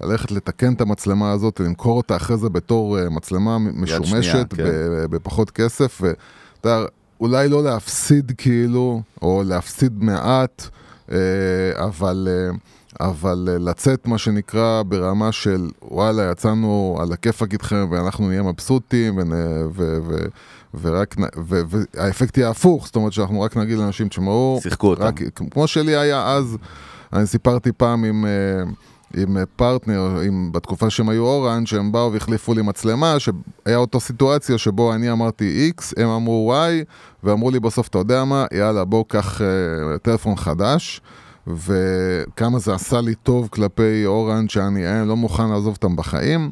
ללכת 0.02 0.30
לתקן 0.30 0.72
את 0.72 0.80
המצלמה 0.80 1.32
הזאת, 1.32 1.60
למכור 1.60 1.96
אותה 1.96 2.16
אחרי 2.16 2.36
זה 2.36 2.48
בתור 2.48 2.98
אה, 2.98 3.10
מצלמה 3.10 3.58
משומשת, 3.58 4.22
שנייה, 4.22 4.44
כן. 4.44 4.64
בפחות 5.10 5.50
כסף, 5.50 6.00
ואתה 6.02 6.68
יודע, 6.68 6.86
אולי 7.20 7.48
לא 7.48 7.62
להפסיד 7.64 8.32
כאילו, 8.38 9.02
או 9.22 9.42
להפסיד 9.46 10.04
מעט, 10.04 10.68
אה, 11.12 11.16
אבל, 11.76 12.28
אה, 12.30 12.56
אבל 13.08 13.48
לצאת 13.60 14.06
מה 14.06 14.18
שנקרא 14.18 14.82
ברמה 14.82 15.32
של 15.32 15.68
וואלה 15.82 16.30
יצאנו 16.30 16.98
על 17.00 17.12
הכיפאק 17.12 17.52
איתכם 17.52 17.86
ואנחנו 17.90 18.28
נהיה 18.28 18.42
מבסוטים 18.42 19.18
ונ- 19.18 19.32
ו- 19.72 19.98
ו- 20.06 20.26
ורק, 20.80 21.14
ו- 21.38 21.60
והאפקט 21.68 22.38
יהיה 22.38 22.50
הפוך, 22.50 22.86
זאת 22.86 22.96
אומרת 22.96 23.12
שאנחנו 23.12 23.40
רק 23.40 23.56
נגיד 23.56 23.78
לאנשים 23.78 24.08
תשמעו, 24.08 24.58
שיחקו 24.62 24.86
אותם. 24.86 25.02
רק, 25.02 25.20
כמו 25.50 25.66
שלי 25.66 25.96
היה 25.96 26.28
אז, 26.32 26.56
אני 27.12 27.26
סיפרתי 27.26 27.72
פעם 27.72 28.04
עם... 28.04 28.24
עם 29.16 29.36
אה, 29.36 29.46
פרטנר, 29.56 30.20
עם, 30.26 30.52
בתקופה 30.52 30.90
שהם 30.90 31.08
היו 31.08 31.24
אורן, 31.24 31.66
שהם 31.66 31.92
באו 31.92 32.12
והחליפו 32.12 32.54
לי 32.54 32.62
מצלמה, 32.62 33.16
שהיה 33.18 33.76
אותו 33.76 34.00
סיטואציה 34.00 34.58
שבו 34.58 34.94
אני 34.94 35.12
אמרתי 35.12 35.72
X, 35.78 35.82
הם 35.96 36.08
אמרו 36.08 36.54
Y, 36.54 36.84
ואמרו 37.24 37.50
לי 37.50 37.60
בסוף, 37.60 37.88
אתה 37.88 37.98
יודע 37.98 38.24
מה, 38.24 38.46
יאללה, 38.52 38.84
בוא 38.84 39.04
קח 39.08 39.40
אה, 39.42 39.98
טלפון 39.98 40.36
חדש, 40.36 41.00
וכמה 41.46 42.58
זה 42.58 42.74
עשה 42.74 43.00
לי 43.00 43.14
טוב 43.14 43.48
כלפי 43.48 44.06
אורן, 44.06 44.48
שאני 44.48 44.86
אה, 44.86 45.04
לא 45.04 45.16
מוכן 45.16 45.48
לעזוב 45.48 45.74
אותם 45.74 45.96
בחיים. 45.96 46.50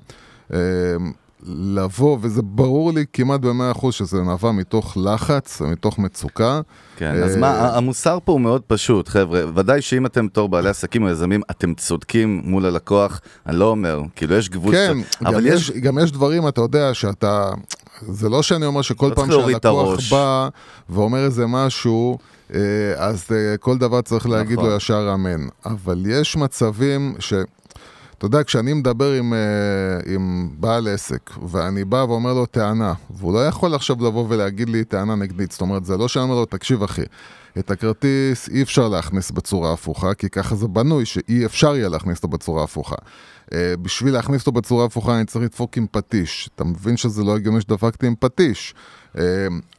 אה, 1.46 1.52
לבוא, 1.56 2.18
וזה 2.20 2.42
ברור 2.42 2.92
לי 2.92 3.04
כמעט 3.12 3.40
במאה 3.40 3.70
אחוז 3.70 3.94
שזה 3.94 4.22
נבע 4.22 4.52
מתוך 4.52 4.96
לחץ, 4.96 5.60
מתוך 5.62 5.98
מצוקה. 5.98 6.60
כן, 6.96 7.22
אז 7.22 7.36
מה, 7.36 7.46
אה, 7.46 7.76
המוסר 7.76 8.18
פה 8.24 8.32
הוא 8.32 8.40
מאוד 8.40 8.62
פשוט, 8.66 9.08
חבר'ה. 9.08 9.42
ודאי 9.54 9.82
שאם 9.82 10.06
אתם 10.06 10.26
בתור 10.26 10.48
בעלי 10.48 10.68
עסקים 10.68 11.02
או 11.02 11.08
יזמים, 11.08 11.42
אתם 11.50 11.74
צודקים 11.74 12.42
מול 12.44 12.66
הלקוח, 12.66 13.20
אני 13.46 13.56
לא 13.56 13.64
אומר, 13.64 14.00
כאילו 14.16 14.34
יש 14.34 14.48
גבול 14.48 14.74
כן, 14.74 15.02
קצת, 15.02 15.22
גם 15.22 15.34
אבל 15.34 15.46
יש, 15.46 15.68
יש... 15.68 15.70
גם 15.70 15.98
יש 15.98 16.12
דברים, 16.12 16.48
אתה 16.48 16.60
יודע, 16.60 16.94
שאתה... 16.94 17.50
זה 18.00 18.28
לא 18.28 18.42
שאני 18.42 18.66
אומר 18.66 18.82
שכל 18.82 19.08
לא 19.08 19.14
פעם 19.14 19.30
שהלקוח. 19.30 20.00
בא 20.10 20.48
ואומר 20.88 21.24
איזה 21.24 21.46
משהו, 21.46 22.18
אה, 22.54 22.60
אז 22.96 23.26
אה, 23.30 23.56
כל 23.56 23.78
דבר 23.78 24.00
צריך 24.00 24.28
להגיד 24.28 24.58
נכון. 24.58 24.70
לו 24.70 24.76
ישר 24.76 25.10
אמן. 25.14 25.46
אבל 25.66 26.02
יש 26.06 26.36
מצבים 26.36 27.14
ש... 27.18 27.32
אתה 28.20 28.26
יודע, 28.26 28.44
כשאני 28.44 28.72
מדבר 28.72 29.12
עם, 29.12 29.34
אה, 29.34 30.14
עם 30.14 30.50
בעל 30.58 30.88
עסק, 30.88 31.30
ואני 31.48 31.84
בא 31.84 31.96
ואומר 32.08 32.34
לו 32.34 32.46
טענה, 32.46 32.94
והוא 33.10 33.32
לא 33.32 33.46
יכול 33.46 33.74
עכשיו 33.74 33.96
לבוא 33.96 34.26
ולהגיד 34.28 34.68
לי 34.68 34.84
טענה 34.84 35.14
נגדית, 35.14 35.52
זאת 35.52 35.60
אומרת, 35.60 35.84
זה 35.84 35.96
לא 35.96 36.08
שאני 36.08 36.22
אומר 36.22 36.34
לו, 36.34 36.46
תקשיב 36.46 36.82
אחי, 36.82 37.02
את 37.58 37.70
הכרטיס 37.70 38.48
אי 38.48 38.62
אפשר 38.62 38.88
להכניס 38.88 39.30
בצורה 39.30 39.72
הפוכה, 39.72 40.14
כי 40.14 40.28
ככה 40.28 40.54
זה 40.54 40.68
בנוי, 40.68 41.06
שאי 41.06 41.46
אפשר 41.46 41.76
יהיה 41.76 41.88
להכניס 41.88 42.18
אותו 42.18 42.28
בצורה 42.28 42.64
הפוכה. 42.64 42.96
אה, 43.54 43.74
בשביל 43.82 44.14
להכניס 44.14 44.40
אותו 44.40 44.52
בצורה 44.52 44.84
הפוכה 44.84 45.16
אני 45.16 45.24
צריך 45.24 45.44
לדפוק 45.44 45.76
עם 45.76 45.86
פטיש. 45.90 46.50
אתה 46.54 46.64
מבין 46.64 46.96
שזה 46.96 47.24
לא 47.24 47.36
הגיוני 47.36 47.60
שדפקתי 47.60 48.06
עם 48.06 48.14
פטיש. 48.18 48.74
אה, 49.18 49.22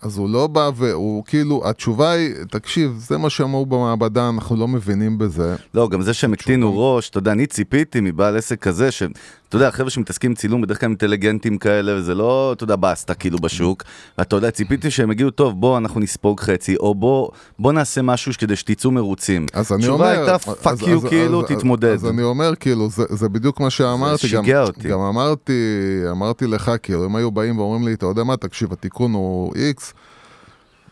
אז 0.01 0.17
הוא 0.17 0.29
לא 0.29 0.47
בא 0.47 0.71
והוא 0.75 1.23
כאילו, 1.25 1.61
התשובה 1.65 2.11
היא, 2.11 2.33
תקשיב, 2.51 3.03
זה 3.07 3.17
מה 3.17 3.29
שאמרו 3.29 3.65
במעבדה, 3.65 4.29
אנחנו 4.29 4.55
לא 4.55 4.67
מבינים 4.67 5.17
בזה. 5.17 5.55
לא, 5.73 5.89
גם 5.89 6.01
זה 6.01 6.13
שהם 6.13 6.33
הקטינו 6.33 6.79
ראש, 6.79 7.09
אתה 7.09 7.17
יודע, 7.17 7.31
אני 7.31 7.45
ציפיתי 7.47 7.99
מבעל 8.01 8.37
עסק 8.37 8.59
כזה, 8.59 8.91
ש... 8.91 9.03
אתה 9.49 9.57
יודע, 9.57 9.71
חבר'ה 9.71 9.89
שמתעסקים 9.89 10.31
עם 10.31 10.35
צילום 10.35 10.61
בדרך 10.61 10.79
כלל 10.79 10.89
אינטליגנטים 10.89 11.57
כאלה, 11.57 11.95
וזה 11.95 12.15
לא, 12.15 12.53
אתה 12.53 12.63
יודע, 12.63 12.75
בסטה 12.75 13.13
כאילו 13.13 13.37
בשוק, 13.39 13.83
ואתה 14.17 14.35
יודע, 14.35 14.51
ציפיתי 14.51 14.91
שהם 14.91 15.11
יגידו, 15.11 15.29
טוב, 15.31 15.59
בוא 15.61 15.77
אנחנו 15.77 15.99
נספוג 15.99 16.39
חצי, 16.39 16.75
או 16.75 16.95
בוא, 16.95 17.29
בוא 17.59 17.71
נעשה 17.73 18.01
משהו 18.01 18.31
כדי 18.37 18.55
שתצאו 18.55 18.91
מרוצים. 18.91 19.45
אז 19.53 19.71
אני 19.71 19.79
התשובה 19.83 19.93
אומר... 20.13 20.19
הייתה, 20.19 20.35
אז- 20.35 20.55
fuck 20.61 20.81
you, 20.87 20.97
אז- 20.97 21.05
כאילו, 21.09 21.41
אז- 21.41 21.47
תתמודד. 21.47 21.93
אז 21.93 22.05
אני 22.05 22.23
אומר, 22.23 22.55
כאילו, 22.55 22.89
זה, 22.89 23.03
זה 23.09 23.29
בדיוק 23.29 23.59
מה 23.59 23.69
שאמרתי. 23.69 24.27
גם, 24.33 24.43
שיגע 24.45 24.63
אותי. 24.63 24.87
גם 24.89 24.99
אמרתי, 24.99 25.53
אמרתי 26.11 26.47
לך, 26.47 26.71
כאילו, 26.83 27.05
אם 27.05 27.15
היו 27.15 27.31
באים 27.31 27.59
ואומרים 27.59 27.87
לי, 27.87 27.93
אתה 27.93 28.05
יודע 28.05 28.23
מה, 28.23 28.37
תקשיב, 28.37 28.73
התיקון 28.73 29.13
הוא 29.13 29.20
איקס, 29.55 29.93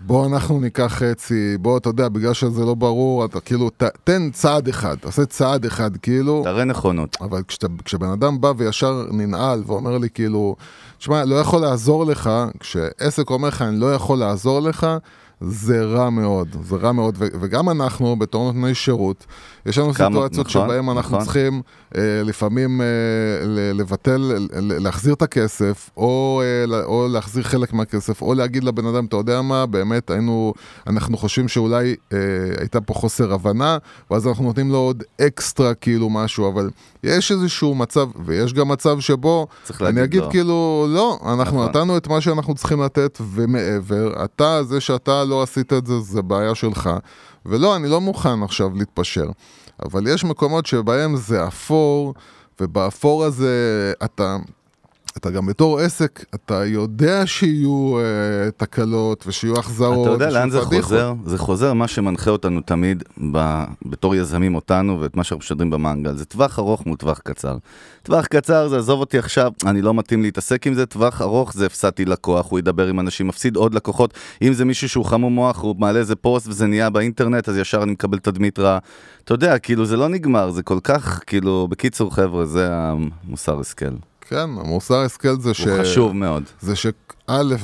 בוא 0.02 0.28
אנחנו 0.28 0.60
ניקח 0.60 0.94
חצי, 0.94 1.58
בוא, 1.58 1.78
אתה 1.78 1.90
יודע, 1.90 2.10
בגלל 2.10 2.34
שזה 2.34 2.66
לא 2.66 2.74
ברור, 2.76 3.26
אתה 3.26 3.40
כאילו, 3.40 3.70
ת, 3.70 3.84
תן 4.04 4.30
צעד 4.32 4.68
אחד, 4.68 4.96
תעשה 4.96 5.26
צעד 5.26 5.66
אחד, 5.66 5.98
כאילו, 5.98 6.42
תראה 6.44 6.64
נכונות. 6.64 7.18
אבל 7.22 7.44
כשאתה, 7.48 7.68
כשבן 7.86 8.10
אדם 8.10 8.42
בא 8.42 8.54
וישר 8.58 9.06
ננעל 9.12 9.64
ואומר 9.68 9.98
לי 9.98 10.10
כאילו, 10.10 10.56
תשמע, 10.98 11.26
לא 11.26 11.36
יכול 11.36 11.62
לעזור 11.62 12.06
לך, 12.06 12.30
כשעסק 12.60 13.30
אומר 13.30 13.48
לך, 13.48 13.62
אני 13.62 13.80
לא 13.80 13.94
יכול 13.94 14.18
לעזור 14.20 14.60
לך, 14.60 14.88
זה 15.42 15.84
רע 15.86 16.10
מאוד, 16.10 16.48
זה 16.64 16.76
רע 16.76 16.92
מאוד, 16.92 17.16
ו- 17.18 17.26
וגם 17.42 17.70
אנחנו, 17.70 18.16
בתור 18.16 18.52
נותני 18.52 18.76
שירות, 18.76 19.26
יש 19.66 19.78
לנו 19.78 19.94
כמה- 19.94 20.08
סיטואציות 20.08 20.48
נכון, 20.48 20.68
שבהן 20.68 20.90
אנחנו 20.90 21.16
נכון. 21.16 21.24
צריכים, 21.26 21.62
אה, 21.96 22.02
לפעמים 22.26 22.82
אה, 22.82 22.86
לבטל, 23.74 24.32
להחזיר 24.54 25.14
את 25.14 25.22
הכסף, 25.22 25.90
או, 25.98 26.42
אה, 26.72 26.84
או 26.84 27.08
להחזיר 27.08 27.44
חלק 27.44 27.74
מהכסף, 27.74 28.22
או 28.22 28.34
להגיד 28.34 28.64
לבן 28.64 28.86
אדם, 28.86 29.06
אתה 29.06 29.18
יודע 29.18 29.42
מה, 29.42 29.66
באמת 29.66 30.10
היינו, 30.12 30.54
אנחנו 30.88 31.18
חושבים 31.18 31.48
שאולי 31.48 31.96
אה, 32.14 32.18
הייתה 32.60 32.82
פה 32.82 32.94
חוסר 32.94 33.34
הבנה, 33.34 33.78
ואז 34.12 34.28
אנחנו 34.28 34.44
נותנים 34.44 34.72
לו 34.72 34.78
עוד 34.78 35.04
אקסטרה 35.22 35.74
כאילו 35.74 36.10
משהו, 36.10 36.52
אבל 36.54 36.70
יש 37.04 37.32
איזשהו 37.32 37.76
מצב, 37.76 38.08
ויש 38.26 38.54
גם 38.54 38.68
מצב 38.68 39.00
שבו, 39.00 39.48
אני 39.82 40.04
אגיד 40.04 40.22
לא. 40.22 40.30
כאילו, 40.32 40.86
לא, 40.90 41.20
אנחנו 41.26 41.58
נכון. 41.58 41.70
נתנו 41.70 41.98
את 41.98 42.08
מה 42.08 42.22
שאנחנו 42.22 42.56
צריכים 42.56 42.82
לתת 42.82 43.18
ומעבר, 43.34 44.26
אתה, 44.26 44.64
זה 44.64 44.82
שאתה 44.82 45.24
לא 45.24 45.44
עשית 45.44 45.74
את 45.74 45.86
זה, 45.88 46.00
זה 46.00 46.22
בעיה 46.22 46.56
שלך, 46.56 46.90
ולא, 47.46 47.76
אני 47.76 47.88
לא 47.88 48.02
מוכן 48.02 48.44
עכשיו 48.44 48.70
להתפשר. 48.76 49.26
אבל 49.86 50.08
יש 50.08 50.24
מקומות 50.24 50.66
שבהם 50.66 51.16
זה 51.16 51.48
אפור, 51.48 52.14
ובאפור 52.60 53.24
הזה 53.24 53.94
אתה, 54.04 54.38
אתה 55.18 55.30
גם 55.30 55.46
בתור 55.46 55.80
עסק, 55.80 56.26
אתה 56.36 56.66
יודע 56.66 57.26
שיהיו 57.26 57.98
אה, 58.00 58.52
תקלות 58.58 59.24
ושיהיו 59.28 59.60
החזרות. 59.60 60.08
אתה 60.08 60.16
יודע 60.16 60.30
לאן 60.30 60.50
זה 60.50 60.62
פדיחות. 60.62 60.84
חוזר? 60.84 61.14
זה 61.26 61.38
חוזר 61.38 61.74
מה 61.74 61.88
שמנחה 61.88 62.30
אותנו 62.32 62.62
תמיד 62.62 63.04
ב... 63.32 63.64
בתור 63.86 64.16
יזמים 64.16 64.56
אותנו 64.56 65.02
ואת 65.02 65.16
מה 65.16 65.24
שאנחנו 65.24 65.40
משדרים 65.40 65.70
במנגל. 65.70 66.16
זה 66.16 66.26
טווח 66.26 66.60
ארוך 66.60 66.86
מול 66.86 66.98
טווח 66.98 67.20
קצר. 67.20 67.58
טווח 68.04 68.26
קצר 68.26 68.68
זה 68.68 68.78
עזוב 68.78 69.00
אותי 69.00 69.18
עכשיו, 69.18 69.52
אני 69.66 69.82
לא 69.82 69.94
מתאים 69.94 70.22
להתעסק 70.22 70.68
עם 70.68 70.74
זה, 70.74 70.86
טווח 70.86 71.22
ארוך 71.22 71.54
זה 71.54 71.66
הפסדתי 71.66 72.06
לקוח, 72.06 72.52
הוא 72.52 72.60
ידבר 72.60 72.88
עם 72.88 73.00
אנשים, 73.00 73.28
מפסיד 73.28 73.56
עוד 73.56 73.74
לקוחות. 73.74 74.14
אם 74.42 74.54
זה 74.54 74.66
מישהו 74.66 74.90
שהוא 74.90 75.06
חמום 75.06 75.34
מוח, 75.34 75.62
הוא 75.62 75.76
מעלה 75.80 76.00
איזה 76.00 76.16
פוסט 76.16 76.48
וזה 76.48 76.68
נהיה 76.68 76.90
באינטרנט, 76.90 77.50
אז 77.50 77.58
ישר 77.58 77.84
אני 77.84 77.92
מקבל 77.92 78.20
תדמית 78.20 78.60
רעה. 78.60 78.80
אתה 79.24 79.34
יודע, 79.34 79.58
כאילו 79.60 79.86
זה 79.86 79.98
לא 79.98 80.10
נגמר, 80.10 80.52
זה 80.52 80.64
כל 80.64 80.80
כך, 80.84 81.22
כאילו, 81.28 81.68
בקיצור 81.70 82.16
חבר'ה, 82.16 82.46
זה 82.46 82.68
המוסר 82.72 83.60
השכל. 83.60 84.09
כן, 84.30 84.50
המוסר 84.58 85.00
השכל 85.00 85.40
זה 85.40 85.54
ש... 85.54 85.68
הוא 85.68 85.82
חשוב 85.82 86.12
מאוד. 86.12 86.44
זה 86.62 86.76
שא', 86.76 86.92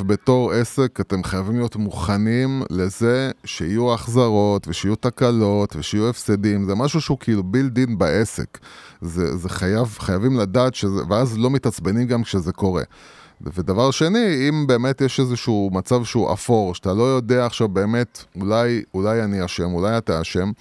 בתור 0.08 0.51
עסק, 0.51 0.99
אתם 0.99 1.23
חייבים 1.23 1.56
להיות 1.56 1.75
מוכנים 1.75 2.63
לזה 2.69 3.32
שיהיו 3.43 3.93
החזרות 3.93 4.67
ושיהיו 4.67 4.95
תקלות 4.95 5.75
ושיהיו 5.75 6.10
הפסדים. 6.10 6.65
זה 6.65 6.75
משהו 6.75 7.01
שהוא 7.01 7.17
כאילו 7.19 7.43
בילד 7.43 7.78
אין 7.78 7.97
בעסק. 7.97 8.58
זה, 9.01 9.38
זה 9.38 9.49
חייב, 9.49 9.95
חייבים 9.99 10.39
לדעת 10.39 10.75
שזה, 10.75 11.01
ואז 11.10 11.38
לא 11.38 11.49
מתעצבנים 11.49 12.08
גם 12.08 12.23
כשזה 12.23 12.51
קורה. 12.51 12.84
ודבר 13.41 13.91
שני, 13.91 14.49
אם 14.49 14.67
באמת 14.67 15.01
יש 15.01 15.19
איזשהו 15.19 15.69
מצב 15.73 16.04
שהוא 16.04 16.34
אפור, 16.34 16.75
שאתה 16.75 16.93
לא 16.93 17.04
יודע 17.04 17.45
עכשיו 17.45 17.67
באמת, 17.67 18.23
אולי, 18.41 18.84
אולי 18.93 19.23
אני 19.23 19.45
אשם, 19.45 19.73
אולי 19.73 19.97
אתה 19.97 20.21
אשם, 20.21 20.51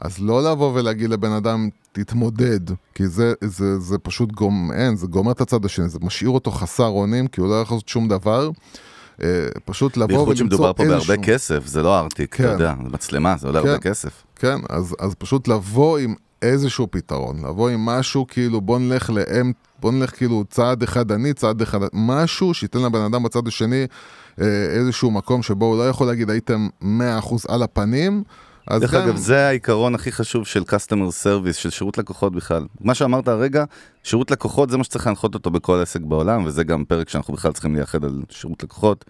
אז 0.00 0.18
לא 0.20 0.50
לבוא 0.50 0.72
ולהגיד 0.74 1.10
לבן 1.10 1.32
אדם, 1.32 1.68
תתמודד, 2.04 2.60
כי 2.94 3.08
זה, 3.08 3.32
זה, 3.44 3.78
זה 3.78 3.98
פשוט 3.98 4.32
גומר, 4.32 4.74
אין, 4.74 4.96
זה 4.96 5.06
גומר 5.06 5.32
את 5.32 5.40
הצד 5.40 5.64
השני, 5.64 5.88
זה 5.88 5.98
משאיר 6.02 6.30
אותו 6.30 6.50
חסר 6.50 6.86
אונים, 6.86 7.26
כי 7.26 7.40
הוא 7.40 7.48
לא 7.48 7.60
יכול 7.60 7.74
לעשות 7.76 7.88
שום 7.88 8.08
דבר. 8.08 8.50
אה, 9.22 9.46
פשוט 9.64 9.96
לבוא 9.96 10.06
בייחוד 10.06 10.28
ולמצוא 10.28 10.44
שמדובר 10.44 10.72
פה 10.72 10.82
איזשהו... 10.82 11.08
בהרבה 11.08 11.22
כסף, 11.22 11.66
זה 11.66 11.82
לא 11.82 11.98
ארטיק, 11.98 12.34
אתה 12.34 12.42
כן. 12.42 12.52
יודע, 12.52 12.74
זה 12.82 12.88
מצלמה, 12.88 13.36
זה 13.38 13.46
עולה 13.46 13.62
כן. 13.62 13.68
הרבה 13.68 13.80
כסף. 13.80 14.24
כן, 14.36 14.58
אז, 14.68 14.94
אז 14.98 15.14
פשוט 15.14 15.48
לבוא 15.48 15.98
עם 15.98 16.14
איזשהו 16.42 16.86
פתרון, 16.90 17.44
לבוא 17.44 17.68
עם 17.68 17.86
משהו 17.86 18.26
כאילו 18.26 18.60
בוא 18.60 18.78
נלך 18.78 19.10
לאם, 19.10 19.52
בוא 19.80 19.92
נלך 19.92 20.16
כאילו 20.16 20.44
צעד 20.50 20.82
אחד 20.82 21.12
אני, 21.12 21.32
צעד 21.32 21.62
אחד, 21.62 21.78
משהו 21.92 22.54
שייתן 22.54 22.78
לבן 22.78 23.00
אדם 23.00 23.22
בצד 23.22 23.48
השני 23.48 23.86
אה, 24.40 24.46
איזשהו 24.70 25.10
מקום 25.10 25.42
שבו 25.42 25.64
הוא 25.64 25.78
לא 25.78 25.88
יכול 25.88 26.06
להגיד 26.06 26.30
הייתם 26.30 26.68
100% 26.82 26.84
על 27.48 27.62
הפנים, 27.62 28.22
דרך 28.76 28.94
גם, 28.94 29.02
אגב, 29.02 29.16
זה 29.16 29.46
העיקרון 29.46 29.94
הכי 29.94 30.12
חשוב 30.12 30.46
של 30.46 30.62
customer 30.62 31.24
service, 31.24 31.52
של 31.52 31.70
שירות 31.70 31.98
לקוחות 31.98 32.32
בכלל. 32.32 32.64
מה 32.80 32.94
שאמרת 32.94 33.28
הרגע, 33.28 33.64
שירות 34.02 34.30
לקוחות 34.30 34.70
זה 34.70 34.76
מה 34.76 34.84
שצריך 34.84 35.06
להנחות 35.06 35.34
אותו 35.34 35.50
בכל 35.50 35.80
עסק 35.82 36.00
בעולם, 36.00 36.44
וזה 36.44 36.64
גם 36.64 36.84
פרק 36.84 37.08
שאנחנו 37.08 37.34
בכלל 37.34 37.52
צריכים 37.52 37.76
לייחד 37.76 38.04
על 38.04 38.22
שירות 38.30 38.62
לקוחות. 38.62 39.04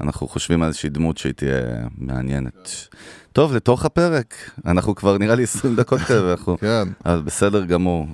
אנחנו 0.00 0.28
חושבים 0.28 0.62
על 0.62 0.68
איזושהי 0.68 0.88
דמות 0.88 1.18
שהיא 1.18 1.32
תהיה 1.32 1.60
מעניינת. 1.98 2.70
טוב, 3.32 3.54
לתוך 3.54 3.84
הפרק. 3.84 4.34
אנחנו 4.66 4.94
כבר 4.94 5.18
נראה 5.18 5.34
לי 5.34 5.42
20 5.42 5.76
דקות 5.76 6.00
כאלה, 6.00 6.30
אנחנו... 6.32 6.58
כן, 6.58 6.88
אבל 7.06 7.22
בסדר 7.22 7.64
גמור. 7.64 8.06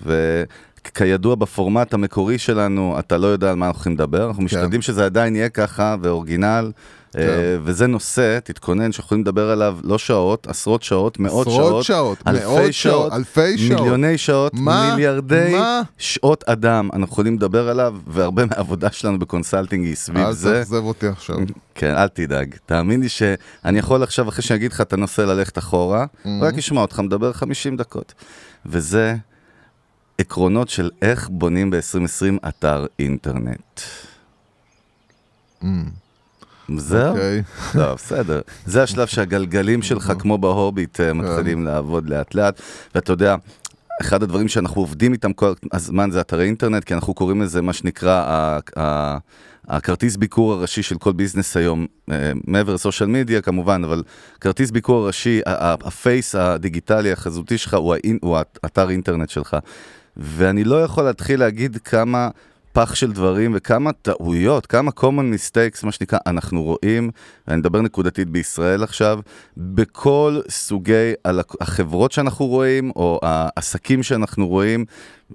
וכידוע 0.85 1.35
בפורמט 1.35 1.94
המקורי 1.94 2.38
שלנו, 2.38 2.98
אתה 2.98 3.18
לא 3.18 3.26
יודע 3.26 3.50
על 3.50 3.57
מה 3.57 3.66
אנחנו 3.66 3.79
הולכים 3.79 3.92
לדבר, 3.92 4.29
אנחנו 4.29 4.42
משתדלים 4.42 4.83
שזה 4.83 5.05
עדיין 5.05 5.37
יהיה 5.37 5.48
ככה 5.48 5.96
ו 6.03 6.09
original. 6.09 6.71
אה, 7.18 7.57
וזה 7.62 7.87
נושא, 7.87 8.38
תתכונן, 8.44 8.92
שיכולים 8.92 9.23
לדבר 9.23 9.51
עליו 9.51 9.79
לא 9.83 9.99
שעות, 9.99 10.46
עשרות 10.46 10.83
שעות, 10.83 11.18
מאות 11.18 11.46
עשרות 11.46 11.85
שעות, 11.85 11.85
שעות, 11.85 12.18
אלפי 12.27 12.44
מאות 12.44 12.57
שעות, 12.57 12.73
שעות, 12.73 13.12
אלפי 13.12 13.59
שעות. 13.59 13.81
מיליוני 13.81 14.18
שעות, 14.18 14.55
מה? 14.55 14.90
מיליארדי 14.90 15.53
מה? 15.53 15.83
שעות 15.99 16.44
אדם, 16.44 16.88
אנחנו 16.92 17.12
יכולים 17.12 17.37
לדבר 17.37 17.68
עליו, 17.68 17.96
והרבה 18.07 18.46
מהעבודה 18.46 18.90
שלנו 18.92 19.18
ב 19.19 19.25
consulting 19.25 19.87
היא 19.87 19.94
סביב 19.94 20.18
אל 20.27 20.33
זה. 20.33 20.55
תאכזב 20.55 20.85
אותי 20.85 21.07
עכשיו. 21.07 21.37
כן, 21.75 21.94
אל 21.94 22.09
תדאג. 22.09 22.55
תאמין 22.66 23.01
לי 23.01 23.09
שאני 23.09 23.79
יכול 23.79 24.03
עכשיו, 24.03 24.29
אחרי 24.29 24.42
שאני 24.42 24.59
אגיד 24.59 24.73
לך 24.73 24.81
את 24.81 24.92
הנושא, 24.92 25.23
ללכת 25.23 25.59
אחורה, 25.59 26.07
רק 26.40 26.59
אשמע 26.59 26.81
אותך 26.81 27.01
מדבר 27.01 27.33
50 27.33 27.77
דקות. 27.77 28.14
וזה 28.66 29.16
עקרונות 30.18 30.68
של 30.68 30.90
איך 31.03 31.29
בונים 31.29 31.70
ב-2020 31.70 32.49
אתר 32.49 32.87
אינטרנט. 32.99 33.81
זהו? 36.79 37.11
אוקיי. 37.11 37.43
לא, 37.75 37.95
בסדר. 37.95 38.41
זה 38.67 38.83
השלב 38.83 39.07
שהגלגלים 39.07 39.83
שלך, 39.83 40.13
כמו 40.19 40.39
בהוביט, 40.39 41.01
אה, 41.01 41.13
מתחילים 41.13 41.65
לעבוד 41.65 42.11
לאט 42.11 42.35
לאט. 42.35 42.61
ואתה 42.95 43.13
יודע, 43.13 43.37
אחד 44.01 44.23
הדברים 44.23 44.49
שאנחנו 44.49 44.81
עובדים 44.81 45.13
איתם 45.13 45.33
כל 45.33 45.53
הזמן 45.73 46.11
זה 46.11 46.21
אתרי 46.21 46.45
אינטרנט, 46.45 46.85
כי 46.85 46.95
אנחנו 46.95 47.15
קוראים 47.15 47.43
לזה 47.43 47.63
מה 47.63 47.73
שנקרא 47.73 48.59
הכרטיס 49.69 50.17
ביקור 50.17 50.53
הראשי 50.53 50.83
של 50.83 50.99
כל 50.99 51.13
ביזנס 51.13 51.57
היום, 51.57 51.87
אה, 52.11 52.33
מעבר 52.47 52.75
לסושיאל 52.75 53.09
מדיה 53.09 53.41
כמובן, 53.41 53.85
אבל 53.85 54.03
כרטיס 54.41 54.71
ביקור 54.71 55.03
הראשי, 55.03 55.41
הפייס 55.47 56.35
הדיגיטלי 56.35 57.13
החזותי 57.13 57.59
שלך 57.59 57.77
הוא 58.21 58.39
האתר 58.63 58.91
אינטרנט 58.91 59.29
שלך. 59.29 59.57
ואני 60.17 60.65
לא 60.65 60.85
יכול 60.85 61.05
להתחיל 61.05 61.41
להגיד 61.41 61.77
כמה 61.77 62.29
פח 62.73 62.95
של 62.95 63.13
דברים 63.13 63.53
וכמה 63.55 63.93
טעויות, 63.93 64.67
כמה 64.67 64.91
common 65.01 65.35
mistakes, 65.35 65.87
מה 65.87 65.93
שנקרא, 65.93 66.19
אנחנו 66.27 66.63
רואים, 66.63 67.11
ואני 67.49 67.59
מדבר 67.59 67.81
נקודתית 67.81 68.31
בישראל 68.31 68.83
עכשיו, 68.83 69.21
בכל 69.57 70.41
סוגי 70.49 71.13
החברות 71.61 72.13
שאנחנו 72.13 72.47
רואים, 72.47 72.91
או 72.97 73.21
העסקים 73.23 74.03
שאנחנו 74.03 74.49
רואים, 74.49 74.85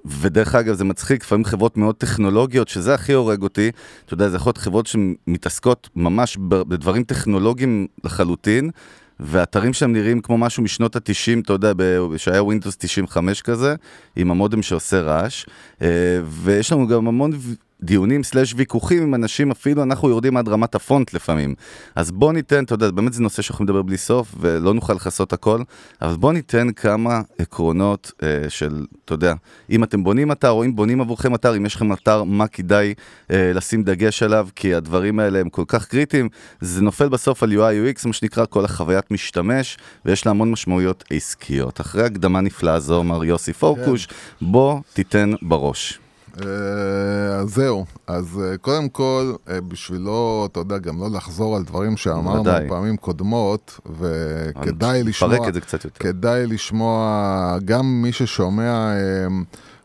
ודרך 0.04 0.54
אגב 0.54 0.74
זה 0.74 0.84
מצחיק, 0.84 1.22
לפעמים 1.22 1.44
חברות 1.44 1.76
מאוד 1.76 1.94
טכנולוגיות, 1.94 2.68
שזה 2.68 2.94
הכי 2.94 3.12
הורג 3.12 3.42
אותי, 3.42 3.70
אתה 4.04 4.14
יודע, 4.14 4.28
זה 4.28 4.36
יכול 4.36 4.50
להיות 4.50 4.58
חברות 4.58 4.86
שמתעסקות 4.86 5.88
ממש 5.96 6.36
בדברים 6.48 7.04
טכנולוגיים 7.04 7.86
לחלוטין, 8.04 8.70
ואתרים 9.20 9.72
שלהם 9.72 9.92
נראים 9.92 10.20
כמו 10.20 10.38
משהו 10.38 10.62
משנות 10.62 10.96
ה-90, 10.96 11.40
אתה 11.44 11.52
יודע, 11.52 11.72
שהיה 12.16 12.40
Windows 12.40 12.76
95 12.78 13.42
כזה, 13.42 13.74
עם 14.16 14.30
המודם 14.30 14.62
שעושה 14.62 15.00
רעש, 15.00 15.46
אה, 15.82 15.88
ויש 16.24 16.72
לנו 16.72 16.86
גם 16.88 17.08
המון 17.08 17.32
דיונים 17.82 18.22
סלאש 18.22 18.54
ויכוחים 18.56 19.02
עם 19.02 19.14
אנשים, 19.14 19.50
אפילו 19.50 19.82
אנחנו 19.82 20.08
יורדים 20.08 20.36
עד 20.36 20.48
רמת 20.48 20.74
הפונט 20.74 21.14
לפעמים. 21.14 21.54
אז 21.94 22.10
בוא 22.10 22.32
ניתן, 22.32 22.64
אתה 22.64 22.74
יודע, 22.74 22.90
באמת 22.90 23.12
זה 23.12 23.22
נושא 23.22 23.42
שאנחנו 23.42 23.64
נדבר 23.64 23.82
בלי 23.82 23.96
סוף, 23.96 24.34
ולא 24.40 24.74
נוכל 24.74 24.92
לכסות 24.92 25.32
הכל, 25.32 25.62
אבל 26.02 26.16
בוא 26.16 26.32
ניתן 26.32 26.72
כמה 26.72 27.20
עקרונות 27.38 28.12
אה, 28.22 28.50
של, 28.50 28.84
אתה 29.04 29.14
יודע, 29.14 29.34
אם 29.70 29.84
אתם 29.84 30.04
בונים 30.04 30.32
אתר, 30.32 30.50
או 30.50 30.64
אם 30.64 30.76
בונים 30.76 31.00
עבורכם 31.00 31.34
אתר, 31.34 31.56
אם 31.56 31.66
יש 31.66 31.74
לכם 31.74 31.92
אתר, 31.92 32.24
מה 32.24 32.46
כדאי 32.46 32.94
אה, 33.30 33.52
לשים 33.54 33.82
דגש 33.82 34.22
עליו, 34.22 34.48
כי 34.56 34.74
הדברים 34.74 35.18
האלה 35.18 35.40
הם 35.40 35.48
כל 35.48 35.64
כך 35.66 35.86
קריטיים, 35.86 36.28
זה 36.60 36.82
נופל 36.82 37.08
בסוף 37.08 37.42
על 37.42 37.52
UI 37.52 37.96
UX, 37.96 38.06
מה 38.06 38.12
שנקרא 38.12 38.44
כל 38.50 38.64
החוויית 38.64 39.10
משתמש, 39.10 39.78
ויש 40.04 40.26
לה 40.26 40.30
המון 40.30 40.50
משמעויות 40.50 41.04
עסקיות. 41.10 41.80
אחרי 41.80 42.04
הקדמה 42.04 42.40
נפלאה 42.40 42.80
זו, 42.80 43.04
מר 43.04 43.24
יוסי 43.24 43.52
פורקוש, 43.52 44.08
בוא 44.40 44.80
תיתן 44.94 45.32
בראש. 45.42 46.05
אה, 46.44 47.36
אז 47.36 47.54
זהו, 47.54 47.84
אז 48.06 48.40
אה, 48.44 48.56
קודם 48.56 48.88
כל, 48.88 49.32
אה, 49.48 49.60
בשביל 49.60 50.00
לא, 50.00 50.48
אתה 50.52 50.60
יודע, 50.60 50.78
גם 50.78 51.00
לא 51.00 51.10
לחזור 51.10 51.56
על 51.56 51.62
דברים 51.62 51.96
שאמרנו 51.96 52.40
ודאי. 52.40 52.68
פעמים 52.68 52.96
קודמות, 52.96 53.80
וכדאי 53.98 55.02
לשמוע, 55.02 55.48
את 55.48 55.54
זה 55.54 55.60
קצת 55.60 55.84
יותר. 55.84 56.04
כדאי 56.04 56.46
לשמוע, 56.46 57.58
גם 57.64 58.02
מי 58.02 58.12
ששומע, 58.12 58.92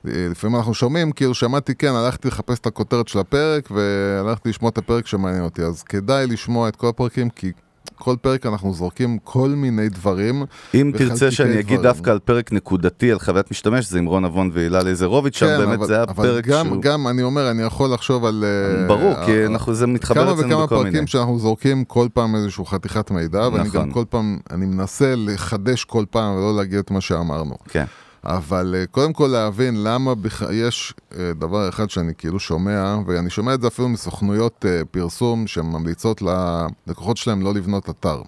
לפעמים 0.05 0.55
אנחנו 0.55 0.73
שומעים, 0.73 1.11
כאילו 1.11 1.33
שמעתי, 1.33 1.75
כן, 1.75 1.91
הלכתי 1.91 2.27
לחפש 2.27 2.59
את 2.59 2.65
הכותרת 2.65 3.07
של 3.07 3.19
הפרק, 3.19 3.69
והלכתי 3.71 4.49
לשמוע 4.49 4.69
את 4.69 4.77
הפרק 4.77 5.07
שמעניין 5.07 5.43
אותי, 5.43 5.63
אז 5.63 5.83
כדאי 5.83 6.27
לשמוע 6.27 6.69
את 6.69 6.75
כל 6.75 6.87
הפרקים, 6.87 7.29
כי 7.29 7.51
כל 7.95 8.15
פרק 8.21 8.45
אנחנו 8.45 8.73
זורקים 8.73 9.17
כל 9.23 9.49
מיני 9.49 9.89
דברים. 9.89 10.43
אם 10.73 10.91
תרצה 10.97 11.31
שאני 11.31 11.53
אגיד 11.53 11.65
דברים. 11.65 11.81
דווקא 11.81 12.09
על 12.09 12.19
פרק 12.19 12.51
נקודתי 12.51 13.11
על 13.11 13.19
חוויית 13.19 13.51
משתמש, 13.51 13.89
זה 13.89 13.97
עם 13.99 14.05
רון 14.05 14.25
אבון 14.25 14.49
והילה 14.53 14.83
לייזרוביץ', 14.83 15.35
שם 15.35 15.45
באמת 15.45 15.67
כן, 15.67 15.73
אבל, 15.73 15.87
זה 15.87 15.93
היה 15.95 16.03
אבל 16.03 16.13
פרק 16.23 16.45
גם, 16.47 16.65
שהוא... 16.65 16.81
גם, 16.81 17.07
אני 17.07 17.23
אומר, 17.23 17.51
אני 17.51 17.63
יכול 17.63 17.93
לחשוב 17.93 18.25
על... 18.25 18.43
אה, 18.47 18.87
ברור, 18.87 19.13
כי 19.25 19.31
אה, 19.31 19.45
אנחנו- 19.45 19.73
זה 19.73 19.87
מתחבר 19.87 20.21
כמה 20.23 20.31
אצלנו 20.33 20.47
וכמה 20.47 20.65
בכל 20.65 20.75
מיני. 20.77 20.89
פרקים 20.89 21.07
שאנחנו 21.07 21.39
זורקים 21.39 21.83
כל 21.85 22.07
פעם 22.13 22.35
איזושהי 22.35 22.65
חתיכת 22.65 23.11
מידע, 23.11 23.47
ואני 23.53 23.67
נכון. 23.67 23.81
גם 23.81 23.91
כל 23.91 24.03
פעם, 24.09 24.37
אני 24.51 24.65
מנסה 24.65 25.13
לחדש 25.17 25.83
כל 25.85 26.05
פעם 26.09 26.33
ולא 26.35 26.55
להגיד 26.57 26.79
את 26.79 26.91
מה 26.91 27.01
שאמרנו. 27.01 27.55
כן. 27.69 27.85
אבל 28.23 28.75
אה, 28.77 28.85
קודם 28.85 29.13
כל 29.13 29.27
להבין 29.27 29.83
למה 29.83 30.15
בכ... 30.15 30.43
יש 30.51 30.93
אה, 31.19 31.31
דבר 31.39 31.69
אחד 31.69 31.89
שאני 31.89 32.13
כאילו 32.17 32.39
שומע, 32.39 32.97
ואני 33.05 33.29
שומע 33.29 33.53
את 33.53 33.61
זה 33.61 33.67
אפילו 33.67 33.89
מסוכנויות 33.89 34.65
אה, 34.67 34.81
פרסום 34.91 35.47
שממליצות 35.47 36.21
ללקוחות 36.21 37.17
שלהם 37.17 37.41
לא 37.41 37.53
לבנות 37.53 37.89
אתר. 37.89 38.21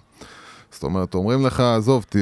זאת 0.70 0.82
אומרת, 0.82 1.14
אומרים 1.14 1.46
לך, 1.46 1.60
עזוב, 1.60 2.04
ת... 2.08 2.16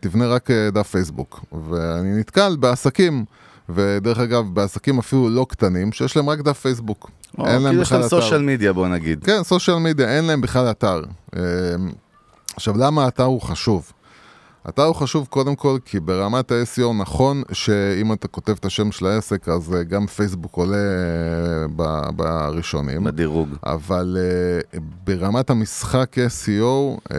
תבנה 0.00 0.26
רק 0.26 0.50
דף 0.72 0.88
פייסבוק. 0.88 1.40
ואני 1.70 2.20
נתקל 2.20 2.56
בעסקים, 2.56 3.24
ודרך 3.68 4.18
אגב, 4.18 4.44
בעסקים 4.54 4.98
אפילו 4.98 5.28
לא 5.28 5.46
קטנים, 5.48 5.92
שיש 5.92 6.16
להם 6.16 6.28
רק 6.28 6.40
דף 6.40 6.58
פייסבוק. 6.58 7.10
או, 7.38 7.46
אין 7.46 7.62
להם 7.62 7.62
כאילו 7.62 7.82
יש 7.82 7.88
בכלל 7.88 7.98
להם 7.98 8.06
אתר. 8.06 8.20
סושיאל 8.20 8.42
מדיה 8.42 8.72
בוא 8.72 8.88
נגיד. 8.88 9.24
כן, 9.24 9.42
סושיאל 9.42 9.76
מדיה, 9.76 10.16
אין 10.16 10.24
להם 10.24 10.40
בכלל 10.40 10.70
אתר. 10.70 11.02
עכשיו, 12.56 12.78
למה 12.78 13.04
האתר 13.04 13.24
הוא 13.24 13.42
חשוב? 13.42 13.92
אתר 14.68 14.82
הוא 14.82 14.94
חשוב 14.94 15.26
קודם 15.30 15.56
כל 15.56 15.78
כי 15.84 16.00
ברמת 16.00 16.52
ה-SEO 16.52 16.92
נכון 17.00 17.42
שאם 17.52 18.12
אתה 18.12 18.28
כותב 18.28 18.52
את 18.60 18.64
השם 18.64 18.92
של 18.92 19.06
העסק 19.06 19.48
אז 19.48 19.74
אה, 19.74 19.82
גם 19.82 20.06
פייסבוק 20.06 20.54
עולה 20.56 20.76
אה, 20.76 21.66
ב- 21.76 22.16
בראשונים, 22.16 23.04
בדירוג. 23.04 23.48
אבל 23.66 24.16
אה, 24.20 24.78
ברמת 25.04 25.50
המשחק 25.50 26.16
SEO, 26.18 27.12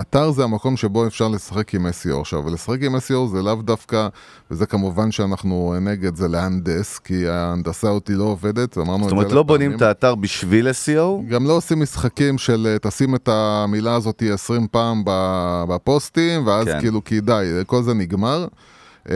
אתר 0.00 0.30
זה 0.30 0.44
המקום 0.44 0.76
שבו 0.76 1.06
אפשר 1.06 1.28
לשחק 1.28 1.74
עם 1.74 1.86
SEO. 1.86 2.20
עכשיו, 2.20 2.44
ולשחק 2.44 2.82
עם 2.82 2.96
SEO 2.96 3.28
זה 3.32 3.42
לאו 3.42 3.54
דווקא, 3.54 4.08
וזה 4.50 4.66
כמובן 4.66 5.10
שאנחנו 5.10 5.74
נגד 5.80 6.16
זה 6.16 6.28
להנדס, 6.28 6.98
כי 6.98 7.28
ההנדסה 7.28 7.88
אותי 7.88 8.14
לא 8.14 8.24
עובדת, 8.24 8.78
אמרנו 8.78 8.96
את 8.96 9.02
זה 9.02 9.08
זאת 9.08 9.12
אומרת, 9.12 9.32
לא 9.32 9.42
בונים. 9.42 9.76
את 9.76 9.82
האתר 9.82 10.14
בשביל 10.14 10.68
SEO, 10.68 11.28
גם 11.28 11.46
לא 11.46 11.52
עושים 11.52 11.80
משחקים 11.80 12.38
של 12.38 12.66
אה, 12.70 12.90
תשים 12.90 13.14
את 13.14 13.28
המילה 13.32 13.94
הזאת 13.94 14.22
20 14.32 14.66
פעם 14.70 15.02
בפוסטים, 15.68 16.46
ואז 16.46 16.66
כן. 16.66 16.80
כאילו 16.80 17.04
כי 17.04 17.20
די, 17.20 17.60
כל 17.66 17.82
זה 17.82 17.94
נגמר. 17.94 18.46
אה, 19.10 19.14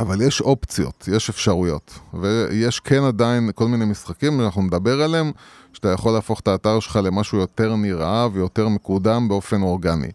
אבל 0.00 0.22
יש 0.22 0.40
אופציות, 0.40 1.08
יש 1.12 1.28
אפשרויות, 1.28 1.98
ויש 2.14 2.80
כן 2.80 3.02
עדיין 3.02 3.50
כל 3.54 3.68
מיני 3.68 3.84
משחקים, 3.84 4.40
אנחנו 4.40 4.62
נדבר 4.62 5.02
עליהם, 5.02 5.32
שאתה 5.72 5.88
יכול 5.88 6.12
להפוך 6.12 6.40
את 6.40 6.48
האתר 6.48 6.80
שלך 6.80 6.98
למשהו 7.02 7.38
יותר 7.38 7.76
נראה 7.76 8.28
ויותר 8.32 8.68
מקודם 8.68 9.28
באופן 9.28 9.62
אורגני. 9.62 10.10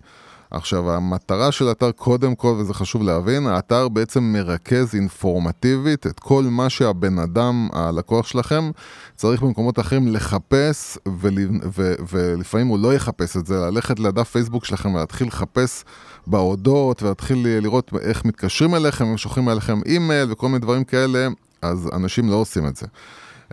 עכשיו, 0.53 0.91
המטרה 0.91 1.51
של 1.51 1.67
האתר, 1.67 1.91
קודם 1.91 2.35
כל, 2.35 2.47
וזה 2.47 2.73
חשוב 2.73 3.03
להבין, 3.03 3.47
האתר 3.47 3.89
בעצם 3.89 4.23
מרכז 4.23 4.95
אינפורמטיבית 4.95 6.07
את 6.07 6.19
כל 6.19 6.43
מה 6.43 6.69
שהבן 6.69 7.19
אדם, 7.19 7.67
הלקוח 7.73 8.27
שלכם, 8.27 8.71
צריך 9.15 9.41
במקומות 9.41 9.79
אחרים 9.79 10.07
לחפש, 10.07 10.97
ול, 11.19 11.33
ו, 11.75 11.93
ולפעמים 12.09 12.67
הוא 12.67 12.79
לא 12.79 12.93
יחפש 12.93 13.37
את 13.37 13.45
זה, 13.45 13.55
ללכת 13.55 13.99
לדף 13.99 14.29
פייסבוק 14.29 14.65
שלכם 14.65 14.95
ולהתחיל 14.95 15.27
לחפש 15.27 15.83
בהודות, 16.27 17.03
ולהתחיל 17.03 17.47
לראות 17.61 17.91
איך 18.01 18.25
מתקשרים 18.25 18.75
אליכם, 18.75 19.05
אם 19.05 19.17
שולחים 19.17 19.49
אליכם 19.49 19.79
אימייל 19.85 20.31
וכל 20.31 20.47
מיני 20.47 20.59
דברים 20.59 20.83
כאלה, 20.83 21.27
אז 21.61 21.89
אנשים 21.93 22.29
לא 22.29 22.35
עושים 22.35 22.67
את 22.67 22.75
זה. 22.75 22.85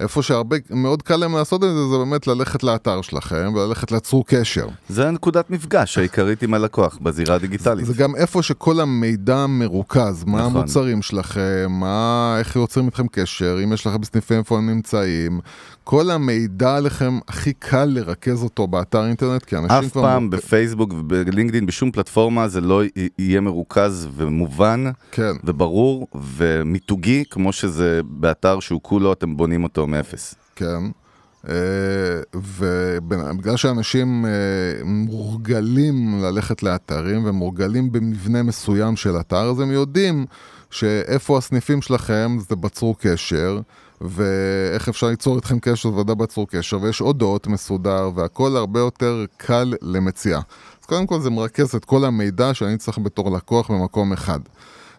איפה 0.01 0.23
שהרבה, 0.23 0.57
מאוד 0.71 1.03
קל 1.03 1.17
להם 1.17 1.37
לעשות 1.37 1.65
את 1.65 1.69
זה, 1.69 1.89
זה 1.89 1.99
באמת 1.99 2.27
ללכת 2.27 2.63
לאתר 2.63 3.03
שלכם 3.03 3.53
וללכת 3.55 3.93
ליצרו 3.93 4.25
קשר. 4.27 4.67
זה 4.89 5.09
הנקודת 5.09 5.51
מפגש 5.51 5.99
העיקרית 5.99 6.43
עם 6.43 6.55
הלקוח 6.55 6.99
בזירה 7.03 7.35
הדיגיטלית. 7.35 7.87
זה 7.87 7.95
גם 7.95 8.17
איפה 8.17 8.43
שכל 8.43 8.81
המידע 8.81 9.47
מרוכז, 9.47 10.25
מה 10.25 10.39
נכון. 10.39 10.57
המוצרים 10.57 11.03
שלכם, 11.03 11.67
מה, 11.69 12.37
איך 12.39 12.57
יוצרים 12.57 12.87
איתכם 12.87 13.07
קשר, 13.13 13.59
אם 13.65 13.73
יש 13.73 13.87
לכם 13.87 14.01
בסניפים 14.01 14.39
איפה 14.39 14.59
הם 14.59 14.71
נמצאים, 14.71 15.41
כל 15.85 16.11
המידע 16.11 16.77
עליכם, 16.77 17.19
הכי 17.29 17.53
קל 17.53 17.85
לרכז 17.85 18.43
אותו 18.43 18.67
באתר 18.67 19.07
אינטרנט, 19.07 19.45
כי 19.45 19.57
אנשים 19.57 19.77
אף 19.77 19.93
כבר... 19.93 20.03
פעם 20.03 20.31
בפייסבוק 20.31 20.93
ובלינקדאין, 20.93 21.67
בשום 21.67 21.91
פלטפורמה, 21.91 22.49
זה 22.49 22.61
לא 22.61 22.83
יהיה 23.19 23.41
מרוכז 23.41 24.09
ומובן 24.17 24.85
כן, 25.11 25.33
וברור 25.45 26.07
ומיתוגי, 26.37 27.25
כמו 27.31 27.53
שזה 27.53 28.01
באתר 28.05 28.61
שהוא 28.61 28.81
כולו, 28.83 29.13
אתם 29.13 29.37
בונים 29.37 29.65
אותו 29.65 29.87
מאפס. 29.87 30.35
כן. 30.57 30.81
אה, 31.49 31.55
ובגלל 32.35 33.57
שאנשים 33.57 34.27
אה, 34.27 34.31
מורגלים 34.85 36.21
ללכת 36.23 36.63
לאתרים 36.63 37.25
ומורגלים 37.25 37.93
במבנה 37.93 38.43
מסוים 38.43 38.97
של 38.97 39.17
אתר, 39.21 39.51
אז 39.51 39.61
הם 39.61 39.71
יודעים 39.71 40.27
שאיפה 40.71 41.39
הסניפים 41.39 41.83
שלכם 41.83 42.37
זה 42.49 42.57
בצרו 42.57 42.95
קשר, 42.95 43.61
ואיך 44.01 44.89
אפשר 44.89 45.07
ליצור 45.07 45.37
איתכם 45.37 45.59
קשר, 45.59 45.89
ודאי 45.89 46.15
בצרו 46.15 46.47
קשר, 46.47 46.79
ויש 46.83 46.99
הודעות 46.99 47.47
מסודר, 47.47 48.11
והכל 48.15 48.57
הרבה 48.57 48.81
יותר 48.81 49.25
קל 49.37 49.75
למציאה. 49.83 50.41
אז 50.81 50.87
קודם 50.87 51.07
כל 51.07 51.21
זה 51.21 51.31
מרכז 51.31 51.75
את 51.75 51.85
כל 51.85 52.05
המידע 52.05 52.55
שאני 52.55 52.79
צריך 52.79 52.99
בתור 52.99 53.31
לקוח 53.37 53.71
במקום 53.71 54.13
אחד. 54.13 54.41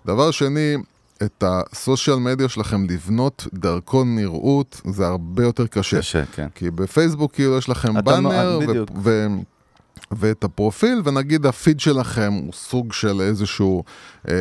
דבר 0.06 0.32
שני, 0.32 0.76
את 1.24 1.44
הסושיאל 1.48 2.16
מדיה 2.16 2.50
שלכם 2.50 2.86
לבנות 2.90 3.48
דרכו 3.54 4.04
נראות 4.04 4.82
זה 4.86 5.08
הרבה 5.08 5.44
יותר 5.44 5.68
קשה. 5.68 5.98
קשה, 5.98 6.24
כן. 6.26 6.48
כי 6.56 6.72
בפייסבוק 6.72 7.34
כאילו 7.34 7.58
יש 7.58 7.70
לכם 7.70 7.94
באנר 8.04 8.60
ו- 8.62 8.68
בדיוק. 8.68 8.90
ו- 9.04 9.28
ואת 10.12 10.44
הפרופיל, 10.44 11.02
ונגיד 11.06 11.46
הפיד 11.46 11.80
שלכם 11.80 12.34
הוא 12.34 12.54
סוג 12.54 12.94
של 12.94 13.22
איזשהו 13.22 13.84
אה, 14.30 14.34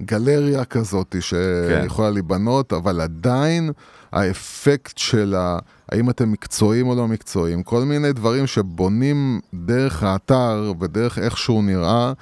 גלריה 0.00 0.64
כזאת 0.64 1.12
כן. 1.12 1.20
שיכולה 1.20 2.10
להיבנות, 2.10 2.72
אבל 2.72 3.00
עדיין 3.00 3.70
האפקט 4.12 4.98
של 4.98 5.34
ה... 5.38 5.58
האם 5.92 6.10
אתם 6.10 6.32
מקצועיים 6.32 6.86
או 6.88 6.94
לא 6.94 7.08
מקצועיים, 7.08 7.62
כל 7.62 7.84
מיני 7.84 8.12
דברים 8.12 8.46
שבונים 8.46 9.40
דרך 9.54 10.02
האתר 10.02 10.72
ודרך 10.80 11.18
איך 11.18 11.38
שהוא 11.38 11.64
נראה, 11.64 12.12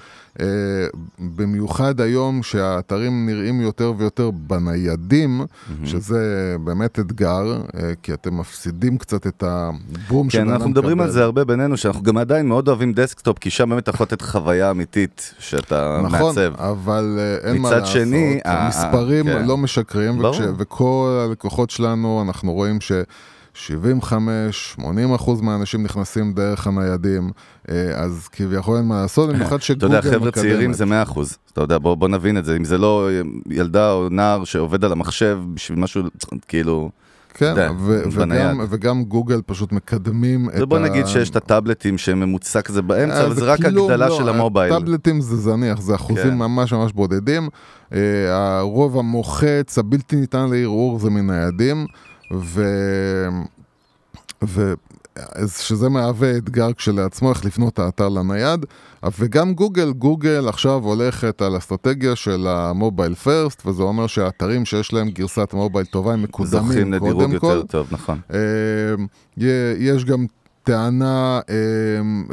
אה, 0.41 0.47
במיוחד 1.19 2.01
היום 2.01 2.43
שהאתרים 2.43 3.27
נראים 3.27 3.61
יותר 3.61 3.93
ויותר 3.99 4.31
בניידים, 4.31 5.41
שזה 5.85 6.55
באמת 6.65 6.99
אתגר, 6.99 7.53
אה, 7.77 7.93
כי 8.03 8.13
אתם 8.13 8.39
מפסידים 8.39 8.99
קצת 8.99 9.27
את 9.27 9.45
הבום 9.47 10.29
כן, 10.29 10.49
אנחנו 10.49 10.69
מדברים 10.71 11.01
על. 11.01 11.11
זה 11.11 11.25
הרבה 11.25 11.45
בינינו, 11.45 11.77
שאנחנו 11.77 12.03
גם 12.03 12.19
עדיין 12.19 12.47
מאוד 12.49 12.69
אוהבים 12.69 12.93
desktop, 12.93 13.39
כי 13.39 13.51
שם 13.51 13.71
באמת 13.71 13.83
אתה 13.83 13.91
יכול 13.91 14.05
לתת 14.05 14.23
חוויה 14.23 14.71
אמיתית 14.71 15.35
שאתה 15.39 16.01
נכון, 16.05 16.35
מעצב. 16.35 16.55
אבל 16.59 17.19
אה, 17.19 17.51
אין 17.51 17.63
מה 17.63 17.69
מצד 17.69 17.79
לעשות, 17.79 17.93
שני, 17.93 18.41
ה- 18.45 18.65
המספרים 18.65 19.25
כן. 19.25 19.47
לא 19.47 19.57
משקרים. 19.57 20.25
וכש, 20.25 20.41
וכל 20.59 21.25
הלקוחות 21.29 21.71
שלנו, 21.79 22.23
אנחנו 22.27 22.53
רואים 22.53 22.81
ש... 22.81 22.93
75-80 23.67 24.81
אחוז 25.17 25.41
מהאנשים 25.41 25.83
נכנסים 25.83 26.33
דרך 26.33 26.67
הניידים, 26.67 27.31
אה, 27.71 28.05
אז 28.05 28.29
כביכול 28.33 28.77
אין 28.77 28.85
מה 28.85 29.03
לעשות, 29.03 29.31
במיוחד 29.31 29.57
אתה 29.57 29.65
שגוגל 29.65 29.95
יודע, 29.95 30.03
חבר'ה 30.03 30.17
מקדמת. 30.17 30.35
צעירים 30.35 30.73
זה 30.73 30.85
100 30.85 31.03
אחוז. 31.03 31.39
אתה 31.53 31.61
יודע, 31.61 31.79
בוא 31.79 31.95
בוא 31.95 32.09
נבין 32.09 32.39
את 32.39 32.45
זה. 32.45 32.57
אם 32.57 32.65
זה 32.65 32.79
לא 32.79 33.09
ילדה 33.51 33.93
או 33.93 34.09
נער 34.11 34.45
שעובד 34.45 34.85
על 34.85 34.93
המחשב 34.93 35.39
בשביל 35.55 35.79
משהו, 35.79 36.03
כאילו... 36.49 36.91
כן, 37.39 37.47
יודע, 37.47 37.71
ו-. 37.79 38.03
וגם, 38.11 38.61
וגם 38.69 39.05
גוגל 39.05 39.43
פשוט 39.47 39.73
מקדמים 39.73 40.51
את 40.51 40.63
ובוא 40.63 40.79
ה... 40.79 40.81
נגיד 40.81 41.07
שיש 41.07 41.31
את 41.31 41.37
הטאבלטים 41.37 41.99
שהם 41.99 42.21
ממוצע 42.21 42.63
כזה 42.63 42.83
באמצע, 42.83 43.21
אה, 43.21 43.27
אבל 43.27 43.35
זה 43.35 43.45
רק 43.45 43.65
הגדלה 43.65 44.09
לא, 44.09 44.19
של 44.19 44.29
המובייל. 44.29 44.73
טאבלטים 44.73 45.21
זה 45.21 45.37
זניח, 45.37 45.81
זה 45.81 45.95
אחוזים 45.95 46.31
כן. 46.31 46.39
ממש 46.39 46.73
ממש 46.73 46.93
בודדים. 46.93 47.49
אה, 47.93 47.99
הרוב 48.59 48.99
המוחץ, 48.99 49.79
הבלתי 49.79 50.17
ניתן 50.17 50.51
לערעור 50.51 50.99
זה 50.99 51.11
מניידים, 51.11 51.87
ו... 52.35 52.65
אז 55.33 55.59
שזה 55.59 55.89
מהווה 55.89 56.37
אתגר 56.37 56.73
כשלעצמו, 56.73 57.31
איך 57.31 57.45
לפנות 57.45 57.73
את 57.73 57.79
האתר 57.79 58.09
לנייד. 58.09 58.67
וגם 59.19 59.55
גוגל, 59.55 59.91
גוגל 59.93 60.49
עכשיו 60.49 60.81
הולכת 60.85 61.43
על 61.43 61.57
אסטרטגיה 61.57 62.17
של 62.17 62.47
המובייל 62.47 63.15
פרסט, 63.15 63.67
וזה 63.67 63.83
אומר 63.83 64.07
שהאתרים 64.07 64.65
שיש 64.65 64.93
להם 64.93 65.11
גרסת 65.11 65.51
מובייל 65.53 65.87
טובה 65.87 66.13
הם 66.13 66.23
מקודמים 66.23 66.63
זוכים 66.67 66.93
לדירוג 66.93 67.23
קודם 67.23 67.39
כל. 67.39 67.47
יותר 67.47 67.63
טוב, 67.63 67.87
נכון. 67.91 68.21
יה- 69.39 69.47
יש 69.79 70.05
גם 70.05 70.27
טענה 70.65 71.41
אה, 71.51 71.55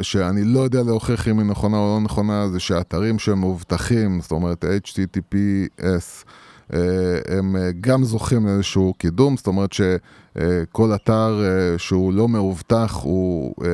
שאני 0.02 0.44
לא 0.44 0.60
יודע 0.60 0.82
להוכיח 0.82 1.28
אם 1.28 1.38
היא 1.38 1.46
נכונה 1.46 1.76
או 1.76 1.94
לא 1.96 2.04
נכונה, 2.04 2.48
זה 2.48 2.60
שאתרים 2.60 3.18
שהם 3.18 3.40
מאובטחים, 3.40 4.20
זאת 4.20 4.30
אומרת 4.32 4.64
HTTPS, 4.84 6.24
הם 6.70 7.56
אה, 7.56 7.70
גם 7.80 8.04
זוכים 8.04 8.46
לאיזשהו 8.46 8.94
קידום, 8.98 9.36
זאת 9.36 9.46
אומרת 9.46 9.72
שכל 9.72 10.94
אתר 10.94 11.40
אה, 11.44 11.78
שהוא 11.78 12.12
לא 12.12 12.28
מאובטח 12.28 12.98
הוא 13.02 13.54
אה, 13.64 13.68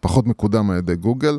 פחות 0.00 0.26
מקודם 0.26 0.70
על 0.70 0.76
ידי 0.76 0.96
גוגל, 0.96 1.38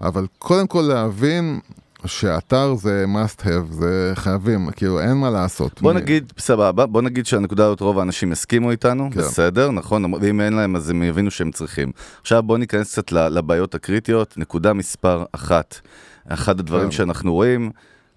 אבל 0.00 0.26
קודם 0.38 0.66
כל 0.66 0.80
להבין 0.80 1.60
שאתר 2.06 2.74
זה 2.74 3.04
must 3.14 3.40
have, 3.40 3.72
זה 3.72 4.12
חייבים, 4.14 4.70
כאילו 4.76 5.00
אין 5.00 5.16
מה 5.16 5.30
לעשות. 5.30 5.82
בוא 5.82 5.92
מ- 5.92 5.96
נגיד, 5.96 6.32
סבבה, 6.38 6.86
בוא 6.86 7.02
נגיד 7.02 7.26
שהנקודה 7.26 7.66
הזאת 7.66 7.80
רוב 7.80 7.98
האנשים 7.98 8.32
יסכימו 8.32 8.70
איתנו, 8.70 9.10
כן. 9.12 9.20
בסדר, 9.20 9.70
נכון, 9.70 10.14
ואם 10.14 10.40
אין 10.40 10.52
להם 10.52 10.76
אז 10.76 10.90
הם 10.90 11.02
יבינו 11.02 11.30
שהם 11.30 11.50
צריכים. 11.50 11.92
עכשיו 12.20 12.42
בוא 12.42 12.58
ניכנס 12.58 12.92
קצת 12.92 13.12
לבעיות 13.12 13.74
הקריטיות, 13.74 14.34
נקודה 14.38 14.72
מספר 14.72 15.24
אחת. 15.32 15.80
אחד 16.28 16.60
הדברים 16.60 16.84
כן. 16.84 16.90
שאנחנו 16.90 17.32
רואים, 17.32 17.70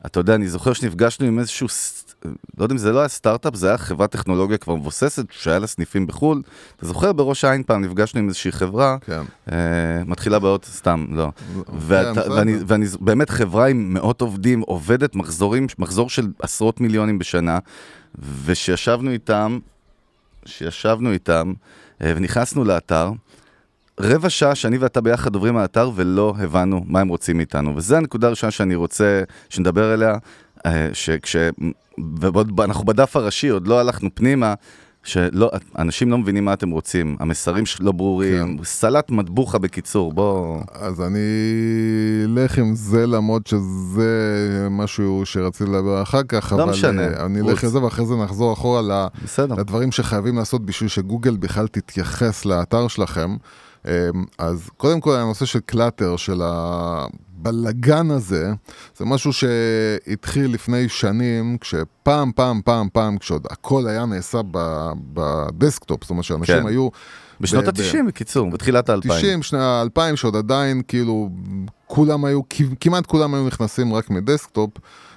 אתה 0.07 0.19
יודע, 0.19 0.35
אני 0.35 0.47
זוכר 0.47 0.73
שנפגשנו 0.73 1.27
עם 1.27 1.39
איזשהו, 1.39 1.67
לא 2.57 2.63
יודע 2.63 2.73
אם 2.73 2.77
זה 2.77 2.91
לא 2.91 2.99
היה 2.99 3.07
סטארט-אפ, 3.07 3.55
זה 3.55 3.67
היה 3.67 3.77
חברת 3.77 4.11
טכנולוגיה 4.11 4.57
כבר 4.57 4.75
מבוססת, 4.75 5.25
שהיה 5.31 5.59
לה 5.59 5.67
סניפים 5.67 6.07
בחו"ל. 6.07 6.41
אתה 6.77 6.85
זוכר 6.85 7.13
בראש 7.13 7.43
העין 7.43 7.63
פעם 7.63 7.81
נפגשנו 7.81 8.19
עם 8.19 8.27
איזושהי 8.27 8.51
חברה, 8.51 8.97
כן. 9.01 9.21
אה, 9.51 9.57
מתחילה 10.05 10.39
באות, 10.39 10.65
סתם, 10.65 11.05
לא. 11.09 11.31
ואתה, 11.79 12.11
בסדר. 12.11 12.31
ואני, 12.31 12.53
ואני 12.67 12.85
באמת 12.99 13.29
חברה 13.29 13.67
עם 13.67 13.93
מאות 13.93 14.21
עובדים, 14.21 14.61
עובדת 14.61 15.15
מחזורים, 15.15 15.67
מחזור 15.79 16.09
של 16.09 16.27
עשרות 16.41 16.81
מיליונים 16.81 17.19
בשנה, 17.19 17.59
ושישבנו 18.45 19.11
איתם, 19.11 19.59
שישבנו 20.45 21.11
איתם, 21.11 21.53
אה, 22.01 22.13
ונכנסנו 22.15 22.63
לאתר, 22.63 23.11
רבע 23.99 24.29
שעה 24.29 24.55
שאני 24.55 24.77
ואתה 24.77 25.01
ביחד 25.01 25.35
עוברים 25.35 25.55
על 25.55 25.61
האתר 25.61 25.91
ולא 25.95 26.33
הבנו 26.39 26.83
מה 26.87 26.99
הם 26.99 27.07
רוצים 27.07 27.37
מאיתנו. 27.37 27.75
וזו 27.75 27.95
הנקודה 27.95 28.27
הראשונה 28.27 28.51
שאני 28.51 28.75
רוצה 28.75 29.23
שנדבר 29.49 29.91
עליה, 29.91 30.17
אה, 30.65 30.89
שכש... 30.93 31.35
ואנחנו 32.57 32.85
בדף 32.85 33.15
הראשי, 33.15 33.47
עוד 33.47 33.67
לא 33.67 33.79
הלכנו 33.79 34.09
פנימה, 34.13 34.53
שלא, 35.03 35.51
אנשים 35.77 36.11
לא 36.11 36.17
מבינים 36.17 36.45
מה 36.45 36.53
אתם 36.53 36.69
רוצים, 36.69 37.17
המסרים 37.19 37.63
לא 37.79 37.91
ברורים, 37.91 38.57
כן. 38.57 38.63
סלט 38.63 39.11
מטבוחה 39.11 39.57
בקיצור, 39.57 40.13
בוא... 40.13 40.61
אז 40.71 41.01
אני 41.01 41.19
אלך 42.25 42.57
עם 42.57 42.75
זה 42.75 43.07
למרות 43.07 43.47
שזה 43.47 44.67
משהו 44.69 45.21
שרציתי 45.25 45.69
לדבר 45.69 46.01
אחר 46.01 46.23
כך, 46.23 46.53
לא 46.57 46.63
אבל 46.63 46.71
משנה, 46.71 47.01
אה, 47.01 47.25
אני. 47.25 47.41
אלך 47.41 47.63
עם 47.63 47.69
זה 47.69 47.79
ואחרי 47.79 48.05
זה 48.05 48.15
נחזור 48.15 48.53
אחורה. 48.53 49.07
בסדר. 49.23 49.55
לדברים 49.55 49.91
שחייבים 49.91 50.35
לעשות 50.37 50.65
בשביל 50.65 50.89
שגוגל 50.89 51.37
בכלל 51.37 51.67
תתייחס 51.67 52.45
לאתר 52.45 52.87
שלכם. 52.87 53.35
אמ, 53.87 53.91
אז 54.37 54.69
קודם 54.77 55.01
כל 55.01 55.15
הנושא 55.15 55.45
של 55.45 55.59
clutter, 55.59 56.15
של 56.17 56.41
הבלגן 56.43 58.11
הזה, 58.11 58.51
זה 58.97 59.05
משהו 59.05 59.31
שהתחיל 59.33 60.53
לפני 60.53 60.89
שנים, 60.89 61.57
כשפעם, 61.61 62.31
פעם, 62.35 62.61
פעם, 62.65 62.87
פעם, 62.93 63.17
כשעוד 63.17 63.47
הכל 63.49 63.87
היה 63.87 64.05
נעשה 64.05 64.37
ב 65.13 65.23
desktop, 65.23 66.03
זאת 66.03 66.09
אומרת 66.09 66.23
שאנשים 66.23 66.61
כן. 66.61 66.67
היו... 66.67 66.89
בשנות 67.41 67.63
ב- 67.65 67.67
ב- 67.67 67.81
ה-90 67.81 68.07
בקיצור, 68.07 68.49
בתחילת 68.51 68.89
ה-2000. 68.89 69.07
90, 69.09 69.43
שני 69.43 69.59
ה-2000, 69.59 70.15
שעוד 70.15 70.35
עדיין 70.35 70.81
כאילו 70.87 71.29
כולם 71.87 72.25
היו, 72.25 72.41
כמעט 72.79 73.05
כולם 73.05 73.33
היו 73.33 73.47
נכנסים 73.47 73.93
רק 73.93 74.09
מ 74.09 74.16
desktop, 74.16 74.69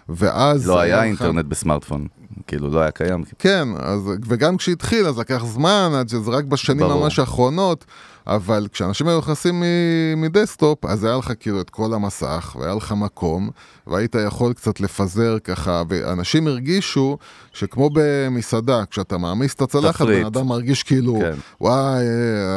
ואז... 0.08 0.68
לא 0.68 0.80
היה 0.80 0.96
לך- 0.96 1.02
אינטרנט 1.04 1.44
בסמארטפון, 1.44 2.06
כאילו 2.46 2.70
לא 2.70 2.80
היה 2.80 2.90
קיים. 2.90 3.24
כן, 3.38 3.68
אז, 3.78 4.00
וגם 4.26 4.56
כשהתחיל, 4.56 5.06
אז 5.06 5.18
לקח 5.18 5.44
זמן, 5.44 5.90
עד 5.94 6.08
שזה 6.08 6.30
רק 6.30 6.44
בשנים 6.44 6.78
ברור. 6.78 7.02
ממש 7.04 7.18
האחרונות, 7.18 7.84
אבל 8.26 8.66
כשאנשים 8.72 9.08
היו 9.08 9.18
נכנסים 9.18 9.60
מ- 9.60 10.22
מדסקטופ, 10.22 10.84
אז 10.84 11.04
היה 11.04 11.16
לך 11.16 11.32
כאילו 11.40 11.60
את 11.60 11.70
כל 11.70 11.94
המסך, 11.94 12.56
והיה 12.60 12.74
לך 12.74 12.92
מקום, 12.92 13.50
והיית 13.86 14.14
יכול 14.26 14.52
קצת 14.52 14.80
לפזר 14.80 15.38
ככה, 15.44 15.82
ואנשים 15.88 16.46
הרגישו 16.46 17.18
שכמו 17.52 17.90
במסעדה, 17.92 18.82
כשאתה 18.90 19.18
מעמיס 19.18 19.54
את 19.54 19.60
הצלחת. 19.60 20.06
בן 20.06 20.24
אדם 20.24 20.46
מרגיש 20.46 20.82
כאילו, 20.82 21.18
כן. 21.20 21.34
וואי, 21.60 22.04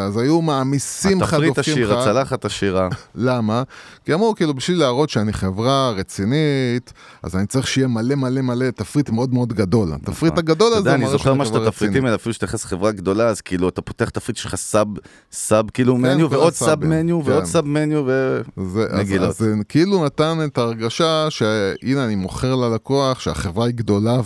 אז 0.08 0.18
היו 0.18 0.42
מעמיסים 0.42 1.22
לך, 1.22 1.34
התפריט 1.34 1.56
דופקים 1.56 1.74
עשיר, 1.74 1.94
לך. 1.94 2.08
הצלחת 2.08 2.46
עשירה. 2.46 2.88
למה? 3.16 3.64
כי 4.06 4.14
אמרו, 4.14 4.36
כאילו, 4.36 4.54
בשביל 4.54 4.80
להראות 4.80 5.10
שאני 5.10 5.34
חברה 5.34 5.90
רצינית, 5.90 6.94
אז 7.24 7.36
אני 7.36 7.46
צריך 7.48 7.68
שיהיה 7.68 7.88
מלא 7.88 8.16
מלא 8.16 8.42
מלא 8.42 8.70
תפריט 8.70 9.10
מאוד 9.10 9.34
מאוד 9.34 9.54
גדול. 9.54 9.63
התפריט 9.94 10.38
הגדול 10.38 10.68
נכון. 10.68 10.74
אתה 10.74 10.78
הזה 10.78 10.90
יודע, 10.90 10.96
אני 10.96 11.04
מראה 11.04 11.18
זוכר 11.18 11.34
מה 11.34 11.46
שאתה 11.46 11.66
תפריטים. 11.66 12.06
האלה, 12.06 12.16
אפילו 12.16 12.34
שאתה 12.34 12.46
נכנס 12.46 12.66
לחברה 12.66 12.92
גדולה, 12.92 13.28
אז 13.28 13.42
כאילו 13.42 13.70
אתה 13.70 13.82
פותח 13.82 14.10
תפריט 14.10 14.38
שלך 14.38 14.56
sub, 14.56 14.88
sub 15.32 15.70
כאילו 15.70 15.96
כן, 15.96 16.02
menu, 16.02 16.30
כל 16.30 16.36
ועוד 16.36 16.54
sub 16.54 16.86
menu, 16.86 17.24
כן. 17.24 17.32
ועוד 17.32 17.46
sub 17.46 17.66
menu, 17.66 18.04
ו... 18.08 18.42
זה, 18.74 18.86
אז, 19.22 19.38
זה 19.38 19.54
כאילו 19.70 20.06
נתן 20.06 20.38
את 20.46 20.58
ההרגשה 20.58 21.28
שהנה 21.30 22.06
אני 22.06 22.16
מוכר 22.16 22.56
ללקוח 22.56 23.20
שהחברה 23.20 23.66
היא 23.66 23.76
גדולה 23.76 24.18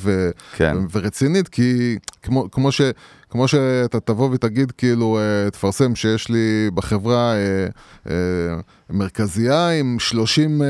כן. 0.55 0.77
ורצינית 0.91 1.47
כי 1.47 1.97
כמו, 2.21 2.71
ש, 2.71 2.81
כמו 3.29 3.47
שאתה 3.47 3.99
תבוא 3.99 4.29
ותגיד 4.31 4.71
כאילו 4.71 5.19
אה, 5.19 5.49
תפרסם 5.49 5.95
שיש 5.95 6.29
לי 6.29 6.69
בחברה 6.73 7.33
אה, 7.33 7.67
אה, 8.09 8.15
מרכזייה 8.89 9.69
עם 9.69 9.99
30 9.99 10.61
אה, 10.61 10.67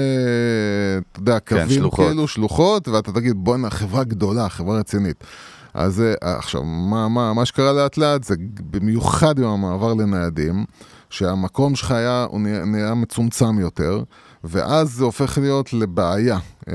אתה 1.12 1.20
יודע 1.20 1.40
כן, 1.40 1.56
קווים 1.56 1.80
שלוחות. 1.80 2.06
כאילו 2.06 2.28
שלוחות 2.28 2.88
ואתה 2.88 3.12
תגיד 3.12 3.36
בואנה 3.36 3.70
חברה 3.70 4.04
גדולה 4.04 4.50
חברה 4.50 4.80
רצינית. 4.80 5.24
אז 5.74 6.04
עכשיו 6.22 6.64
מה, 6.64 7.08
מה, 7.08 7.34
מה 7.34 7.46
שקרה 7.46 7.74
לאט 7.74 7.98
לאט 7.98 8.24
זה 8.24 8.36
במיוחד 8.72 9.40
עם 9.40 9.46
המעבר 9.46 9.94
לניידים 9.94 10.66
שהמקום 11.10 11.76
שלך 11.76 11.92
היה, 11.92 12.26
הוא 12.30 12.42
נהיה, 12.42 12.66
נהיה 12.66 12.94
מצומצם 12.94 13.60
יותר, 13.60 14.04
ואז 14.44 14.92
זה 14.92 15.04
הופך 15.04 15.38
להיות 15.38 15.74
לבעיה. 15.74 16.38
אה, 16.70 16.74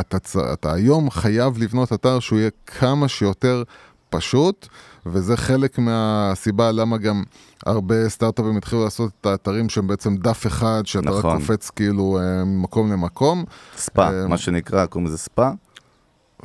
אתה, 0.00 0.16
אתה 0.52 0.72
היום 0.72 1.10
חייב 1.10 1.58
לבנות 1.58 1.92
אתר 1.92 2.20
שהוא 2.20 2.38
יהיה 2.38 2.50
כמה 2.66 3.08
שיותר 3.08 3.62
פשוט, 4.10 4.68
וזה 5.12 5.36
חלק 5.36 5.78
מהסיבה 5.78 6.72
למה 6.72 6.98
גם 6.98 7.22
הרבה 7.66 8.08
סטארט-אפים 8.08 8.56
התחילו 8.56 8.84
לעשות 8.84 9.10
את 9.20 9.26
האתרים 9.26 9.68
שהם 9.68 9.86
בעצם 9.86 10.16
דף 10.16 10.46
אחד, 10.46 10.82
שאתה 10.84 11.10
נכון. 11.10 11.30
רק 11.36 11.40
קופץ 11.40 11.70
כאילו 11.70 12.18
אה, 12.20 12.44
ממקום 12.44 12.92
למקום. 12.92 13.44
ספא, 13.76 14.00
אה, 14.22 14.26
מה 14.28 14.38
שנקרא, 14.38 14.86
קוראים 14.86 15.06
לזה 15.06 15.18
ספא, 15.18 15.50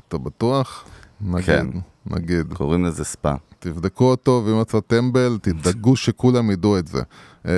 אתה 0.08 0.18
בטוח? 0.18 0.86
נגיד, 1.22 1.46
כן. 1.46 1.68
נגיד. 2.06 2.54
קוראים 2.54 2.86
לזה 2.86 3.04
ספא. 3.04 3.34
תבדקו 3.60 4.06
אותו, 4.10 4.44
ואם 4.46 4.62
אתה 4.62 4.82
טמבל, 4.82 5.38
תדאגו 5.42 5.96
שכולם 6.04 6.52
ידעו 6.52 6.78
את 6.78 6.88
זה. 6.88 7.02
אמ, 7.46 7.52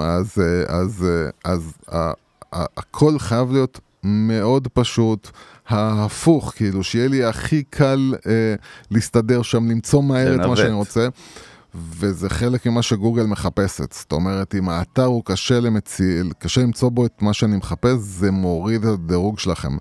אז, 0.00 0.38
אה, 0.42 0.76
אז, 0.76 1.06
אז 1.44 1.72
ה- 1.92 2.12
הכל 2.52 3.18
חייב 3.18 3.52
להיות 3.52 3.80
מאוד 4.04 4.68
פשוט, 4.68 5.30
ההפוך, 5.70 6.52
כאילו, 6.56 6.84
שיהיה 6.84 7.08
לי 7.08 7.24
הכי 7.24 7.62
קל 7.62 8.14
אה, 8.26 8.54
להסתדר 8.90 9.42
שם, 9.42 9.70
למצוא 9.70 10.02
מהר 10.02 10.34
את 10.34 10.40
מה. 10.40 10.56
שאני 10.56 10.72
רוצה. 10.72 11.08
וזה 11.74 12.30
חלק 12.30 12.66
ממה 12.66 12.82
שגוגל 12.82 13.22
מחפשת. 13.22 13.92
זאת 13.92 14.12
אומרת, 14.12 14.54
אם 14.54 14.68
האתר 14.68 15.04
הוא 15.04 15.22
קשה 15.24 15.60
למציל, 15.60 16.32
קשה 16.38 16.60
למצוא 16.60 16.88
בו 16.88 17.06
את 17.06 17.22
מה 17.22 17.32
שאני 17.32 17.56
מחפש, 17.56 17.98
זה 17.98 18.30
מוריד 18.30 18.84
את 18.84 18.92
הדירוג 18.92 19.38
שלכם. 19.38 19.76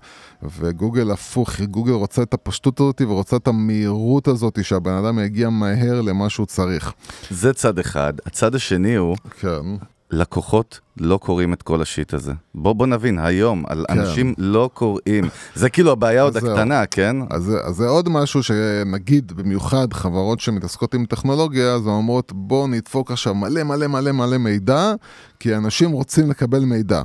וגוגל 0.60 1.12
הפוך, 1.12 1.62
גוגל 1.62 1.92
רוצה 1.92 2.22
את 2.22 2.34
הפשטות 2.34 2.80
הזאת 2.80 3.02
ורוצה 3.02 3.36
את 3.36 3.48
המהירות 3.48 4.28
הזאת 4.28 4.66
שהבן 4.66 4.94
אדם 4.94 5.20
יגיע 5.20 5.50
מהר 5.50 6.02
למה 6.02 6.30
שהוא 6.30 6.46
צריך. 6.46 6.94
זה 7.30 7.54
צד 7.54 7.80
אחד. 7.80 8.14
הצד 8.26 8.56
השני 8.56 8.96
הוא, 8.96 9.18
כן, 9.40 9.64
לקוחות 10.12 10.80
לא 10.98 11.18
קוראים 11.18 11.54
את 11.54 11.62
כל 11.62 11.82
השיט 11.82 12.14
הזה. 12.14 12.34
בוא 12.56 12.74
בוא 12.74 12.88
נבין, 12.88 13.20
היום, 13.20 13.64
על 13.68 13.86
כן. 13.88 14.00
אנשים 14.00 14.34
לא 14.38 14.70
קוראים. 14.74 15.24
זה 15.56 15.70
כאילו 15.70 15.92
הבעיה 15.92 16.22
עוד. 16.22 16.38
הקטנה, 16.38 16.86
כן? 16.86 17.16
אז, 17.30 17.44
זה- 17.44 17.60
אז 17.64 17.76
זה 17.76 17.88
עוד 17.88 18.10
משהו 18.10 18.44
שנגיד, 18.44 19.32
במיוחד 19.36 19.94
חברות 19.94 20.40
שמתעסקות 20.40 20.94
עם 20.94 21.06
טכנולוגיה, 21.06 21.74
אז 21.74 21.88
אומרות 21.88 22.32
בואו 22.36 22.68
נדפוק 22.68 23.12
עכשיו 23.12 23.36
מלא 23.36 23.64
מלא 23.64 23.88
מלא 23.88 24.12
מלא 24.12 24.38
מידע, 24.38 24.94
כי 25.40 25.56
אנשים 25.56 25.92
רוצים 25.92 26.30
לקבל 26.30 26.60
מידע. 26.60 27.02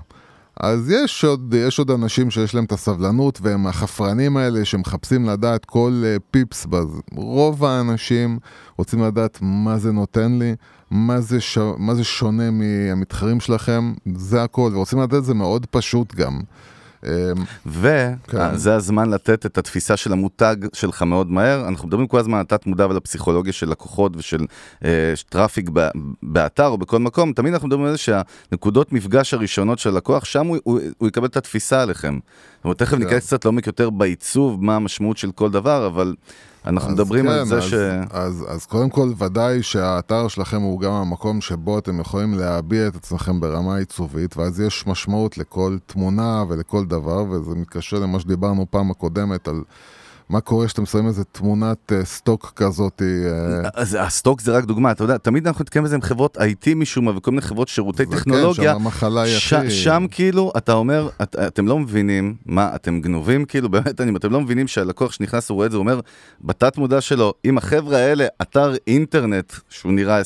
אז 0.61 0.91
יש 0.91 1.25
עוד, 1.25 1.55
יש 1.59 1.79
עוד 1.79 1.91
אנשים 1.91 2.31
שיש 2.31 2.55
להם 2.55 2.65
את 2.65 2.73
הסבלנות 2.73 3.39
והם 3.43 3.67
החפרנים 3.67 4.37
האלה 4.37 4.65
שמחפשים 4.65 5.25
לדעת 5.29 5.65
כל 5.65 6.03
אה, 6.05 6.17
פיפס, 6.31 6.67
בז- 6.67 7.01
רוב 7.17 7.65
האנשים 7.65 8.39
רוצים 8.79 9.03
לדעת 9.03 9.39
מה 9.43 9.79
זה 9.79 9.93
נותן 9.93 10.39
לי, 10.39 10.55
מה 10.95 11.21
זה, 11.21 11.41
ש... 11.41 11.59
מה 11.79 11.95
זה 11.95 12.05
שונה 12.05 12.51
מהמתחרים 12.51 13.41
שלכם, 13.41 13.93
זה 14.17 14.43
הכל, 14.43 14.71
ורוצים 14.75 15.01
לדעת 15.01 15.19
את 15.19 15.25
זה 15.25 15.35
מאוד 15.35 15.67
פשוט 15.67 16.15
גם. 16.15 16.41
אמ, 17.05 17.11
וזה 17.67 18.17
כן. 18.27 18.71
הזמן 18.71 19.11
לתת 19.11 19.47
את 19.47 19.59
התפיסה 19.59 19.97
של 19.97 20.13
המותג 20.13 20.57
שלך 20.73 21.03
מאוד 21.03 21.31
מהר. 21.31 21.69
אנחנו 21.69 21.89
מדברים 21.89 22.07
כל 22.07 22.19
הזמן 22.19 22.39
על 22.39 22.45
תת 22.45 22.67
מודע 22.67 22.87
ועל 22.87 22.97
הפסיכולוגיה 22.97 23.53
של 23.53 23.71
לקוחות 23.71 24.17
ושל 24.17 24.47
אה, 24.85 25.13
traffic 25.29 25.71
ב- 25.73 25.89
באתר 26.23 26.67
או 26.67 26.79
בכל 26.79 26.99
מקום. 26.99 27.33
תמיד 27.33 27.53
אנחנו 27.53 27.69
מדברים 27.69 27.87
על 27.87 27.93
זה 27.93 27.99
שהנקודות 27.99 28.93
מפגש 28.93 29.35
הראשונות 29.35 29.79
של 29.79 29.91
לקוח, 29.91 30.25
שם 30.25 30.47
הוא, 30.47 30.59
הוא, 30.65 30.81
הוא 30.99 31.09
יקבל 31.09 31.27
את 31.27 31.37
התפיסה 31.37 31.83
עליכם. 31.83 32.19
זאת 32.57 32.65
אומרת, 32.65 32.79
תכף 32.79 32.91
כן. 32.91 32.99
ניכנס 32.99 33.27
קצת 33.27 33.45
לעומק 33.45 33.67
יותר 33.67 33.91
בעיצוב, 33.91 34.65
מה 34.65 34.77
המשמעות 34.77 35.17
של 35.17 35.33
כל 35.33 35.51
דבר, 35.51 35.87
אבל 35.87 36.15
אנחנו 36.67 36.89
אז 36.89 36.95
מדברים 36.95 37.29
על 37.29 37.39
כן, 37.39 37.45
זה 37.45 37.57
אז, 37.57 37.63
ש... 37.63 37.75
אז, 38.11 38.47
אז 38.49 38.67
קודם 38.67 38.91
כל, 38.91 39.13
ודאי 39.19 39.63
שהאתר 39.63 40.29
שלכם 40.29 40.63
הוא 40.63 40.81
גם 40.81 40.93
המקום 40.93 41.41
שבו 41.41 41.79
אתם 41.79 42.01
יכולים 42.01 42.35
להביע 42.35 42.89
את 42.89 42.97
עצמכם 42.97 43.41
ברמה 43.41 43.77
עיצובית, 43.77 44.37
ואז 44.37 44.61
יש 44.61 44.87
משמעות 44.87 45.39
לכל 45.39 45.77
תמונה 45.87 46.45
ולכל 46.49 46.85
דבר, 46.85 47.25
וזה 47.25 47.55
מתקשר 47.55 47.99
למה 47.99 48.21
שדיברנו 48.21 48.67
פעם 48.71 48.91
הקודמת 48.91 49.49
על 49.49 49.63
מה 50.29 50.41
קורה 50.41 50.69
שאתם 50.69 50.87
שמים 50.87 51.07
איזה 51.07 51.25
תמונת 51.25 51.93
אה, 51.93 52.05
סטוק 52.05 52.53
כזאת. 52.57 53.03
אה, 53.03 53.69
אז 53.75 53.97
הסטוק 54.01 54.41
זה 54.41 54.57
רק 54.57 54.65
דוגמה, 54.65 54.91
אתה 54.91 55.05
יודע, 55.05 55.17
תמיד 55.17 55.47
אנחנו 55.47 55.63
נתקיים 55.63 55.85
בזה 55.85 55.95
עם 55.95 56.03
חברות 56.03 56.37
IT 56.39 56.75
משום 56.77 57.05
מה 57.05 57.17
וכל 57.17 57.31
מיני 57.31 57.41
חברות 57.43 57.69
שירותי 57.69 58.07
כן, 58.07 58.11
טכנולוגיה. 58.17 58.71
שם 58.73 58.77
המחלה 58.77 59.23
היא 59.23 59.37
הכי... 59.37 59.71
שם 59.71 60.07
כאילו, 60.11 60.53
אתה 60.57 60.73
אומר, 60.73 61.09
את, 61.23 61.37
אתם 61.47 61.67
לא 61.67 61.79
מבינים, 61.79 62.35
מה, 62.47 62.75
אתם 62.75 63.01
גנובים 63.01 63.45
כאילו, 63.45 63.69
באמת, 63.69 64.01
אני, 64.01 64.13
אתם 64.17 64.33
לא 64.33 64.41
מבינים 64.41 64.69
שהלקוח 64.69 65.13
שנכנס, 65.13 65.49
הוא 65.51 65.55
רואה 65.57 65.67
את 65.67 65.71
זה, 65.71 65.77
הוא 65.77 65.83
אומר, 65.83 66.01
בתת 66.45 66.79
מודע 66.79 67.01
שלו, 67.01 67.35
אם 67.45 67.59
החבר'ה 67.59 67.97
האלה, 67.99 68.27
אתר 68.43 68.75
אינטרנט, 68.87 69.53
שהוא 69.69 69.93
נראה 69.93 70.21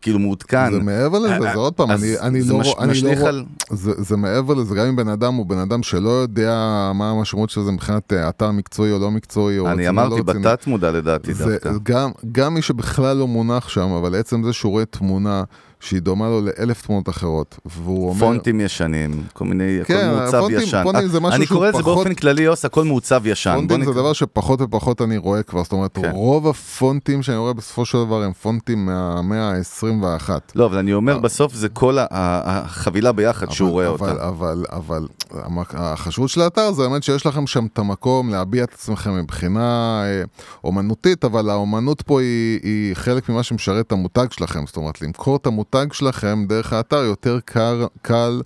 כאילו 0.00 0.18
מעודכן, 0.18 0.72
זה 0.72 0.80
מעבר 0.80 1.18
לזה, 1.18 1.34
אה, 1.34 1.52
זה 1.52 1.58
עוד 1.58 1.74
פעם, 1.74 1.90
אני, 1.90 2.14
לא, 2.14 2.20
אני 2.20 2.40
לא, 2.42 2.58
משליך 2.88 3.20
רוא- 3.20 3.28
על- 3.28 3.44
זה, 3.70 3.92
זה 3.96 4.16
מעבר 4.16 4.54
לזה, 4.54 4.74
גם 4.74 4.86
אם 4.86 4.96
בן 4.96 5.08
אדם 5.08 5.34
הוא 5.34 5.46
בן 5.46 5.58
אדם 5.58 5.82
שלא 5.82 6.08
יודע 6.10 6.54
מה 6.94 7.10
המשמעות 7.10 7.50
של 7.50 7.62
זה 7.62 7.72
מבחינת 7.72 8.12
אתר 8.12 8.50
מקצועי 8.50 8.92
או 8.92 8.98
לא 8.98 9.10
מקצועי, 9.10 9.37
או 9.38 9.66
אני 9.66 9.72
רציני, 9.72 9.88
אמרתי 9.88 10.16
לא. 10.16 10.22
בתת 10.22 10.66
מודע 10.66 10.90
לדעתי 10.90 11.32
דווקא. 11.32 11.70
גם, 11.82 12.10
גם 12.32 12.54
מי 12.54 12.62
שבכלל 12.62 13.16
לא 13.16 13.26
מונח 13.26 13.68
שם, 13.68 13.90
אבל 13.90 14.14
עצם 14.14 14.42
זה 14.44 14.52
שהוא 14.52 14.72
רואה 14.72 14.84
תמונה 14.84 15.42
שהיא 15.80 16.00
דומה 16.00 16.28
לו 16.28 16.40
לאלף 16.40 16.82
תמונות 16.86 17.08
אחרות, 17.08 17.58
והוא 17.66 18.08
אומר... 18.08 18.18
פונטים 18.20 18.60
ישנים, 18.60 19.22
כל 19.32 19.44
מיני, 19.44 19.80
הכל 19.80 19.94
כן, 19.94 20.10
מעוצב 20.14 20.40
פונטים- 20.40 20.58
ישן. 20.60 20.82
פונטים 20.82 21.08
זה 21.08 21.20
משהו 21.20 21.36
אני 21.36 21.46
קורא 21.46 21.68
לזה 21.68 21.78
פחות- 21.78 21.94
באופן 21.96 22.14
כללי, 22.14 22.42
יוס, 22.42 22.64
הכל 22.64 22.84
מעוצב 22.84 23.22
ישן. 23.26 23.54
פונטים 23.54 23.76
זה 23.84 23.90
נקרא- 23.90 24.00
דבר 24.02 24.12
שפחות 24.12 24.60
ופחות 24.60 25.02
אני 25.02 25.16
רואה 25.16 25.42
כבר, 25.42 25.62
זאת 25.62 25.72
אומרת, 25.72 25.98
כן. 25.98 26.10
רוב 26.10 26.48
הפונטים 26.48 27.22
שאני 27.22 27.36
רואה 27.36 27.52
בסופו 27.52 27.84
של 27.84 27.98
דבר 28.04 28.22
הם 28.22 28.32
פונטים 28.32 28.86
מהמאה 28.86 29.50
ה-21. 29.50 30.30
לא, 30.54 30.66
אבל 30.66 30.78
אני 30.78 30.92
אומר, 30.94 31.12
אבל- 31.12 31.22
בסוף 31.22 31.54
זה 31.54 31.68
כל 31.68 31.96
החבילה 32.10 33.12
ביחד 33.12 33.50
שהוא 33.50 33.70
רואה 33.70 33.88
אבל, 33.88 33.92
אותה. 34.10 34.28
אבל, 34.28 34.64
אבל, 34.72 35.06
אבל 35.32 35.64
החשיבות 35.74 36.30
של 36.30 36.40
האתר 36.40 36.72
זה 36.72 36.82
באמת 36.82 37.02
שיש 37.02 37.26
לכם 37.26 37.46
שם 37.46 37.66
את 37.72 37.78
המקום 37.78 38.30
להביע 38.30 38.64
את 38.64 38.72
עצמכם 38.74 39.16
מבחינה 39.18 39.60
אה, 40.04 40.22
אומנותית, 40.64 41.24
אבל 41.24 41.50
האומנות 41.50 42.02
פה 42.02 42.20
היא, 42.20 42.60
היא 42.62 42.94
חלק 42.94 43.28
ממה 43.28 43.42
שמשרת 43.42 43.86
את 43.86 43.92
המותג 43.92 44.26
שלכם. 44.30 44.66
זאת 44.66 44.76
אומרת, 44.76 45.02
למכור 45.02 45.36
את 45.36 45.46
המותג 45.46 45.67
שלכם 45.92 46.44
דרך 46.46 46.72
האתר 46.72 46.96
יותר 47.04 47.38
קל, 47.44 47.86
קל 48.02 48.40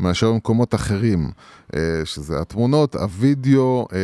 מאשר 0.00 0.32
במקומות 0.32 0.74
אחרים. 0.74 1.30
אה, 1.76 1.80
שזה 2.04 2.40
התמונות, 2.40 2.94
הוידאו 2.96 3.86
אה, 3.92 3.98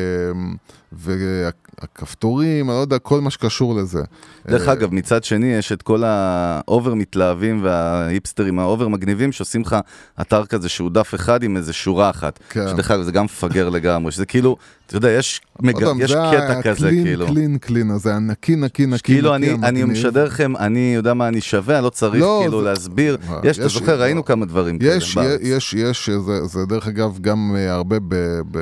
והכפתורים, 0.93 2.71
אני 2.71 2.77
לא 2.77 2.81
יודע, 2.81 2.99
כל 2.99 3.21
מה 3.21 3.31
שקשור 3.31 3.75
לזה. 3.75 4.03
דרך 4.49 4.69
אה, 4.69 4.73
אגב, 4.73 4.95
מצד 4.95 5.25
שני, 5.25 5.47
יש 5.47 5.73
את 5.73 5.83
כל 5.83 6.03
ה 6.05 6.23
over 6.23 6.95
מתלהבים 6.95 7.61
וההיפסטרים 7.65 8.59
ה 8.59 8.65
over 8.65 8.89
מגניבים 8.89 9.33
שעושים 9.33 9.61
לך 9.63 9.77
אתר 10.21 10.47
כזה 10.47 10.69
שהוא 10.69 10.91
דף 10.91 11.15
אחד 11.15 11.43
עם 11.43 11.57
איזה 11.57 11.73
שורה 11.73 12.11
אחת. 12.11 12.39
כן. 12.51 12.69
שדרך 12.69 12.91
אגב, 12.91 13.03
זה 13.03 13.13
גם 13.13 13.25
מפגר 13.25 13.69
לגמרי, 13.69 14.13
שזה 14.13 14.27
כאילו, 14.27 14.57
אתה 14.87 14.97
יודע, 14.97 15.11
יש 15.11 15.41
מג- 15.63 15.81
פעם, 15.85 16.01
יש 16.01 16.11
זה 16.11 16.17
קטע 16.33 16.63
כזה, 16.63 16.87
הקלין, 16.87 17.05
כאילו. 17.05 17.27
קלין, 17.27 17.59
קלין 17.59 17.91
הזה, 17.91 18.15
הנקי, 18.15 18.57
נקי, 18.57 18.87
נקי, 18.87 19.03
כאילו 19.03 19.39
נקי, 19.39 19.51
אני, 19.51 19.55
אני 19.55 19.83
המגניב. 19.83 19.87
משדר 19.87 20.25
לכם, 20.25 20.57
אני 20.57 20.93
יודע 20.97 21.15
מה 21.15 21.29
אני 21.29 21.41
שווה, 21.41 21.77
אני 21.79 21.85
לא 21.85 21.91
צריך 21.91 22.23
לא, 22.23 22.39
כאילו 22.43 22.61
זה- 22.61 22.69
להסביר. 22.69 23.17
יש, 23.45 23.59
אתה 23.59 23.69
זוכר, 23.69 24.01
ראינו 24.01 24.21
לא. 24.21 24.25
כמה 24.27 24.47
דברים 24.47 24.79
כאלה 24.79 24.91
בארץ. 25.17 25.39
יש, 25.43 25.75
יש, 25.91 26.11
זה, 26.11 26.47
זה 26.47 26.67
דרך 26.67 26.87
אגב 26.87 27.19
גם 27.21 27.53
אה, 27.57 27.73
הרבה 27.73 27.97
ב, 28.09 28.15
ב, 28.51 28.59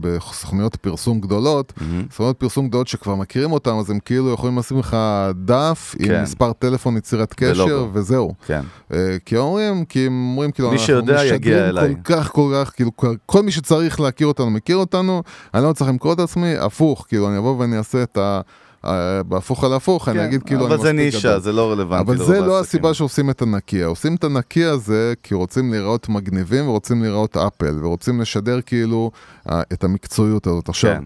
בסוכנויות 0.00 0.76
פרסום 0.76 1.20
גדולות, 1.20 1.72
מהמם. 1.80 2.02
סוכנויות 2.10 2.36
פרסום 2.36 2.68
גדולות 2.68 2.88
שכבר 2.88 3.14
מכירים 3.14 3.52
אותם, 3.52 3.76
אז 3.78 3.90
הם 3.90 3.98
כאילו 4.04 4.32
יכולים 4.32 4.58
לשים 4.58 4.78
לך 4.78 4.96
דף 5.44 5.94
כן. 5.98 6.14
עם 6.14 6.22
מספר 6.22 6.52
טלפון 6.52 6.96
יצירת 6.96 7.34
קשר, 7.36 7.64
ולוגו. 7.66 7.90
וזהו. 7.92 8.34
כן. 8.46 8.60
אה, 8.92 9.16
כי 9.24 9.36
אומרים, 9.36 9.84
כי 9.84 10.06
הם 10.06 10.12
אומרים 10.32 10.50
כאילו, 10.50 10.70
מי 10.70 10.78
שיודע 10.78 11.24
יגיע 11.26 11.68
אליי. 11.68 11.94
כל 12.04 12.14
כך, 12.14 12.32
כל 12.32 12.52
כך, 12.54 12.72
כאילו, 12.76 12.96
כל- 12.96 13.14
כל 13.26 13.42
מי 13.42 13.52
שצריך 13.52 14.00
להכיר 14.00 14.26
אותנו, 14.26 14.50
מכיר 14.50 14.76
אותנו, 14.76 15.22
אני 15.54 15.62
לא 15.64 15.72
צריך 15.72 15.90
למכור 15.90 16.12
את 16.12 16.18
עצמי, 16.20 16.56
הפוך, 16.56 17.04
כאילו, 17.08 17.28
אני 17.28 17.38
אבוא 17.38 17.56
ואני 17.58 17.78
אעשה 17.78 18.02
את 18.02 18.18
ה... 18.18 18.40
אה, 18.84 19.22
בהפוך 19.22 19.64
על 19.64 19.72
הפוך, 19.72 20.08
אני 20.08 20.18
כן, 20.18 20.24
אגיד 20.24 20.42
כאילו, 20.42 20.66
אבל 20.66 20.74
אני 20.74 20.82
זה 20.82 20.92
נישה. 20.92 21.38
זה 21.38 21.52
לא 21.52 21.72
רלוונטי. 21.72 22.02
אבל 22.02 22.24
זה 22.24 22.40
לא. 22.40 22.60
הסיבה 22.60 22.94
שעושים 22.94 23.30
את 23.30 23.42
הנקי, 23.42 23.82
עושים 23.82 24.14
את 24.14 24.24
הנקי 24.24 24.64
הזה 24.64 25.14
כי 25.22 25.34
רוצים 25.34 25.70
להיראות 25.70 26.08
מגניבים 26.08 26.68
ורוצים 26.68 27.02
להיראות 27.02 27.36
אפל, 27.36 27.84
ורוצים 27.84 28.20
לשדר 28.20 28.60
כאילו 28.60 29.10
אה, 29.50 29.62
את 29.72 29.84
המקצועיות 29.84 30.46
הזאת. 30.46 30.68
עכשיו, 30.68 30.94
כן. 30.94 31.04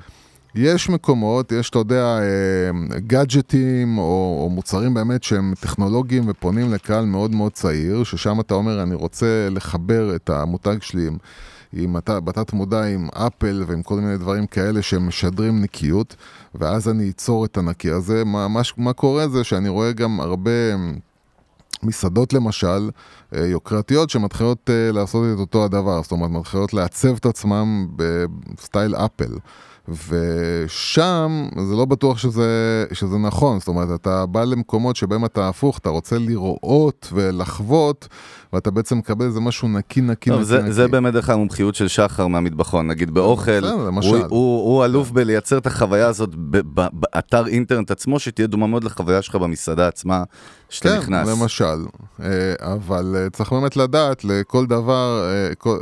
יש 0.55 0.89
מקומות, 0.89 1.53
יש, 1.53 1.71
אתה 1.71 1.79
יודע, 1.79 2.05
אה, 2.05 2.99
גאדג'טים 2.99 3.99
או, 3.99 4.41
או 4.43 4.51
מוצרים 4.51 4.95
באמת 4.95 5.23
שהם 5.23 5.55
טכנולוגיים 5.61 6.25
ופונים 6.29 6.73
לקהל 6.73 7.05
מאוד 7.05 7.35
מאוד 7.35 7.53
צעיר, 7.53 8.05
ששם 8.05 8.41
אתה 8.41 8.55
אומר, 8.55 8.83
אני 8.83 8.95
רוצה 8.95 9.49
לחבר 9.51 10.16
את 10.16 10.31
המותג 10.31 10.77
שלי 10.81 11.07
עם... 11.07 11.16
עם 11.73 11.97
בתת 12.07 12.53
מודע 12.53 12.85
עם 12.85 13.09
אפל 13.14 13.64
ועם 13.66 13.83
כל 13.83 13.95
מיני 13.95 14.16
דברים 14.18 14.47
כאלה 14.47 14.83
שהם 14.83 15.09
משדרים 15.09 15.62
נקיות, 15.62 16.16
ואז 16.55 16.89
אני 16.89 17.11
אצור 17.11 17.45
את 17.45 17.57
הנקי 17.57 17.91
הזה. 17.91 18.25
מה, 18.25 18.49
מה, 18.49 18.61
מה 18.77 18.93
קורה 18.93 19.29
זה 19.29 19.45
שאני 19.45 19.68
רואה 19.68 19.93
גם 19.93 20.21
הרבה 20.21 20.51
מסעדות 21.83 22.33
למשל, 22.33 22.91
אה, 23.35 23.47
יוקרתיות, 23.47 24.11
שמתחילות 24.11 24.71
אה, 24.71 24.93
לעשות 24.93 25.25
את 25.35 25.39
אותו 25.39 25.64
הדבר, 25.64 26.03
זאת 26.03 26.12
אומרת, 26.12 26.31
מתחילות 26.31 26.75
לעצב 26.75 27.16
את 27.16 27.27
עצמם 27.27 27.87
בסטייל 27.97 28.95
אפל. 28.95 29.33
ושם 29.89 31.49
זה 31.68 31.75
לא 31.75 31.85
בטוח 31.85 32.18
שזה, 32.18 32.85
שזה 32.93 33.18
נכון, 33.18 33.59
זאת 33.59 33.68
אומרת, 33.68 34.01
אתה 34.01 34.27
בא 34.27 34.45
למקומות 34.45 34.97
שבהם 34.97 35.25
אתה 35.25 35.49
הפוך, 35.49 35.79
אתה 35.79 35.89
רוצה 35.89 36.18
לראות 36.18 37.09
ולחוות, 37.12 38.09
ואתה 38.53 38.70
בעצם 38.70 38.98
מקבל 38.98 39.26
איזה 39.26 39.40
משהו 39.40 39.68
נקי, 39.68 40.01
נקי, 40.01 40.30
טוב, 40.30 40.38
נקי, 40.38 40.46
זה, 40.48 40.62
נקי. 40.62 40.72
זה 40.72 40.88
באמת 40.88 41.12
דרך 41.12 41.30
המומחיות 41.30 41.74
של 41.74 41.88
שחר 41.88 42.26
מהמטבחון, 42.26 42.86
נגיד 42.86 43.11
באוכל, 43.11 43.61
בסדר, 43.61 43.72
הוא. 43.72 44.16
הוא, 44.16 44.64
הוא 44.64 44.84
אלוף 44.84 45.11
בלייצר 45.11 45.59
את 45.59 45.66
החוויה 45.66 46.07
הזאת 46.07 46.30
באתר 46.92 47.46
אינטרנט 47.46 47.90
עצמו, 47.90 48.18
שתהיה 48.18 48.46
דומה 48.46 48.66
מאוד 48.66 48.84
לחוויה 48.84 49.22
שלך 49.22 49.34
במסעדה 49.34 49.88
עצמה, 49.88 50.24
שאתה 50.70 50.88
כן, 50.88 50.98
נכנס. 50.98 51.28
למשל, 51.28 51.84
אה, 52.22 52.28
אבל 52.61 53.16
אה, 53.18 53.30
צריך 53.30 53.53
באמת 53.53 53.76
לדעת, 53.76 54.24
לכל 54.24 54.66
דבר, 54.66 55.30
אה, 55.30 55.72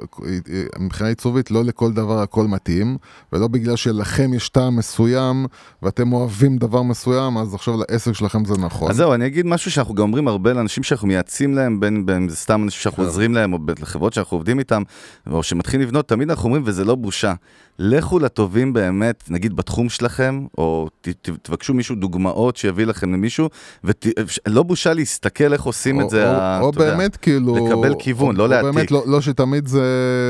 מבחינה 0.79 1.09
עיצובית, 1.09 1.51
לא 1.51 1.65
לכל 1.65 1.93
דבר 1.93 2.23
הכל 2.23 2.47
מתאים, 2.47 2.97
ולא 3.33 3.49
בגלל 3.49 3.77
שלכם 3.77 4.35
יש 4.35 4.49
טעם 4.49 4.77
מסוים, 4.77 5.47
ואתם 5.83 6.13
אוהבים 6.13 6.57
דבר 6.57 6.83
מסוים, 6.83 7.39
אז 7.39 7.55
עכשיו 7.55 7.75
לעסק 7.77 8.13
שלכם 8.13 8.45
זה 8.45 8.55
נכון. 8.59 8.91
אז 8.91 8.97
זהו, 8.97 9.15
אני 9.15 9.27
אגיד 9.27 9.47
משהו 9.47 9.71
שאנחנו 9.71 9.95
גם 9.95 10.03
אומרים 10.03 10.29
הרבה 10.29 10.53
לאנשים 10.53 10.83
שאנחנו 10.83 11.09
מייעצים 11.09 11.55
להם, 11.55 11.81
בין 11.81 12.05
אם 12.17 12.29
זה 12.29 12.37
סתם 12.59 12.65
אנשים 12.65 12.81
שאנחנו 12.83 13.03
כן. 13.03 13.09
עוזרים 13.09 13.35
להם, 13.35 13.53
או 13.53 13.59
לחברות 13.81 14.13
שאנחנו 14.13 14.37
עובדים 14.37 14.59
איתם, 14.59 14.83
או 15.31 15.43
שמתחילים 15.43 15.87
לבנות, 15.87 16.09
תמיד 16.09 16.31
אנחנו 16.31 16.45
אומרים, 16.45 16.63
וזה 16.67 16.85
לא 16.85 16.95
בושה. 16.95 17.35
לכו 17.79 18.19
לטובים 18.19 18.73
באמת, 18.73 19.25
נגיד 19.31 19.57
בתחום 19.57 19.89
שלכם, 19.89 20.47
או 20.59 20.89
ת, 21.01 21.09
ת, 21.09 21.29
תבקשו 21.43 21.75
מישהו 21.75 21.95
דוגמאות 21.95 22.57
שיביא 22.57 22.85
לכם 22.85 23.13
למישהו, 23.13 23.49
ולא 23.85 24.63
בושה 24.63 24.95
להסתכל 24.95 25.53
איך 25.53 25.63
עושים 25.63 25.99
או- 26.01 26.05
את 26.05 26.11
זה, 26.11 26.31
או, 26.31 26.37
ה- 26.37 26.61
או 26.61 26.67
יודע. 26.67 26.79
באמת 26.79 27.17
כאילו... 27.17 27.67
לקבל 27.67 27.95
כיוון, 27.99 28.35
או, 28.35 28.39
לא 28.39 28.43
או 28.43 28.49
להעתיק. 28.49 28.75
באמת 28.75 28.91
לא, 28.91 29.03
לא 29.07 29.21
שתמיד 29.21 29.67
זה 29.67 29.85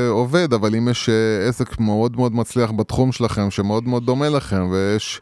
עובד, 0.09 0.53
אבל 0.53 0.75
אם 0.75 0.89
יש 0.89 1.09
אה, 1.09 1.47
עסק 1.49 1.79
מאוד 1.79 2.15
מאוד 2.15 2.35
מצליח 2.35 2.71
בתחום 2.71 3.11
שלכם, 3.11 3.51
שמאוד 3.51 3.87
מאוד 3.87 4.05
דומה 4.05 4.29
לכם, 4.29 4.67
ויש... 4.71 5.21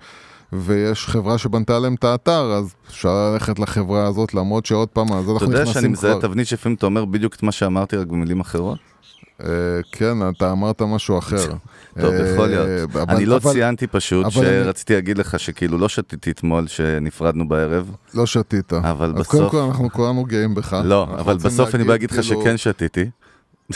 ויש 0.54 1.08
חברה 1.08 1.38
שבנתה 1.38 1.80
להם 1.80 1.96
את 1.96 2.04
האתר, 2.04 2.52
אז 2.54 2.74
אפשר 2.90 3.32
ללכת 3.34 3.60
לחברה 3.60 4.08
הזאת, 4.08 4.34
למרות 4.34 4.66
שעוד 4.66 4.88
פעם, 4.88 5.14
אז 5.14 5.24
אתה 5.24 5.32
אנחנו 5.34 5.46
יודע 5.52 5.66
שאני 5.66 5.72
נכנסים 5.72 5.92
מזהה. 5.92 6.22
תבנית 6.22 6.48
שלפעמים 6.48 6.76
אתה 6.76 6.86
אומר 6.86 7.06
בדיוק 7.06 7.36
את 7.36 7.44
מה 7.44 7.52
שאמרתי, 7.52 7.98
רק 7.98 8.08
במילים 8.08 8.40
אחרות? 8.40 8.78
אה, 9.44 9.48
כן, 9.92 10.30
אתה 10.30 10.52
אמרת 10.52 10.82
משהו 10.82 11.18
אחר. 11.20 11.46
טוב, 12.02 12.14
אה, 12.14 12.30
יכול 12.34 12.48
להיות. 12.48 12.90
אבל- 12.96 13.16
אני 13.16 13.26
לא 13.26 13.40
ציינתי 13.40 13.88
פשוט, 13.88 14.26
שרציתי 14.30 14.94
להגיד 14.94 15.18
לך 15.18 15.40
שכאילו 15.40 15.78
לא 15.78 15.90
שתיתי 15.90 16.32
אתמול 16.32 16.68
שנפרדנו 16.68 17.48
בערב, 17.48 17.92
לא 18.14 18.26
שתית. 18.26 18.74
אבל 18.74 19.14
אז 19.18 19.28
קודם 19.28 19.44
בסוף... 19.44 19.52
כל 19.52 19.58
אנחנו 19.58 19.90
כולנו 19.92 20.24
גאים 20.24 20.56
בך. 20.56 20.78
לא, 20.84 21.04
אבל 21.04 21.38
בסוף 21.38 21.76
אני 21.76 21.84
בא 21.84 21.90
להגיד 21.94 22.12
לך 22.12 22.20
כאילו- 22.22 22.42
שכן 22.42 22.58
שתיתי. 22.58 23.06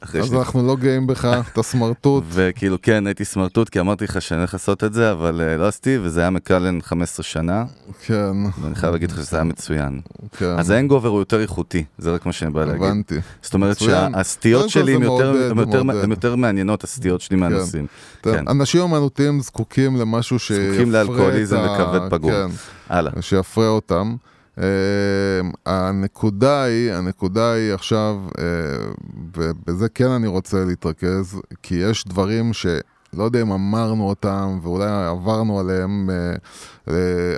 אחרי 0.00 0.20
אז 0.20 0.26
שני- 0.26 0.38
אנחנו 0.38 0.66
לא 0.66 0.76
גאים 0.76 1.06
בך, 1.06 1.28
אתה 1.52 1.62
סמרטוט. 1.62 2.24
וכאילו 2.32 2.76
כן, 2.82 3.06
הייתי 3.06 3.24
סמרטוט, 3.24 3.68
כי 3.68 3.80
אמרתי 3.80 4.04
לך 4.04 4.22
שאני 4.22 4.40
הולך 4.40 4.54
לעשות 4.54 4.84
את 4.84 4.92
זה, 4.94 5.12
אבל 5.12 5.40
אה, 5.40 5.56
לא 5.56 5.68
עשיתי, 5.68 5.98
וזה 6.02 6.20
היה 6.20 6.30
מקלן 6.30 6.78
15 6.82 7.24
שנה, 7.24 7.64
כן, 8.06 8.32
ואני 8.62 8.74
חייב 8.74 8.92
להגיד 8.92 9.10
לך 9.10 9.16
שזה 9.18 9.36
היה 9.36 9.44
מצוין. 9.44 10.00
כן. 10.38 10.58
אז 10.58 10.70
האנגובר 10.70 11.08
הוא 11.08 11.18
יותר 11.18 11.40
איכותי, 11.40 11.84
זה 11.98 12.10
רק 12.14 12.26
מה 12.26 12.32
שאני 12.32 12.50
בא 12.50 12.64
להגיד. 12.64 12.82
הבנתי. 12.82 13.14
זאת 13.42 13.54
אומרת. 13.54 13.78
שהסטיות 13.78 14.68
שלי 14.70 14.94
הן 14.94 15.02
יותר- 15.02 15.34
יותר- 15.56 15.82
יותר 16.10 16.36
מעניינות, 16.36 16.84
הסטיות 16.84 17.20
שלי 17.20 17.36
מהנושאים. 17.36 17.86
טוב, 18.20 18.34
כן. 18.36 18.48
אנשים 18.48 18.80
אומנותיים 18.80 19.40
זקוקים 19.40 19.96
למשהו 19.96 20.38
שיפרה 20.38 20.64
את 20.64 20.70
ה... 20.70 20.72
זקוקים 20.74 20.92
לאלכוהוליזם 20.92 21.58
וכבד 21.58 22.00
פגום. 22.10 22.30
כן, 22.30 22.46
הלאה. 22.88 23.12
שיפרה 23.20 23.68
אותם. 23.68 24.16
Uh, 24.58 24.60
הנקודה 25.66 26.62
היא, 26.62 26.92
הנקודה 26.92 27.52
היא 27.52 27.72
עכשיו, 27.72 28.16
uh, 28.28 28.40
ובזה 29.36 29.88
כן 29.88 30.08
אני 30.08 30.26
רוצה 30.26 30.64
להתרכז, 30.64 31.40
כי 31.62 31.74
יש 31.74 32.04
דברים 32.04 32.52
שלא 32.52 33.24
יודע 33.24 33.42
אם 33.42 33.52
אמרנו 33.52 34.08
אותם 34.08 34.58
ואולי 34.62 35.06
עברנו 35.06 35.60
עליהם, 35.60 36.10
uh, 36.10 36.38
uh, 36.88 36.92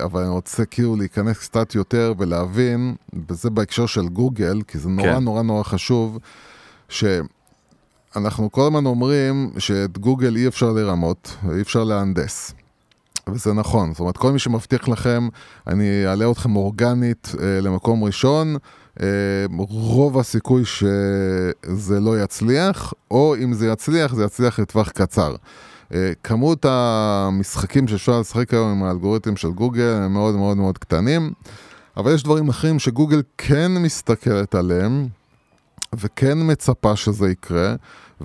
אבל 0.05 0.21
אני 0.23 0.31
רוצה 0.31 0.65
כאילו 0.65 0.97
להיכנס 0.97 1.39
קצת 1.39 1.75
יותר 1.75 2.15
ולהבין, 2.19 2.95
וזה 3.29 3.51
בהקשר 3.51 3.87
של 3.87 4.09
גוגל, 4.09 4.63
כי 4.63 4.79
זה 4.79 4.89
נורא 4.89 5.15
כן. 5.15 5.25
נורא 5.25 5.43
נורא 5.43 5.63
חשוב, 5.63 6.19
שאנחנו 6.89 8.53
כל 8.53 8.63
הזמן 8.63 8.87
אומרים 8.87 9.51
שאת 9.59 9.99
גוגל 9.99 10.37
אי 10.37 10.49
אפשר 10.49 10.71
לרמות, 10.71 11.37
אי 11.55 11.61
אפשר 11.61 11.85
להנדס. 11.85 12.55
וזה 13.29 13.53
נכון, 13.53 13.91
זאת 13.93 14.01
אומרת, 14.01 14.17
כל 14.17 14.33
מי 14.33 14.39
שמבטיח 14.39 14.89
לכם, 14.89 15.29
אני 15.67 16.07
אעלה 16.07 16.31
אתכם 16.31 16.57
אורגנית 16.57 17.33
אה, 17.43 17.61
למקום 17.61 18.05
ראשון, 18.05 18.57
אה, 19.01 19.07
רוב 19.69 20.19
הסיכוי 20.19 20.65
שזה 20.65 22.01
לא 22.01 22.23
יצליח, 22.23 22.93
או 23.11 23.35
אם 23.45 23.53
זה 23.53 23.69
יצליח, 23.69 24.15
זה 24.15 24.25
יצליח 24.25 24.59
לטווח 24.59 24.91
קצר. 24.91 25.35
אה, 25.95 26.13
כמות 26.25 26.67
המשחקים 26.69 27.89
שאפשר 27.89 28.21
לשחק 28.21 28.55
היום 28.55 28.71
עם 28.71 28.83
האלגוריתם 28.83 29.37
של 29.37 29.51
גוגל 29.51 30.01
הם 30.03 30.13
מאוד 30.13 30.35
מאוד 30.35 30.57
מאוד 30.57 30.79
קטנים, 30.79 31.33
אבל 31.97 32.15
יש 32.15 32.23
דברים 32.23 32.49
אחרים 32.49 32.79
שגוגל 32.79 33.23
כן 33.39 33.73
מסתכלת 33.73 34.55
עליהם, 34.55 35.09
וכן 35.95 36.39
מצפה 36.51 36.97
שזה 36.97 37.31
יקרה, 37.31 37.75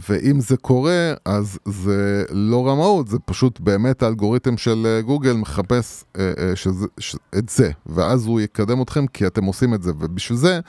ואם 0.10 0.40
זה 0.40 0.58
קורה, 0.58 1.14
אז 1.26 1.60
זה 1.66 2.24
לא 2.32 2.68
רמאות, 2.68 3.08
זה 3.08 3.18
פשוט 3.26 3.60
באמת 3.60 4.04
האלגוריתם 4.04 4.58
של 4.58 4.84
אה, 4.86 5.02
גוגל 5.02 5.34
מחפש 5.34 6.04
אה, 6.18 6.34
אה, 6.40 6.56
שזה, 6.56 6.88
ש, 7.00 7.16
את 7.38 7.50
זה, 7.50 7.72
ואז 7.86 8.26
הוא 8.26 8.42
יקדם 8.42 8.82
אתכם 8.82 9.08
כי 9.08 9.28
אתם 9.28 9.44
עושים 9.44 9.74
את 9.74 9.84
זה, 9.84 9.92
ובשביל 10.00 10.38
זה 10.38 10.60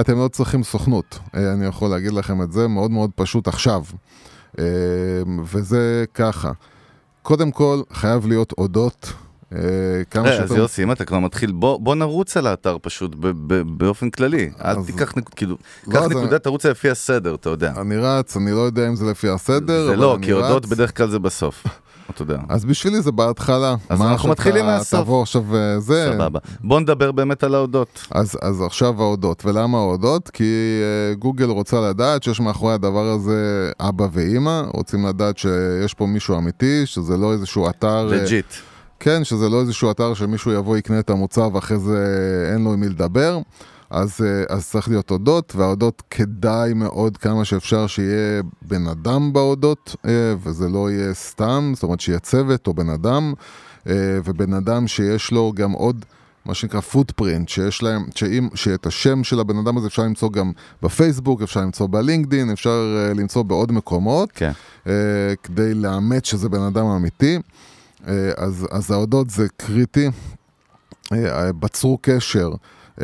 אתם 0.00 0.18
לא 0.18 0.28
צריכים 0.28 0.62
סוכנות. 0.62 1.18
אה, 1.34 1.52
אני 1.52 1.66
יכול 1.66 1.90
להגיד 1.90 2.12
לכם 2.12 2.42
את 2.42 2.52
זה 2.52 2.68
מאוד 2.68 2.90
מאוד 2.90 3.10
פשוט 3.14 3.48
עכשיו. 3.48 3.82
אה, 4.58 4.64
וזה 5.44 6.04
ככה. 6.14 6.52
קודם 7.22 7.50
כל, 7.50 7.82
חייב 7.92 8.26
להיות 8.26 8.52
אודות. 8.58 9.12
אה, 9.54 9.60
כמה 10.10 10.28
אה, 10.28 10.42
אז 10.42 10.52
יוסי, 10.52 10.82
אם 10.82 10.92
אתה 10.92 11.04
כבר 11.04 11.18
מתחיל, 11.18 11.52
בוא 11.52 11.94
נרוץ 11.94 12.36
על 12.36 12.46
האתר 12.46 12.76
פשוט 12.82 13.16
באופן 13.66 14.10
כללי. 14.10 14.50
אל 14.64 14.84
תיקח, 14.86 15.12
כאילו, 15.36 15.56
לא, 15.86 15.92
קח 15.92 16.00
זה- 16.08 16.14
נקודה, 16.14 16.38
תרוץ 16.38 16.66
לפי 16.66 16.90
הסדר, 16.90 17.34
אתה 17.34 17.50
יודע. 17.50 17.72
אני 17.80 17.96
רץ, 17.96 18.36
אני 18.36 18.50
לא 18.50 18.60
יודע 18.60 18.88
אם 18.88 18.96
זה 18.96 19.04
לפי 19.10 19.28
הסדר, 19.28 19.84
זה 19.86 19.92
אבל 19.92 20.00
לא, 20.00 20.14
אני 20.16 20.24
כי 20.24 20.30
הודות 20.30 20.64
רץ. 20.64 20.70
בדרך 20.70 20.96
כלל 20.96 21.08
זה 21.10 21.18
בסוף. 21.18 21.64
אתה 22.10 22.22
יודע. 22.22 22.38
אז 22.48 22.64
בשבילי 22.64 23.02
זה 23.02 23.12
בהתחלה. 23.12 23.74
אז 23.88 24.02
אנחנו 24.02 24.28
מתחילים 24.28 24.66
מהסוף. 24.66 25.00
תבוא 25.00 25.22
עכשיו 25.22 25.56
אה, 25.56 25.80
זה. 25.80 26.10
סבבה. 26.14 26.38
בוא 26.60 26.80
נדבר 26.80 27.12
באמת 27.12 27.44
על 27.44 27.54
ההודות. 27.54 28.06
אז, 28.10 28.38
אז 28.42 28.62
עכשיו 28.62 29.02
ההודות. 29.02 29.42
ולמה 29.46 29.78
ההודות? 29.78 30.28
כי 30.28 30.80
אה, 31.14 31.18
גוגל 31.18 31.44
רוצה 31.44 31.80
לדעת 31.80 32.22
שיש 32.22 32.40
מאחורי 32.40 32.74
הדבר 32.74 33.04
הזה 33.04 33.70
אבא 33.80 34.06
ואימא, 34.12 34.62
רוצים 34.74 35.06
לדעת 35.06 35.38
שיש 35.38 35.94
פה 35.94 36.06
מישהו 36.06 36.38
אמיתי, 36.38 36.86
שזה 36.86 37.16
לא 37.16 37.32
איזשהו 37.32 37.68
אתר... 37.68 38.06
legit. 38.06 38.46
כן, 39.00 39.24
שזה 39.24 39.48
לא 39.48 39.60
איזשהו 39.60 39.90
אתר 39.90 40.14
שמישהו 40.14 40.52
יבוא 40.52 40.76
יקנה 40.76 40.98
את 40.98 41.10
המוצר 41.10 41.48
ואחרי 41.52 41.78
זה 41.78 42.06
אין 42.52 42.64
לו 42.64 42.72
עם 42.72 42.80
מי 42.80 42.88
לדבר. 42.88 43.40
אז, 43.94 44.20
אה, 44.24 44.56
אז 44.56 44.68
צריך 44.68 44.88
להיות 44.88 45.10
אודות, 45.10 45.52
והאודות 45.56 46.02
כדאי 46.10 46.74
מאוד 46.74 47.16
כמה 47.16 47.44
שאפשר 47.44 47.86
שיהיה 47.86 48.42
בן 48.62 48.86
אדם 48.86 49.32
באודות, 49.32 49.96
אה, 50.06 50.34
וזה 50.42 50.68
לא 50.68 50.90
יהיה 50.90 51.14
סתם, 51.14 51.72
זאת 51.74 51.82
אומרת 51.82 52.00
שיהיה 52.00 52.18
צוות 52.18 52.66
או 52.66 52.74
בן 52.74 52.88
אדם, 52.88 53.34
אה, 53.88 54.18
ובן 54.24 54.54
אדם 54.54 54.88
שיש 54.88 55.32
לו 55.32 55.52
גם 55.56 55.72
עוד... 55.72 56.04
מה 56.44 56.54
שנקרא 56.54 56.80
footprint, 56.80 57.48
שיש 57.48 57.82
להם, 57.82 58.06
שאם, 58.14 58.48
שאת 58.54 58.86
השם 58.86 59.24
של 59.24 59.40
הבן 59.40 59.58
אדם 59.58 59.76
הזה 59.76 59.86
אפשר 59.86 60.02
למצוא 60.02 60.30
גם 60.30 60.52
בפייסבוק, 60.82 61.42
אפשר 61.42 61.60
למצוא 61.60 61.88
בלינקדין, 61.90 62.50
אפשר 62.50 62.96
למצוא 63.14 63.42
בעוד 63.42 63.72
מקומות, 63.72 64.32
כן. 64.34 64.52
כדי 65.42 65.74
לאמת 65.74 66.24
שזה 66.24 66.48
בן 66.48 66.62
אדם 66.62 66.86
אמיתי. 66.86 67.38
אה, 68.04 68.08
אז, 68.36 68.66
אז 68.70 68.90
האודות 68.90 69.30
זה 69.30 69.46
קריטי. 69.56 70.08
אה, 71.04 71.16
בצרו 71.58 71.98
קשר, 72.02 72.50
אה, 72.98 73.02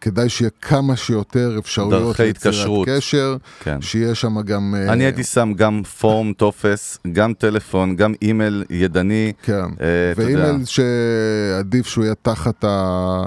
כדאי 0.00 0.28
שיהיה 0.28 0.50
כמה 0.62 0.96
שיותר 0.96 1.56
אפשרויות 1.58 2.02
דרכי 2.02 2.30
התקשרות. 2.30 2.88
קשר, 2.90 3.36
כן. 3.60 3.80
שיהיה 3.80 4.14
שם 4.14 4.40
גם... 4.40 4.74
אה, 4.74 4.92
אני 4.92 5.04
הייתי 5.04 5.24
שם 5.24 5.52
גם 5.56 5.82
פורם, 5.82 6.32
טופס, 6.32 6.98
גם 7.12 7.34
טלפון, 7.34 7.96
גם 7.96 8.14
אימייל 8.22 8.64
ידני. 8.70 9.32
כן, 9.42 9.52
אה, 9.52 10.12
יודע. 10.16 10.22
ואימייל 10.24 10.64
שעדיף 10.64 11.86
שהוא 11.86 12.04
יהיה 12.04 12.14
תחת 12.14 12.64
ה... 12.64 13.26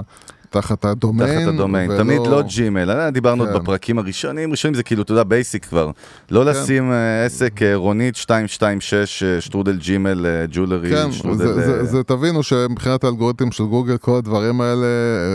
תחת 0.60 0.84
הדומיין. 0.84 1.40
תחת 1.44 1.54
הדומיין, 1.54 1.90
ולא- 1.90 1.98
תמיד 1.98 2.20
לא 2.26 2.42
ג'ימייל, 2.42 2.90
אה, 2.90 3.10
דיברנו 3.10 3.46
כן. 3.46 3.54
בפרקים 3.54 3.98
הראשונים, 3.98 4.50
ראשונים 4.50 4.74
זה 4.74 4.82
כאילו, 4.82 5.02
אתה 5.02 5.12
יודע, 5.12 5.22
basic 5.22 5.64
כבר. 5.64 5.90
לא 6.30 6.40
כן. 6.40 6.46
לשים 6.46 6.92
אה, 6.92 7.24
עסק 7.24 7.62
אה, 7.62 7.74
רונית 7.76 8.14
226, 8.16 9.22
אה, 9.22 9.40
שטרודל 9.40 9.76
ג'ימייל, 9.76 10.26
אה, 10.26 10.44
ג'ולרי, 10.50 10.90
כן, 10.90 11.12
שטרודל... 11.12 11.46
זה, 11.46 11.54
זה, 11.66 11.84
זה 11.84 12.02
תבינו 12.02 12.42
שמבחינת 12.42 13.04
האלגוריתם 13.04 13.50
של 13.50 13.64
גוגל, 13.64 13.96
כל 13.96 14.16
הדברים 14.18 14.60
האלה, 14.60 14.86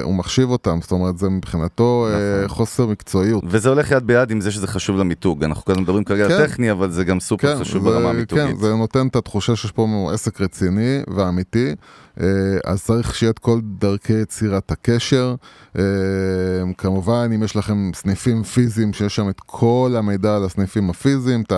הוא 0.03 0.15
מחשיב 0.15 0.49
אותם, 0.49 0.79
זאת 0.81 0.91
אומרת, 0.91 1.17
זה 1.17 1.29
מבחינתו 1.29 2.07
נכון. 2.45 2.47
חוסר 2.47 2.85
מקצועיות. 2.87 3.43
וזה 3.47 3.69
הולך 3.69 3.91
יד 3.91 4.07
ביד 4.07 4.31
עם 4.31 4.41
זה 4.41 4.51
שזה 4.51 4.67
חשוב 4.67 4.97
למיתוג. 4.97 5.43
אנחנו 5.43 5.63
הזמן 5.71 5.81
מדברים 5.83 6.03
כרגע 6.03 6.27
כן. 6.27 6.33
על 6.33 6.47
טכני, 6.47 6.71
אבל 6.71 6.91
זה 6.91 7.03
גם 7.03 7.19
סופר 7.19 7.59
חשוב 7.59 7.83
ברמה 7.83 8.01
זה, 8.01 8.09
המיתוגית. 8.09 8.45
כן, 8.45 8.55
זה 8.55 8.75
נותן 8.75 9.07
את 9.07 9.15
התחושה 9.15 9.55
שיש 9.55 9.71
פה 9.71 9.87
עסק 10.13 10.41
רציני 10.41 11.01
ואמיתי, 11.15 11.75
אז 12.65 12.83
צריך 12.83 13.15
שיהיה 13.15 13.29
את 13.29 13.39
כל 13.39 13.59
דרכי 13.79 14.13
יצירת 14.13 14.71
הקשר. 14.71 15.10
אה, 15.77 15.83
כמובן, 16.77 17.29
אם 17.35 17.43
יש 17.43 17.55
לכם 17.55 17.91
סניפים 17.93 18.43
פיזיים, 18.43 18.93
שיש 18.93 19.15
שם 19.15 19.29
את 19.29 19.39
כל 19.45 19.95
המידע 19.97 20.35
על 20.35 20.45
הסניפים 20.45 20.89
הפיזיים, 20.89 21.41
את 21.41 21.53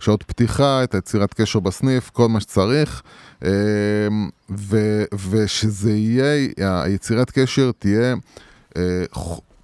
השעות 0.00 0.22
פתיחה, 0.22 0.84
את 0.84 0.94
היצירת 0.94 1.34
קשר 1.34 1.60
בסניף, 1.60 2.10
כל 2.10 2.28
מה 2.28 2.40
שצריך. 2.40 3.02
אה, 3.44 3.50
ו, 4.50 5.02
ושזה 5.30 5.92
יהיה, 5.92 6.82
היצירת 6.82 7.30
קשר 7.30 7.70
תהיה 7.78 8.14
אה, 8.76 9.04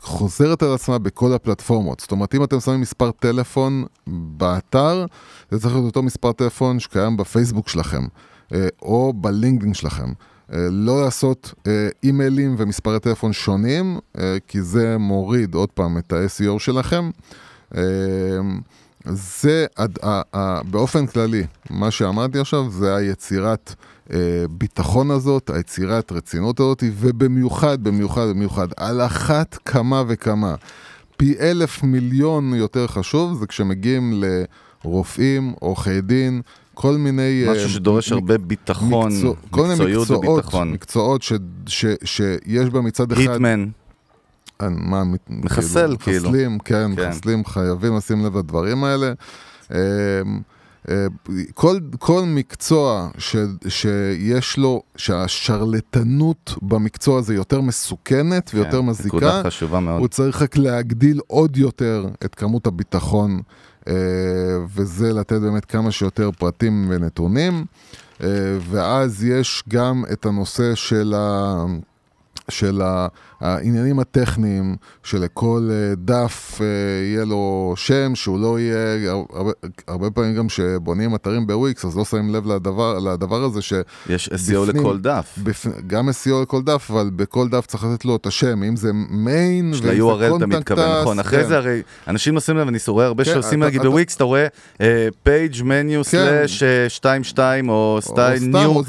חוזרת 0.03 0.62
על 0.62 0.74
עצמה 0.74 0.99
בכל 0.99 1.32
הפלטפורמות. 1.32 2.01
זאת 2.01 2.12
אומרת, 2.12 2.34
אם 2.34 2.45
אתם 2.45 2.61
שמים 2.61 2.80
מספר 2.80 3.11
טלפון 3.11 3.84
באתר, 4.07 5.07
זה 5.51 5.61
צריך 5.61 5.74
להיות 5.74 5.86
אותו 5.86 6.03
מספר 6.03 6.32
טלפון 6.32 6.80
שקיים 6.80 7.16
בפייסבוק 7.16 7.68
שלכם, 7.68 8.07
או 8.82 9.12
בלינקדאין 9.16 9.74
שלכם. 9.74 10.12
אה, 10.53 10.68
לא 10.70 11.03
לעשות 11.05 11.55
אה, 11.66 11.88
אימיילים 12.03 12.55
ומספרי 12.59 13.01
טלפון 13.01 13.32
שונים, 13.32 13.98
אה, 14.18 14.36
כי 14.48 14.62
זה 14.62 14.98
מוריד 14.98 15.55
עוד 15.55 15.68
פעם 15.68 15.98
את 15.98 16.12
ה-SEO 16.12 16.59
שלכם. 16.59 17.11
זה, 19.05 19.66
באופן 20.70 21.07
כללי, 21.07 21.46
מה 21.70 21.90
שאמרתי 21.90 22.38
עכשיו 22.38 22.70
זה 22.70 22.96
היצירת 22.96 23.74
ביטחון 24.51 25.11
הזאת, 25.11 25.51
היצירת 25.51 26.12
רצינות 26.12 26.61
הזאת, 26.61 26.84
ובמיוחד, 26.96 27.84
במיוחד, 27.84 28.28
במיוחד, 28.28 28.68
על 28.76 29.01
אחת 29.01 29.59
כמה 29.64 30.03
וכמה, 30.09 30.55
פי 31.16 31.34
אלף 31.40 31.82
מיליון 31.82 32.55
יותר 32.55 32.86
חשוב, 32.86 33.38
זה 33.38 33.46
כשמגיעים 33.46 34.22
לרופאים, 34.84 35.55
עורכי 35.61 36.01
דין, 36.01 36.42
כל 36.81 36.97
מיני... 36.97 37.45
אה, 37.47 37.53
משהו 37.53 37.68
שדורש 37.68 38.12
מ- 38.12 38.14
הרבה 38.14 38.39
ביטחון, 38.39 39.12
מקצוע- 39.12 39.35
כל 39.51 39.62
מיני 39.62 39.74
מקצועיות 39.74 40.03
מקצועות, 40.11 40.28
וביטחון. 40.39 40.72
מקצועות 40.72 41.22
ש, 41.22 41.33
ש, 41.66 41.85
שיש 42.05 42.68
בה 42.70 42.81
מצד 42.81 43.12
אחד... 43.12 43.20
היטמן, 43.20 43.66
אה, 44.62 44.68
מה, 44.70 45.03
מחסל, 45.28 45.97
כאילו. 46.01 46.28
מחסלים, 46.31 46.59
כן, 46.59 46.91
כן. 46.97 47.09
מחסלים, 47.11 47.45
חייבים 47.45 47.97
לשים 47.97 48.24
לב 48.24 48.37
לדברים 48.37 48.85
האלה. 48.85 49.12
אה, 49.72 49.78
אה, 50.89 51.07
כל, 51.55 51.78
כל 51.99 52.22
מקצוע 52.26 53.09
ש, 53.18 53.37
שיש 53.68 54.57
לו, 54.59 54.83
שהשרלטנות 54.97 56.55
במקצוע 56.62 57.18
הזה 57.18 57.35
יותר 57.35 57.61
מסוכנת 57.61 58.51
ויותר 58.55 58.81
כן, 58.81 58.87
מזיקה. 58.87 59.43
הוא 59.99 60.09
צריך 60.09 60.43
רק 60.43 60.57
להגדיל 60.57 61.20
עוד 61.26 61.57
יותר 61.57 62.07
את 62.24 62.35
כמות 62.35 62.66
הביטחון, 62.66 63.41
וזה 64.74 65.12
לתת 65.12 65.41
באמת 65.41 65.64
כמה 65.64 65.91
שיותר 65.91 66.31
פרטים 66.39 66.87
ונתונים. 66.91 67.64
אה, 68.22 68.26
ואז 68.70 69.24
יש 69.24 69.64
גם 69.68 70.05
את 70.12 70.26
הנושא 70.26 70.74
של 70.74 71.14
ה... 71.16 71.55
של 72.49 72.83
ה- 72.83 73.09
העניינים 73.41 73.99
הטכניים, 73.99 74.76
שלכל 75.03 75.68
אה, 75.70 75.95
דף 75.99 76.59
אה, 76.61 76.66
יהיה 77.05 77.24
לו 77.24 77.72
שם, 77.76 78.14
שהוא 78.14 78.41
לא 78.41 78.61
יהיה, 78.61 79.12
הרבה, 79.32 79.51
הרבה 79.88 80.11
פעמים 80.11 80.34
גם 80.34 80.49
כשבונים 80.49 81.14
אתרים 81.14 81.47
בוויקס, 81.47 81.84
אז 81.84 81.97
לא 81.97 82.05
שמים 82.05 82.34
לב 82.34 82.47
לדבר, 82.47 82.99
לדבר 82.99 83.45
הזה, 83.45 83.62
ש... 83.62 83.72
יש 84.09 84.28
SEO 84.28 84.32
בפנים- 84.34 84.66
לכל 84.82 84.99
דף. 84.99 85.34
בפ... 85.43 85.66
גם 85.86 86.09
SEO 86.09 86.43
לכל 86.43 86.62
דף, 86.62 86.91
אבל 86.91 87.11
בכל 87.16 87.49
דף 87.49 87.66
צריך 87.66 87.84
לתת 87.84 88.05
לו 88.05 88.16
את 88.16 88.26
השם, 88.26 88.62
אם 88.62 88.76
זה 88.76 88.91
מיין, 89.11 89.74
של 89.74 89.86
ואם 89.88 89.97
זה 89.97 90.03
ה-URL 90.05 90.36
אתה 90.36 90.47
מתכוון, 90.47 91.01
נכון. 91.01 91.18
אחרי 91.18 91.43
כן. 91.43 91.49
זה 91.49 91.57
הרי, 91.57 91.82
אנשים 92.09 92.41
שמים 92.41 92.59
לב, 92.59 92.68
אני 92.68 92.78
רואה 92.88 93.07
הרבה 93.07 93.24
כן, 93.24 93.30
שעושים 93.32 93.62
נגיד 93.62 93.82
בוויקס, 93.82 94.16
אתה 94.16 94.24
רואה 94.24 94.47
page 95.22 95.62
menu 95.64 96.05
slash 96.05 96.62
22 96.62 97.68
או 97.68 97.74
או 97.97 98.03
style 98.03 98.45
new 98.45 98.70
או 98.70 98.84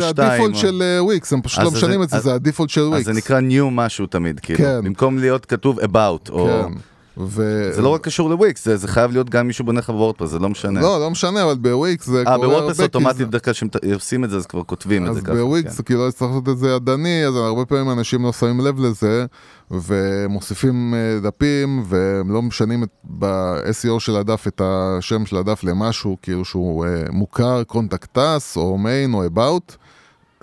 זה, 0.00 0.08
2. 0.08 0.30
ה 0.30 0.33
default 0.33 0.54
של 0.56 0.82
וויקס, 1.00 1.32
הם 1.32 1.42
פשוט 1.42 1.58
אז 1.58 1.64
לא 1.64 1.70
משנים 1.70 2.02
את 2.02 2.08
זה, 2.10 2.16
אז- 2.16 2.22
זה 2.22 2.34
ה 2.34 2.38
default 2.38 2.70
של 2.70 2.80
אז 2.80 2.86
וויקס. 2.88 3.04
זה 3.06 3.12
נקרא 3.12 3.40
new 3.40 3.70
משהו 3.70 3.87
תמיד, 4.06 4.40
כאילו. 4.40 4.58
כן. 4.58 4.80
במקום 4.84 5.18
להיות 5.18 5.46
כתוב 5.46 5.80
about, 5.80 6.30
או... 6.30 6.46
כן. 6.46 6.72
ו... 7.20 7.68
זה 7.72 7.82
לא 7.82 7.88
רק 7.88 8.00
קשור 8.00 8.30
לוויקס, 8.30 8.64
זה 8.64 8.76
זה 8.76 8.88
חייב 8.88 9.12
להיות 9.12 9.30
גם 9.30 9.46
מישהו 9.46 9.64
בונה 9.64 9.78
לך 9.78 9.90
בוורדפרס, 9.90 10.30
זה 10.30 10.38
לא 10.38 10.48
משנה. 10.48 10.80
לא, 10.80 11.00
לא 11.00 11.10
משנה, 11.10 11.44
אבל 11.44 11.54
בוויקס 11.54 12.06
זה 12.06 12.18
אה, 12.18 12.24
קורה 12.24 12.34
הרבה, 12.34 12.46
בוורדפרס 12.46 12.76
כי 12.76 12.82
אוטומטית 12.82 13.28
בדרך 13.28 13.44
כלל 13.44 13.54
כשהם 13.54 13.68
עושים 13.94 14.24
את 14.24 14.30
זה, 14.30 14.36
אז 14.36 14.46
כבר 14.46 14.62
כותבים 14.62 15.04
את 15.04 15.10
אז 15.10 15.16
זה 15.16 15.22
ככה. 15.22 15.34
בוויקס 15.34 15.76
כן. 15.76 15.82
כאילו 15.82 16.12
צריך 16.12 16.30
לעשות 16.30 16.48
את 16.48 16.58
זה 16.58 16.68
ידני, 16.68 17.26
אז 17.26 17.36
הרבה 17.36 17.64
פעמים 17.64 17.90
אנשים 17.90 18.22
לא 18.22 18.32
שמים 18.32 18.60
לב 18.60 18.80
לזה, 18.80 19.26
ומוסיפים 19.70 20.94
אה, 20.94 21.20
דפים, 21.22 21.82
והם 21.88 22.32
לא 22.32 22.42
משנים 22.42 22.82
את- 22.82 22.88
ב-SEO 23.04 23.98
של 24.00 24.16
הדף 24.16 24.46
את 24.46 24.60
השם 24.64 25.26
של 25.26 25.36
הדף 25.36 25.64
למשהו 25.64 26.16
כאילו 26.22 26.44
שהוא 26.44 26.86
אה, 26.86 27.02
מוכר, 27.10 27.62
contacts 27.64 28.56
או 28.56 28.78
main 28.78 29.14
או 29.14 29.24
about. 29.26 29.76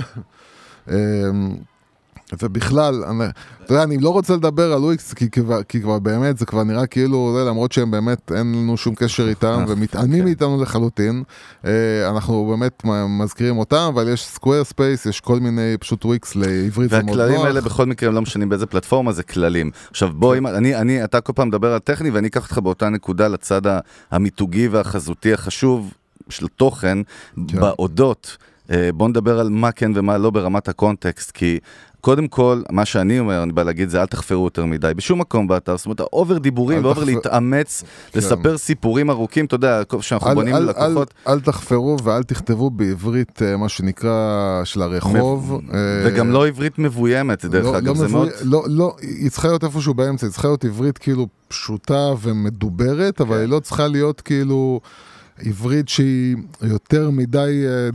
ובכלל, 2.41 3.03
אני, 3.03 3.23
אתה 3.65 3.73
יודע, 3.73 3.83
אני 3.83 3.97
לא 3.97 4.09
רוצה 4.09 4.33
לדבר 4.35 4.73
על 4.73 4.83
וויקס, 4.83 5.13
כי, 5.13 5.29
כבר- 5.29 5.63
כי 5.63 5.81
כבר 5.81 5.99
באמת, 5.99 6.37
זה 6.37 6.45
כבר 6.45 6.63
נראה 6.63 6.85
כאילו, 6.87 7.35
זה, 7.37 7.49
למרות 7.49 7.71
שהם 7.71 7.91
באמת, 7.91 8.31
אין 8.35 8.53
לנו 8.55 8.77
שום 8.77 8.95
קשר 8.95 9.27
איתם, 9.29 9.47
אנחנו- 9.59 9.69
ומתעלמים 9.77 10.19
כן. 10.19 10.25
מאיתנו 10.25 10.61
לחלוטין. 10.61 11.23
אה, 11.65 11.71
אנחנו 12.09 12.45
באמת 12.49 12.81
מזכירים 13.09 13.57
אותם, 13.57 13.91
אבל 13.93 14.07
יש 14.13 14.25
Squarespace, 14.25 15.05
יש 15.05 15.19
כל 15.19 15.39
מיני 15.39 15.77
פשוט 15.79 16.05
וויקס 16.05 16.35
לעברית, 16.35 16.89
זה 16.89 17.01
מאוד 17.03 17.09
והכללים 17.09 17.35
נוח. 17.37 17.45
האלה 17.45 17.61
בכל 17.61 17.85
מקרה 17.85 18.09
הם 18.09 18.15
לא 18.15 18.21
משנים 18.21 18.49
באיזה 18.49 18.65
פלטפורמה, 18.65 19.11
זה 19.11 19.23
כללים. 19.23 19.71
עכשיו 19.89 20.09
בוא, 20.13 20.31
כן. 20.33 20.37
אם, 20.37 20.47
אני, 20.47 20.75
אני, 20.75 21.03
אתה 21.03 21.21
כל 21.21 21.33
פעם 21.35 21.47
מדבר 21.47 21.73
על 21.73 21.79
טכני 21.79 22.09
ואני 22.09 22.27
אקח 22.27 22.43
אותך 22.43 22.57
באותה 22.57 22.89
נקודה 22.89 23.27
לצד 23.27 23.61
המיתוגי 24.11 24.67
והחזותי 24.67 25.33
החשוב 25.33 25.93
של 26.29 26.47
תוכן, 26.47 26.97
כן. 27.47 27.59
באודות. 27.59 28.37
אה, 28.71 28.89
בוא 28.93 29.09
נדבר 29.09 29.39
על 29.39 29.49
מה 29.49 29.71
כן 29.71 29.91
ומה 29.95 30.17
לא 30.17 30.29
ברמת 30.29 30.67
ה 30.69 30.76
context, 30.76 31.31
כי 31.31 31.59
קודם 32.05 32.27
כל, 32.27 32.61
מה 32.71 32.85
שאני 32.85 33.19
אומר, 33.19 33.43
אני 33.43 33.51
בא 33.53 33.63
להגיד 33.63 33.89
זה 33.89 34.01
אל 34.01 34.05
תחפרו 34.05 34.43
יותר 34.43 34.65
מדי, 34.65 34.91
בשום 34.95 35.19
מקום 35.21 35.47
באתר, 35.47 35.77
זאת 35.77 35.85
אומרת, 35.85 35.99
over 35.99 36.37
דיבורים 36.37 36.77
ו 36.85 36.87
over 36.87 36.93
תחפר- 37.01 37.05
להתאמץ, 37.05 37.83
כן. 38.11 38.19
לספר 38.19 38.57
סיפורים 38.57 39.09
ארוכים, 39.09 39.45
אתה 39.45 39.55
יודע, 39.55 39.81
שאנחנו 40.01 40.29
אל, 40.29 40.35
בונים 40.35 40.55
אל, 40.55 40.59
ללקוחות. 40.59 41.13
אל, 41.27 41.31
אל 41.33 41.39
תחפרו 41.39 41.97
ואל 42.03 42.23
תכתבו 42.23 42.69
בעברית, 42.69 43.41
אה, 43.41 43.57
מה 43.57 43.69
שנקרא, 43.69 44.11
של 44.63 44.81
הרחוב. 44.81 45.61
אה, 45.73 45.77
וגם 46.05 46.31
לא 46.31 46.47
עברית 46.47 46.79
מבוימת, 46.79 47.45
דרך 47.45 47.65
לא, 47.65 47.77
אגב, 47.77 47.87
לא 47.87 47.93
זה 47.95 48.05
מבוי- 48.07 48.19
מאוד... 48.19 48.29
לא, 48.41 48.63
לא, 48.67 48.95
היא 49.01 49.31
צריכה 49.31 49.47
להיות 49.47 49.63
איפשהו 49.63 49.93
באמצע, 49.93 50.25
היא 50.27 50.31
צריכה 50.31 50.47
להיות 50.47 50.65
עברית 50.65 50.97
כאילו 50.97 51.27
פשוטה 51.47 52.09
ומדוברת, 52.21 53.21
אבל 53.21 53.35
כן. 53.35 53.41
היא 53.41 53.49
לא 53.49 53.59
צריכה 53.59 53.87
להיות 53.87 54.21
כאילו 54.21 54.79
עברית 55.39 55.89
שהיא 55.89 56.35
יותר 56.61 57.09
מדי 57.09 57.65
אה, 57.67 57.89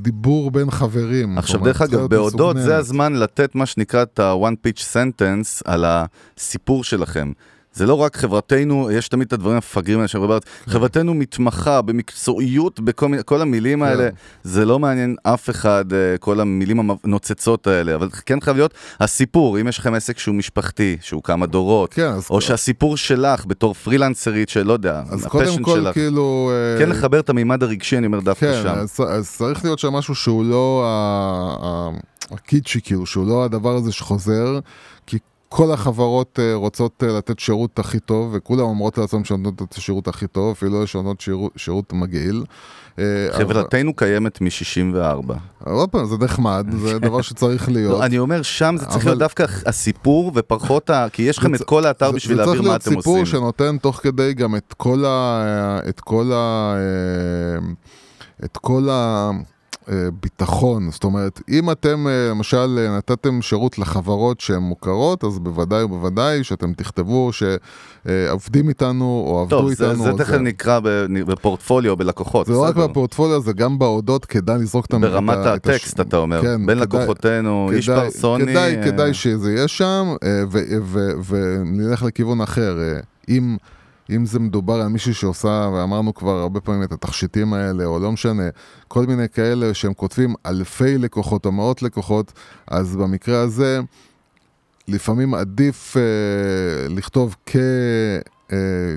דיבור 0.00 0.50
בין 0.50 0.70
חברים. 0.70 1.38
עכשיו 1.38 1.64
דרך 1.64 1.82
אגב, 1.82 2.06
בהודות 2.06 2.56
זה. 2.56 2.76
הזמן 2.76 3.12
לתת 3.12 3.54
מה 3.54 3.66
שנקרא 3.66 4.02
את 4.02 4.18
ה-one 4.18 4.66
pitch 4.66 4.80
sentence 4.94 5.62
על 5.64 5.84
הסיפור 5.86 6.84
שלכם. 6.84 7.32
זה 7.78 7.86
לא 7.86 7.94
רק 7.94 8.16
חברתנו, 8.16 8.90
יש 8.90 9.08
תמיד 9.08 9.26
את 9.26 9.32
הדברים 9.32 9.54
המפגרים 9.54 9.98
האלה 9.98 10.38
כן. 10.40 10.70
חברתנו 10.70 11.14
מתמחה 11.14 11.82
במקצועיות, 11.82 12.80
בכל 12.80 13.08
מיני, 13.08 13.22
כל 13.26 13.42
המילים 13.42 13.82
האלה, 13.82 14.08
זה 14.42 14.64
לא 14.64 14.78
מעניין 14.78 15.16
אף 15.22 15.50
אחד, 15.50 15.92
אה, 15.92 16.18
כל 16.18 16.40
המילים 16.40 16.90
הנוצצות 17.04 17.66
האלה, 17.66 17.94
אבל 17.94 18.08
כן 18.26 18.40
חייב 18.40 18.56
להיות 18.56 18.74
הסיפור, 19.00 19.60
אם 19.60 19.68
יש 19.68 19.78
לכם 19.78 19.94
עסק 19.94 20.18
שהוא 20.18 20.34
משפחתי, 20.34 20.96
שהוא 21.00 21.22
כמה 21.22 21.46
דורות, 21.46 21.94
כן, 21.94 22.10
או 22.30 22.40
שהסיפור 22.40 22.96
שלך 22.96 23.46
בתור 23.46 23.74
פרילנסרית, 23.74 24.48
שלא 24.48 24.72
יודע, 24.72 25.02
אז 25.10 25.26
קודם 25.26 25.48
הפשן 25.48 25.62
כל 25.62 25.80
שלך, 25.80 25.94
כאילו... 25.94 26.50
אה, 26.52 26.78
כן 26.78 26.90
לחבר 26.90 27.20
את 27.20 27.30
המימד 27.30 27.62
הרגשי, 27.62 27.98
אני 27.98 28.06
אומר 28.06 28.20
דווקא 28.20 28.52
כן, 28.52 28.62
שם. 28.62 28.68
אז, 28.68 29.00
אז 29.08 29.36
צריך 29.36 29.64
להיות 29.64 29.78
שם 29.78 29.92
משהו 29.92 30.14
שהוא 30.14 30.44
לא 30.44 30.84
הקיצ'י, 32.30 32.80
כאילו, 32.80 33.06
שהוא 33.06 33.26
לא 33.26 33.44
הדבר 33.44 33.76
הזה 33.76 33.92
שחוזר, 33.92 34.58
כל 35.48 35.72
החברות 35.72 36.38
אה, 36.42 36.54
רוצות 36.54 37.02
אה, 37.06 37.18
לתת 37.18 37.38
שירות 37.38 37.78
הכי 37.78 38.00
טוב, 38.00 38.30
וכולם 38.36 38.60
אומרות 38.62 38.98
לעצמם 38.98 39.24
שהן 39.24 39.42
נותנות 39.42 39.68
את 39.72 39.78
השירות 39.78 40.08
הכי 40.08 40.26
טוב, 40.26 40.50
אפילו 40.56 40.82
יש 40.82 40.94
עונות 40.94 41.20
שירות, 41.20 41.52
שירות 41.56 41.92
מגעיל. 41.92 42.44
אה, 42.98 43.04
אבל- 43.30 43.38
חברתנו 43.38 43.94
קיימת 43.96 44.40
מ-64. 44.40 45.32
עוד 45.64 45.88
פעם, 45.90 46.06
זה 46.06 46.16
נחמד, 46.20 46.66
זה 46.78 46.98
דבר 47.08 47.22
שצריך 47.22 47.68
להיות. 47.68 47.98
לא, 48.00 48.04
אני 48.04 48.18
אומר, 48.18 48.42
שם 48.42 48.74
זה 48.78 48.86
צריך 48.86 49.06
להיות 49.06 49.18
דווקא 49.18 49.44
הסיפור 49.66 50.32
ופחות 50.34 50.90
ה... 50.90 51.06
כי 51.12 51.22
יש 51.22 51.38
לכם 51.38 51.56
זה- 51.56 51.62
את 51.62 51.68
כל 51.68 51.86
האתר 51.86 52.10
זה- 52.10 52.16
בשביל 52.16 52.36
זה 52.36 52.44
להעביר 52.44 52.62
מה 52.62 52.76
אתם 52.76 52.78
צריך 52.84 52.92
להיות 52.92 53.02
סיפור 53.04 53.18
עושים. 53.20 53.26
שנותן 53.26 53.76
תוך 53.78 53.96
כדי 53.96 54.34
גם 54.34 54.56
את 54.56 54.74
כל 54.76 55.04
ה... 55.06 55.80
את 55.88 56.00
כל 56.00 56.30
ה... 56.34 56.74
את 58.44 58.56
כל 58.56 58.88
הביטחון. 59.88 60.90
זאת 60.90 61.04
אומרת, 61.04 61.40
אם 61.48 61.70
אתם 61.70 62.06
אה, 62.08 62.28
למשל 62.30 62.78
אה, 62.78 62.96
נתתם 62.96 63.42
שירות 63.42 63.78
לחברות 63.78 64.40
שהן 64.40 64.62
מוכרות, 64.62 65.24
אז 65.24 65.38
בוודאי 65.38 65.82
ובוודאי 65.82 66.44
שאתם 66.44 66.72
תכתבו 66.72 67.30
שעובדים 67.32 68.68
איתנו 68.68 69.24
או 69.26 69.40
עבדו 69.40 69.58
טוב, 69.60 69.72
זה- 69.74 69.90
איתנו. 69.90 70.04
זה 70.04 70.10
או 70.10 70.16
תכף 70.16 70.34
נקרא 70.34 70.80
ב- 70.84 70.88
בפורטפוליו, 71.26 71.96
בלקוחות. 71.96 72.46
זה 72.46 72.52
לא 72.52 72.62
רק. 72.64 72.76
בפורטפוליו, 72.76 73.40
זה 73.42 73.52
גם 73.52 73.78
בהודות, 73.78 74.24
כדאי 74.26 74.58
לזרוק 74.58 74.84
אותם. 74.84 75.00
ברמת 75.00 75.38
את 75.40 75.46
ה- 75.46 75.54
את 75.54 75.66
הש- 75.66 75.74
הטקסט, 75.74 76.00
אתה 76.00 76.16
אומר. 76.16 76.42
כן, 76.42 76.66
בין 76.66 76.78
כדאי- 76.84 77.00
לקוחותינו, 77.00 77.70
איש 77.72 77.88
כדאי- 77.90 78.00
פרסוני. 78.04 78.44
כדאי, 78.46 78.76
אה, 78.76 78.84
כדאי 78.84 79.14
שזה 79.14 79.52
יהיה 79.52 79.68
שם, 79.68 80.06
אה, 80.22 80.42
ונלך 81.28 82.02
לכיוון 82.02 82.40
אחר. 82.40 82.78
אה, 82.80 83.00
אם, 83.28 83.56
אם 84.10 84.26
זה 84.26 84.38
מדובר 84.38 84.74
על 84.74 84.88
מישהו 84.88 85.14
שעושה, 85.14 85.70
ואמרנו 85.74 86.14
כבר 86.14 86.38
הרבה 86.38 86.60
פעמים 86.60 86.82
את 86.82 86.92
התכשיטים 86.92 87.54
האלה, 87.54 87.84
או 87.84 87.98
לא 87.98 88.12
משנה, 88.12 88.48
כל 88.88 89.06
מיני 89.06 89.28
כאלה 89.28 89.74
שהם 89.74 89.94
כותבים 89.94 90.34
אלפי 90.46 90.98
לקוחות 90.98 91.46
או 91.46 91.52
מאות 91.52 91.82
לקוחות, 91.82 92.32
אז 92.66 92.96
במקרה 92.96 93.40
הזה, 93.40 93.80
לפעמים 94.88 95.34
עדיף 95.34 95.96
אה, 95.96 96.02
לכתוב 96.88 97.36
כ... 97.46 97.56
אה, 98.52 98.56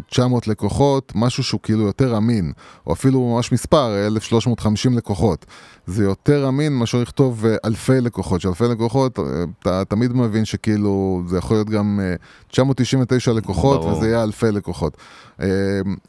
900 0.10 0.48
לקוחות, 0.48 1.12
משהו 1.16 1.44
שהוא 1.44 1.60
כאילו 1.64 1.86
יותר 1.86 2.18
אמין, 2.18 2.52
או 2.88 2.94
אפילו 2.94 3.34
ממש 3.36 3.52
מספר, 3.52 4.08
1,350 4.08 4.98
לקוחות. 4.98 5.46
זה 5.86 6.04
יותר 6.04 6.48
אמין 6.48 6.74
מאשר 6.74 6.98
לכתוב 7.02 7.46
אה, 7.46 7.56
אלפי 7.66 8.02
לקוחות, 8.02 8.42
שאלפי 8.42 8.64
לקוחות, 8.64 9.20
אה, 9.20 9.24
אתה 9.62 9.84
תמיד 9.86 10.14
מבין 10.14 10.46
שכאילו 10.46 10.92
זה 11.28 11.38
יכול 11.38 11.58
להיות 11.58 11.70
גם 11.70 12.00
אה, 12.04 12.16
999 12.50 13.32
לקוחות, 13.34 13.82
ברור. 13.82 13.98
וזה 13.98 14.08
יהיה 14.08 14.24
אלפי 14.24 14.52
לקוחות. 14.52 14.98
אה, 15.42 15.48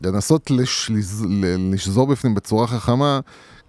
לנסות 0.02 0.50
לש, 0.50 0.90
לז, 0.90 1.24
ל- 1.28 1.72
לשזור 1.74 2.06
בפנים 2.06 2.34
בצורה 2.34 2.66
חכמה, 2.66 3.20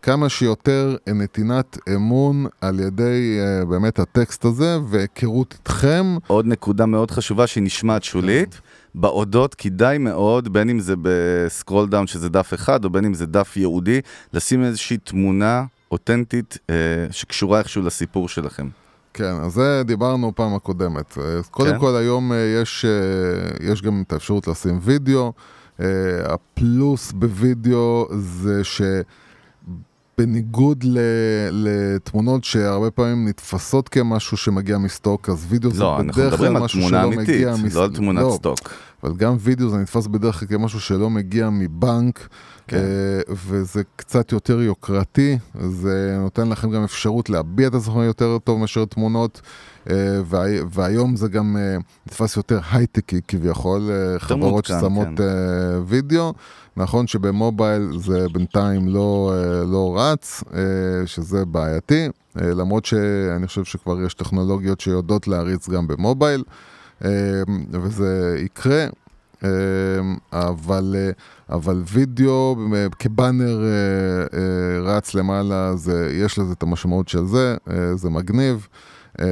כמה 0.01 0.29
שיותר 0.29 0.95
נתינת 1.07 1.77
אמון 1.95 2.45
על 2.61 2.79
ידי 2.79 3.37
אה, 3.39 3.65
באמת 3.65 3.99
הטקסט 3.99 4.45
הזה, 4.45 4.77
והיכרות 4.89 5.53
איתכם. 5.59 6.17
עוד 6.27 6.45
נקודה 6.47 6.85
מאוד 6.85 7.11
חשובה 7.11 7.47
שהיא 7.47 7.63
נשמעת 7.63 8.03
שולית. 8.03 8.61
באודות 8.95 9.55
כדאי 9.55 9.97
מאוד, 9.97 10.53
בין 10.53 10.69
אם 10.69 10.79
זה 10.79 10.93
ב 11.01 11.14
scroll 11.14 11.89
down 11.89 12.07
שזה 12.07 12.29
דף 12.29 12.53
אחד, 12.53 12.85
או 12.85 12.89
בין 12.89 13.05
אם 13.05 13.13
זה 13.13 13.25
דף 13.25 13.57
ייעודי, 13.57 14.01
לשים 14.33 14.63
איזושהי 14.63 14.97
תמונה 14.97 15.63
אותנטית 15.91 16.57
אה, 16.69 16.75
שקשורה 17.11 17.59
איכשהו 17.59 17.81
לסיפור 17.81 18.29
שלכם. 18.29 18.67
כן, 19.13 19.33
אז 19.41 19.53
זה 19.53 19.81
דיברנו 19.85 20.35
פעם 20.35 20.55
הקודמת. 20.55 21.17
אז 21.17 21.49
קודם 21.49 21.71
כן. 21.71 21.79
כל 21.79 21.95
היום 21.95 22.31
אה, 22.31 22.37
יש, 22.61 22.85
אה, 22.85 23.71
יש 23.71 23.81
גם 23.81 24.03
את 24.07 24.13
האפשרות 24.13 24.47
לשים 24.47 24.79
וידאו. 24.81 25.33
אה, 25.79 25.85
הפלוס 26.25 27.11
בווידאו 27.11 28.07
זה 28.17 28.63
שבניגוד 30.21 30.83
ל, 30.83 30.97
לתמונות 31.51 32.43
שהרבה 32.43 32.91
פעמים 32.91 33.27
נתפסות 33.27 33.89
כמשהו 33.89 34.37
שמגיע 34.37 34.77
מסטוק, 34.77 35.29
אז 35.29 35.45
וידאו 35.49 35.71
זה 35.71 35.83
לא, 35.83 35.95
אנחנו 35.99 36.13
בדרך 36.13 36.37
כלל 36.37 36.49
מדברים 36.49 36.55
על 36.55 36.63
משהו 36.63 36.79
תמונה 36.79 37.01
שלא 37.01 37.07
אמיתית, 37.07 37.35
מגיע 37.35 37.53
מס- 37.63 37.75
לא 37.75 37.83
על 37.83 37.95
תמונת 37.95 38.21
לא, 38.23 38.33
סטוק. 38.35 38.59
אבל 39.03 39.13
גם 39.15 39.35
וידאו 39.39 39.69
זה 39.69 39.77
נתפס 39.77 40.07
בדרך 40.07 40.39
כלל 40.39 40.47
כמשהו 40.47 40.79
שלא 40.79 41.09
מגיע 41.09 41.49
מבנק, 41.49 42.27
כן. 42.67 42.77
אה, 42.77 43.21
וזה 43.29 43.81
קצת 43.95 44.31
יותר 44.31 44.61
יוקרתי, 44.61 45.37
זה 45.69 46.17
נותן 46.21 46.49
לכם 46.49 46.71
גם 46.71 46.83
אפשרות 46.83 47.29
להביע 47.29 47.67
את 47.67 47.73
עצמכם 47.73 47.99
יותר 47.99 48.37
טוב 48.43 48.59
מאשר 48.59 48.85
תמונות, 48.85 49.41
אה, 49.89 49.95
והי- 50.25 50.59
והיום 50.71 51.15
זה 51.15 51.27
גם 51.27 51.57
אה, 51.57 51.77
נתפס 52.07 52.37
יותר 52.37 52.59
הייטקי 52.71 53.19
כביכול, 53.27 53.89
חברות 54.17 54.65
ששמות 54.65 55.07
כן. 55.17 55.23
וידאו. 55.85 56.33
נכון 56.77 57.07
שבמובייל 57.07 57.89
זה 57.99 58.25
בינתיים 58.33 58.87
לא, 58.87 59.33
לא 59.71 59.95
רץ, 59.99 60.43
שזה 61.05 61.45
בעייתי, 61.45 62.07
למרות 62.35 62.85
שאני 62.85 63.47
חושב 63.47 63.63
שכבר 63.63 64.01
יש 64.01 64.13
טכנולוגיות 64.13 64.79
שיודעות 64.79 65.27
להריץ 65.27 65.69
גם 65.69 65.87
במובייל. 65.87 66.43
וזה 67.71 68.37
יקרה, 68.45 68.85
אבל, 70.33 70.95
אה, 70.97 71.11
אבל 71.55 71.81
וידאו 71.93 72.55
אה, 72.75 72.87
כבאנר 72.99 73.59
אה, 73.63 74.39
רץ 74.83 75.13
למעלה, 75.13 75.75
זה, 75.75 76.09
יש 76.13 76.39
לזה 76.39 76.53
את 76.53 76.63
המשמעות 76.63 77.07
של 77.09 77.25
זה, 77.25 77.55
זה 77.95 78.09
מגניב. 78.09 78.67
אה, 79.21 79.25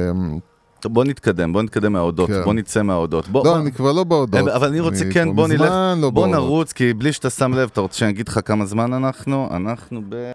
טוב, 0.80 0.94
בוא 0.94 1.04
נתקדם, 1.04 1.52
בוא 1.52 1.62
נתקדם 1.62 1.92
מההודות, 1.92 2.30
כן. 2.30 2.42
בוא 2.44 2.54
נצא 2.54 2.82
מההודות. 2.82 3.28
בוא, 3.28 3.44
לא, 3.44 3.50
בוא- 3.52 3.60
אני 3.60 3.72
כבר 3.72 3.92
לא 3.92 4.04
בהודעות. 4.04 4.48
אבל 4.48 4.68
אני 4.68 4.80
רוצה, 4.80 5.04
כן, 5.12 5.24
כבר 5.24 5.32
בוא 5.32 5.48
נלך- 5.48 5.60
לא 5.96 6.10
בוא 6.10 6.10
בהודעות. 6.10 6.34
נרוץ, 6.44 6.72
כי 6.72 6.92
בלי 6.94 7.12
שאתה 7.12 7.30
שם 7.30 7.54
לב, 7.54 7.68
אתה 7.72 7.80
רוצה 7.80 7.98
שאני 7.98 8.10
אגיד 8.10 8.28
לך 8.28 8.40
כמה 8.44 8.66
זמן 8.66 8.92
אנחנו? 8.92 9.48
אנחנו 9.56 10.02
ב... 10.08 10.30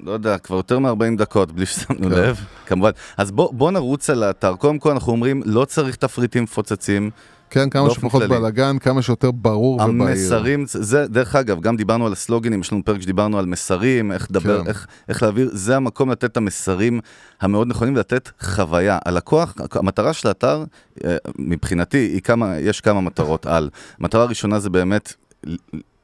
לא 0.00 0.12
יודע, 0.12 0.38
כבר 0.38 0.56
יותר 0.56 0.78
מ-40 0.78 0.88
דקות 1.18 1.52
בלי 1.52 1.66
ששמנו 1.66 1.98
כן. 2.02 2.10
לב, 2.10 2.40
כמובן. 2.66 2.90
אז 3.16 3.30
בוא, 3.30 3.54
בוא 3.54 3.70
נרוץ 3.70 4.10
על 4.10 4.22
האתר. 4.22 4.54
קודם 4.56 4.78
כל 4.78 4.90
אנחנו 4.90 5.12
אומרים, 5.12 5.42
לא 5.44 5.64
צריך 5.64 5.96
תפריטים 5.96 6.42
מפוצצים. 6.42 7.10
כן, 7.52 7.70
כמה 7.70 7.90
שפחות. 7.90 8.22
בלאגן, 8.22 8.78
כמה 8.78 9.02
שיותר 9.02 9.30
ברור 9.30 9.74
ובהיר. 9.74 9.90
המסרים, 9.90 10.64
זה, 10.68 11.06
דרך 11.06 11.36
אגב, 11.36 11.60
גם 11.60 11.76
דיברנו 11.76 12.06
על 12.06 12.12
הסלוגנים, 12.12 12.60
יש 12.60 12.72
לנו 12.72 12.84
פרק 12.84 13.00
שדיברנו 13.00 13.38
על 13.38 13.46
מסרים, 13.46 14.12
איך 14.12 14.26
לדבר, 14.30 14.62
כן. 14.62 14.68
איך, 14.68 14.86
איך 15.08 15.22
להעביר, 15.22 15.50
זה 15.52 15.76
המקום 15.76 16.10
לתת 16.10 16.24
את 16.24 16.36
המסרים 16.36 17.00
המאוד 17.40 17.68
נכונים 17.68 17.94
ולתת 17.94 18.30
חוויה. 18.40 18.98
הלקוח, 19.04 19.54
המטרה 19.72 20.12
של 20.12 20.28
האתר, 20.28 20.64
אה, 21.04 21.16
מבחינתי, 21.38 22.20
כמה, 22.24 22.58
יש 22.58 22.80
כמה 22.80 23.00
מטרות 23.00 23.46
על. 23.46 23.70
מטרה 23.98 24.24
ראשונה 24.24 24.58
זה 24.58 24.70
באמת 24.70 25.14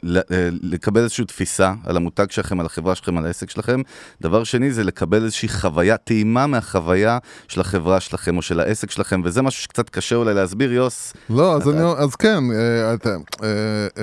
לקבל 0.02 1.00
איזושהי 1.02 1.24
תפיסה 1.24 1.72
על 1.86 1.96
המותג 1.96 2.30
שלכם, 2.30 2.60
על 2.60 2.66
החברה 2.66 2.94
שלכם, 2.94 3.18
על 3.18 3.26
העסק 3.26 3.50
שלכם. 3.50 3.80
דבר 4.20 4.44
שני 4.44 4.70
זה 4.72 4.84
לקבל 4.84 5.24
איזושהי 5.24 5.48
חוויה, 5.48 5.96
טעימה 5.96 6.46
מהחוויה 6.46 7.18
של 7.48 7.60
החברה 7.60 8.00
שלכם 8.00 8.36
או 8.36 8.42
של 8.42 8.60
העסק 8.60 8.90
שלכם, 8.90 9.20
וזה 9.24 9.42
משהו 9.42 9.62
שקצת 9.62 9.90
קשה 9.90 10.16
אולי 10.16 10.34
להסביר, 10.34 10.72
יוס. 10.72 11.12
לא, 11.30 11.56
אז, 11.56 11.68
אתה- 11.68 11.70
אני, 11.78 11.82
אז 11.98 12.14
כן, 12.16 12.44
אה, 12.54 12.94
אתה, 12.94 13.08
אה, 13.08 13.16
אה, 13.98 14.02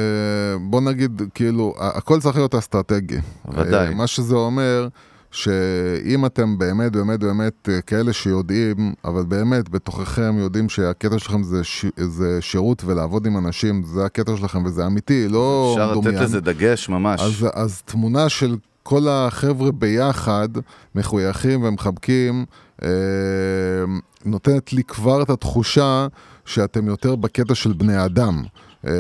בוא 0.61 0.81
נגיד, 0.81 1.21
כאילו, 1.33 1.73
הכל 1.79 2.19
צריך 2.19 2.35
להיות 2.35 2.55
אסטרטגי. 2.55 3.19
ודאי. 3.53 3.87
אה, 3.87 3.93
מה 3.95 4.07
שזה 4.07 4.35
אומר, 4.35 4.87
שאם 5.35 6.25
אתם 6.25 6.57
באמת 6.57 6.91
באמת 6.91 7.19
באמת 7.19 7.69
אה, 7.71 7.81
כאלה 7.81 8.13
שיודעים, 8.13 8.93
אבל 9.05 9.23
באמת 9.23 9.69
בתוככם 9.69 10.37
יודעים 10.37 10.69
שהקטע 10.69 11.19
שלכם 11.19 11.43
זה, 11.43 11.63
ש, 11.63 11.85
זה 11.97 12.41
שירות 12.41 12.83
ולעבוד 12.85 13.25
עם 13.25 13.37
אנשים, 13.37 13.83
זה 13.83 14.05
הקטע 14.05 14.37
שלכם 14.37 14.65
וזה 14.65 14.85
אמיתי, 14.85 15.27
לא 15.27 15.71
אפשר 15.73 15.91
לתת 15.91 16.03
דומיין. 16.03 16.23
לזה 16.23 16.41
דגש 16.41 16.89
ממש. 16.89 17.21
אז, 17.21 17.47
אז 17.53 17.81
תמונה 17.81 18.29
של 18.29 18.55
כל 18.83 19.07
החבר'ה 19.07 19.71
ביחד, 19.71 20.49
מחויכים 20.95 21.63
ומחבקים, 21.63 22.45
אה, 22.83 22.89
נותנת 24.25 24.73
לי 24.73 24.83
כבר 24.83 25.21
את 25.21 25.29
התחושה 25.29 26.07
שאתם 26.45 26.87
יותר 26.87 27.15
בקטע 27.15 27.55
של 27.55 27.73
בני 27.73 28.05
אדם. 28.05 28.43
אה, 28.87 28.91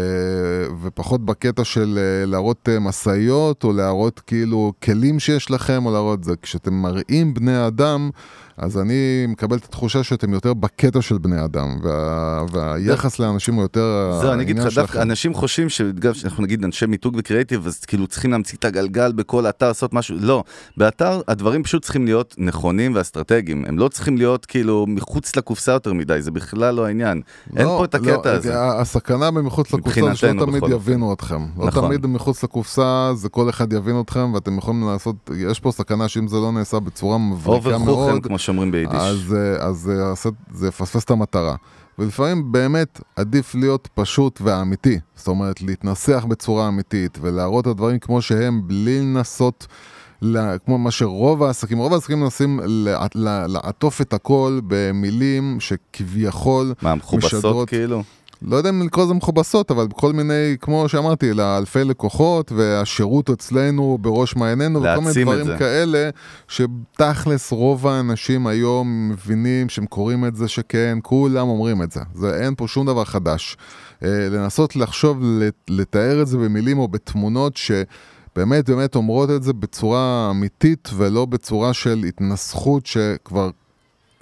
ופחות 0.81 1.25
בקטע 1.25 1.63
של 1.63 1.99
אה, 2.01 2.25
להראות 2.25 2.69
אה, 2.69 2.79
משאיות, 2.79 3.63
או 3.63 3.73
להראות 3.73 4.19
כאילו 4.19 4.73
כלים 4.83 5.19
שיש 5.19 5.51
לכם, 5.51 5.85
או 5.85 5.91
להראות 5.91 6.23
זה. 6.23 6.33
כשאתם 6.41 6.73
מראים 6.73 7.33
בני 7.33 7.67
אדם, 7.67 8.09
אז 8.57 8.77
אני 8.77 9.25
מקבל 9.27 9.57
את 9.57 9.65
התחושה 9.65 10.03
שאתם 10.03 10.33
יותר 10.33 10.53
בקטע 10.53 11.01
של 11.01 11.17
בני 11.17 11.43
אדם, 11.43 11.79
וה, 11.83 12.43
והיחס 12.51 13.19
לאנשים 13.19 13.53
הוא 13.53 13.61
יותר 13.61 14.17
זהו, 14.21 14.31
אני 14.33 14.43
אגיד 14.43 14.59
לך, 14.59 14.75
דווקא. 14.75 15.01
אנשים 15.01 15.33
חושבים 15.33 15.69
שאנחנו 15.69 16.43
נגיד 16.43 16.63
אנשי 16.63 16.85
מיתוג 16.85 17.15
וקריאיטיב, 17.17 17.67
אז 17.67 17.79
כאילו 17.79 18.07
צריכים 18.07 18.31
להמציא 18.31 18.57
את 18.57 18.65
הגלגל 18.65 19.11
בכל 19.11 19.47
אתר, 19.49 19.67
לעשות 19.67 19.93
משהו, 19.93 20.15
לא. 20.19 20.43
באתר 20.77 21.21
הדברים 21.27 21.63
פשוט 21.63 21.83
צריכים 21.83 22.05
להיות 22.05 22.35
נכונים 22.37 22.95
ואסטרטגיים, 22.95 23.65
הם 23.67 23.79
לא 23.79 23.87
צריכים 23.87 24.17
להיות 24.17 24.45
כאילו 24.45 24.85
מחוץ 24.87 25.35
לקופסה 25.35 25.71
יותר 25.71 25.93
מדי, 25.93 26.21
זה 26.21 26.31
בכלל 26.31 26.75
לא 26.75 26.85
העניין. 26.85 27.21
אין 27.55 27.65
לא, 27.65 27.75
פה 27.77 27.85
את 27.85 27.95
הקטע 27.95 28.31
לא, 28.31 28.37
הזה. 28.37 28.59
ה- 28.59 28.81
הסכנה 28.81 29.31
במחוץ 29.31 29.73
לקופסה 29.73 30.01
זה 30.09 30.15
שלא 30.15 30.45
תמיד 30.45 30.63
יבינו 30.69 31.13
אתכם. 31.13 31.41
לא 31.57 31.65
נכון. 31.67 31.87
תמיד 31.87 32.05
מחוץ 32.05 32.43
לקופסה 32.43 33.11
זה 33.15 33.29
כל 33.29 33.49
אחד 33.49 33.73
יבין 33.73 33.99
אתכם, 33.99 34.33
ואתם 34.33 34.57
יכולים 34.57 34.87
לעשות, 34.87 35.15
יש 35.37 35.59
פה 35.59 35.71
סכנה 35.71 36.07
שאם 36.07 36.27
זה 36.27 36.35
לא 36.35 36.51
נעשה 36.51 36.79
בצורה 36.79 37.17
מבריקה 37.17 37.77
מאוד, 37.77 38.27
שאומרים 38.45 38.71
ביידיש. 38.71 38.95
אז, 39.01 39.35
אה, 39.37 39.65
אז 39.67 39.75
זה 39.77 39.93
יעשה- 39.93 40.29
זה 40.53 40.67
יפספס 40.67 41.03
את 41.03 41.09
המטרה. 41.11 41.55
ולפעמים 41.99 42.51
באמת 42.51 43.01
עדיף 43.15 43.55
להיות 43.55 43.87
פשוט 43.93 44.39
ואמיתי. 44.43 44.99
זאת 45.15 45.27
אומרת, 45.27 45.61
להתנסח 45.61 46.25
בצורה 46.29 46.67
אמיתית 46.67 47.17
ולהראות 47.21 47.65
את 47.65 47.71
הדברים 47.71 47.99
כמו 47.99 48.21
שהם, 48.21 48.61
בלי 48.67 48.99
לנסות, 49.01 49.67
לה, 50.21 50.57
כמו 50.57 50.77
מה 50.77 50.91
שרוב 50.91 51.43
העסקים, 51.43 51.77
רוב 51.77 51.93
העסקים 51.93 52.19
מנסים 52.19 52.59
לע- 52.65 53.05
לע- 53.15 53.47
לעטוף 53.47 54.01
את 54.01 54.13
הכל 54.13 54.59
במילים 54.67 55.57
שכביכול 55.59 56.73
מה, 56.81 56.95
מכובסות 56.95 57.33
משדרות- 57.33 57.69
כאילו? 57.69 58.03
לא 58.41 58.55
יודע 58.55 58.69
אם 58.69 58.81
לקרוא 58.81 59.05
לזה 59.05 59.13
מכובסות, 59.13 59.71
אבל 59.71 59.87
כל 59.95 60.13
מיני, 60.13 60.33
כמו 60.61 60.89
שאמרתי, 60.89 61.33
לאלפי 61.33 61.83
לקוחות, 61.83 62.51
והשירות 62.51 63.29
אצלנו 63.29 63.97
בראש 64.01 64.35
מעיינינו, 64.35 64.79
וכל 64.79 65.01
מיני 65.01 65.13
דברים. 65.23 65.57
כאלה, 65.59 66.09
שתכלס 66.47 67.51
רוב 67.51 67.87
האנשים 67.87 68.47
היום 68.47 69.09
מבינים 69.09 69.69
שהם 69.69 69.85
קוראים 69.85 70.25
את 70.25 70.35
זה 70.35 70.47
שכן, 70.47 70.97
כולם 71.03 71.47
אומרים 71.47 71.81
את 71.81 71.91
זה. 71.91 71.99
זה 72.13 72.43
אין 72.43 72.53
פה 72.57 72.67
שום 72.67 72.85
דבר 72.85 73.03
חדש. 73.05 73.57
אה, 74.03 74.09
לנסות 74.31 74.75
לחשוב, 74.75 75.17
לת- 75.21 75.69
לתאר 75.69 76.21
את 76.21 76.27
זה 76.27 76.37
במילים 76.37 76.79
או 76.79 76.87
בתמונות 76.87 77.57
ש... 77.57 77.71
באמת 78.35 78.69
באמת 78.69 78.95
אומרות 78.95 79.29
את 79.29 79.43
זה 79.43 79.53
בצורה 79.53 80.27
אמיתית 80.31 80.89
ולא 80.95 81.25
בצורה 81.25 81.73
של 81.73 82.03
התנסחות 82.07 82.85
שכבר 82.85 83.49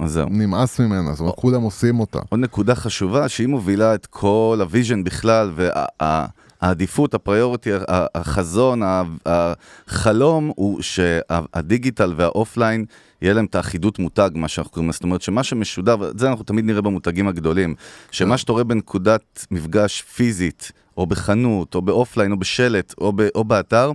אז 0.04 0.12
זהו. 0.12 0.30
נמאס 0.30 0.80
ממנה, 0.80 1.12
זאת 1.12 1.20
אומרת, 1.20 1.36
כולם 1.36 1.62
עושים 1.62 2.00
אותה. 2.00 2.20
עוד 2.30 2.40
נקודה 2.40 2.76
חשובה, 2.76 3.30
שהיא 3.30 3.48
מובילה 3.48 3.96
את 3.96 4.06
כל 4.06 4.58
ה 4.62 4.68
vision 4.68 5.04
בכלל, 5.04 5.52
והעדיפות, 5.56 7.14
ה 7.14 7.19
priority, 7.19 7.70
החזון, 8.16 8.82
החלום 9.26 10.52
הוא 10.56 10.82
שהדיגיטל 10.82 12.14
וה 12.18 12.31
offline, 12.31 12.86
יהיה 13.22 13.34
להם 13.34 13.46
את 13.46 13.56
האחידות 13.56 14.00
מותג, 14.00 14.30
מה 14.36 14.48
שאנחנו 14.48 14.72
קוראים, 14.72 14.92
זאת 14.92 15.04
אומרת 15.04 15.22
שמה 15.22 15.44
שמשודר, 15.44 15.96
ואת 16.00 16.20
זה 16.20 16.30
אנחנו 16.30 16.44
תמיד 16.44 16.66
נראה 16.66 16.82
במותגים 16.82 17.28
הגדולים, 17.28 17.76
שמה 18.12 18.38
שאתה 18.38 18.52
רואה 18.52 18.64
בנקודת 18.64 19.48
מפגש 19.52 20.02
פיזית, 20.02 20.72
או 20.98 21.08
בחנות, 21.08 21.76
או 21.76 21.82
באופליין, 21.82 22.32
או 22.32 22.38
בשלט, 22.38 22.94
או, 22.98 23.14
ב, 23.14 23.28
או 23.36 23.44
באתר, 23.44 23.92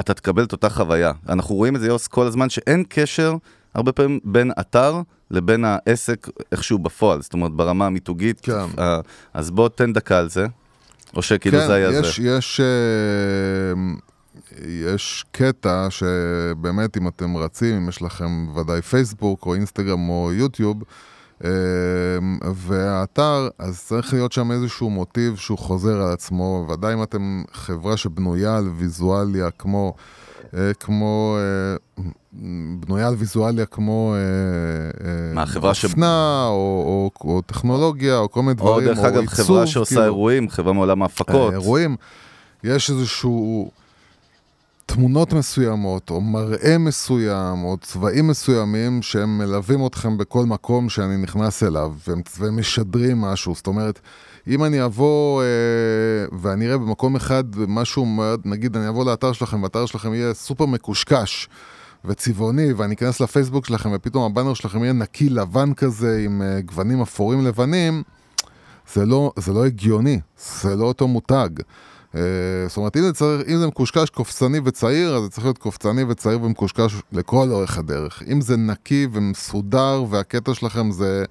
אתה 0.00 0.14
תקבל 0.14 0.44
את 0.44 0.52
אותה 0.52 0.68
חוויה. 0.68 1.12
אנחנו 1.28 1.54
רואים 1.54 1.76
את 1.76 1.80
זה, 1.80 1.86
יוס, 1.86 2.06
כל 2.06 2.26
הזמן, 2.26 2.48
שאין 2.48 2.84
קשר 2.88 3.36
הרבה 3.74 3.92
פעמים 3.92 4.20
בין 4.24 4.50
אתר 4.60 5.00
לבין 5.30 5.64
העסק 5.64 6.28
איכשהו 6.52 6.78
בפועל, 6.78 7.22
זאת 7.22 7.32
אומרת 7.32 7.52
ברמה 7.52 7.86
המיתוגית. 7.86 8.40
כן. 8.40 8.52
אה, 8.78 9.00
אז 9.34 9.50
בוא 9.50 9.68
תן 9.68 9.92
דקה 9.92 10.18
על 10.18 10.28
זה, 10.28 10.46
או 11.16 11.22
שכאילו 11.22 11.58
זה 11.58 11.74
היה 11.74 11.90
יש, 11.90 12.20
זה. 12.20 12.28
יש, 12.28 12.60
אה, 12.60 12.66
יש 14.66 15.24
קטע 15.32 15.86
שבאמת 15.90 16.96
אם 16.96 17.08
אתם 17.08 17.36
רצים, 17.36 17.76
אם 17.76 17.88
יש 17.88 18.02
לכם 18.02 18.46
ודאי 18.56 18.82
פייסבוק 18.82 19.46
או 19.46 19.54
אינסטגרם 19.54 20.08
או 20.08 20.32
יוטיוב, 20.32 20.82
אה, 21.44 21.50
והאתר, 22.54 23.48
אז 23.58 23.84
צריך 23.84 24.12
להיות 24.12 24.32
שם 24.32 24.52
איזשהו 24.52 24.90
מוטיב 24.90 25.36
שהוא 25.36 25.58
חוזר 25.58 26.02
על 26.02 26.12
עצמו, 26.12 26.66
ודאי 26.70 26.94
אם 26.94 27.02
אתם 27.02 27.42
חברה 27.52 27.96
שבנויה 27.96 28.56
על 28.56 28.68
ויזואליה 28.76 29.50
כמו... 29.50 29.94
כמו, 30.80 31.38
בנויה 32.80 33.08
על 33.08 33.14
ויזואליה 33.18 33.66
כמו 33.66 34.14
אה, 34.14 34.18
אה, 35.08 35.34
מה, 35.34 35.46
חברה 35.46 35.74
ש- 35.74 35.84
אופנה 35.84 36.46
או, 36.48 37.10
או, 37.24 37.30
או 37.30 37.40
טכנולוגיה 37.42 38.18
או 38.18 38.30
כל 38.30 38.40
מיני 38.40 38.52
או 38.52 38.54
דברים, 38.56 38.88
דרך 38.88 38.98
אגב, 38.98 39.20
עיצוב, 39.20 39.36
חברה 39.46 39.66
שעושה 39.66 39.90
כאילו. 39.94 40.04
אירועים, 40.04 40.48
חברה 40.50 40.72
מעולם 40.72 41.02
ההפקות. 41.02 41.52
אירועים, 41.52 41.96
יש 42.64 42.90
איזשהו 42.90 43.70
תמונות 44.86 45.32
מסוימות, 45.32 46.10
או 46.10 46.20
מראה 46.20 46.78
מסוים, 46.78 47.64
או 47.64 47.76
צבעים 47.80 48.28
מסוימים 48.28 49.02
שהם 49.02 49.38
מלווים 49.38 49.86
אתכם 49.86 50.18
בכל 50.18 50.44
מקום 50.46 50.88
שאני 50.88 51.16
נכנס 51.16 51.62
אליו, 51.62 51.92
והם, 52.08 52.22
והם 52.38 52.58
משדרים 52.58 53.20
משהו. 53.20 53.54
זאת 53.54 53.66
אומרת, 53.66 54.00
אם 54.48 54.64
אני 54.64 54.84
אבוא 54.84 55.42
אה, 55.42 55.46
ואני 56.40 56.66
אראה 56.66 56.78
במקום 56.78 57.16
אחד 57.16 57.44
משהו, 57.56 58.06
נגיד 58.44 58.76
אני 58.76 58.88
אבוא 58.88 59.04
לאתר 59.04 59.32
שלכם, 59.32 59.62
והאתר 59.62 59.86
שלכם 59.86 60.14
יהיה 60.14 60.34
סופר 60.34 60.66
מקושקש. 60.66 61.48
וצבעוני, 62.08 62.72
ואני 62.72 62.94
אכנס 62.94 63.20
לפייסבוק 63.20 63.66
שלכם, 63.66 63.90
ופתאום 63.94 64.24
הבאנר 64.24 64.54
שלכם 64.54 64.82
יהיה 64.82 64.92
נקי 64.92 65.28
לבן 65.28 65.74
כזה, 65.74 66.22
עם 66.24 66.42
אה, 66.42 66.60
גוונים 66.60 67.02
אפורים 67.02 67.44
לבנים, 67.46 68.02
זה 68.94 69.06
לא, 69.06 69.32
זה 69.36 69.52
לא 69.52 69.66
הגיוני, 69.66 70.20
זה 70.62 70.76
לא 70.76 70.84
אותו 70.84 71.08
מותג. 71.08 71.48
אה, 72.14 72.20
זאת 72.68 72.76
אומרת, 72.76 72.96
אם 72.96 73.02
זה, 73.02 73.12
צריך, 73.12 73.48
אם 73.48 73.58
זה 73.58 73.66
מקושקש, 73.66 74.10
קופצני 74.10 74.60
וצעיר, 74.64 75.16
אז 75.16 75.22
זה 75.22 75.28
צריך 75.28 75.44
להיות 75.44 75.58
קופצני 75.58 76.02
וצעיר 76.02 76.42
ומקושקש 76.42 76.94
לכל 77.12 77.50
אורך 77.50 77.78
הדרך. 77.78 78.22
אם 78.32 78.40
זה 78.40 78.56
נקי 78.56 79.06
ומסודר, 79.12 80.04
והקטע 80.10 80.54
שלכם 80.54 80.90
זה, 80.90 81.24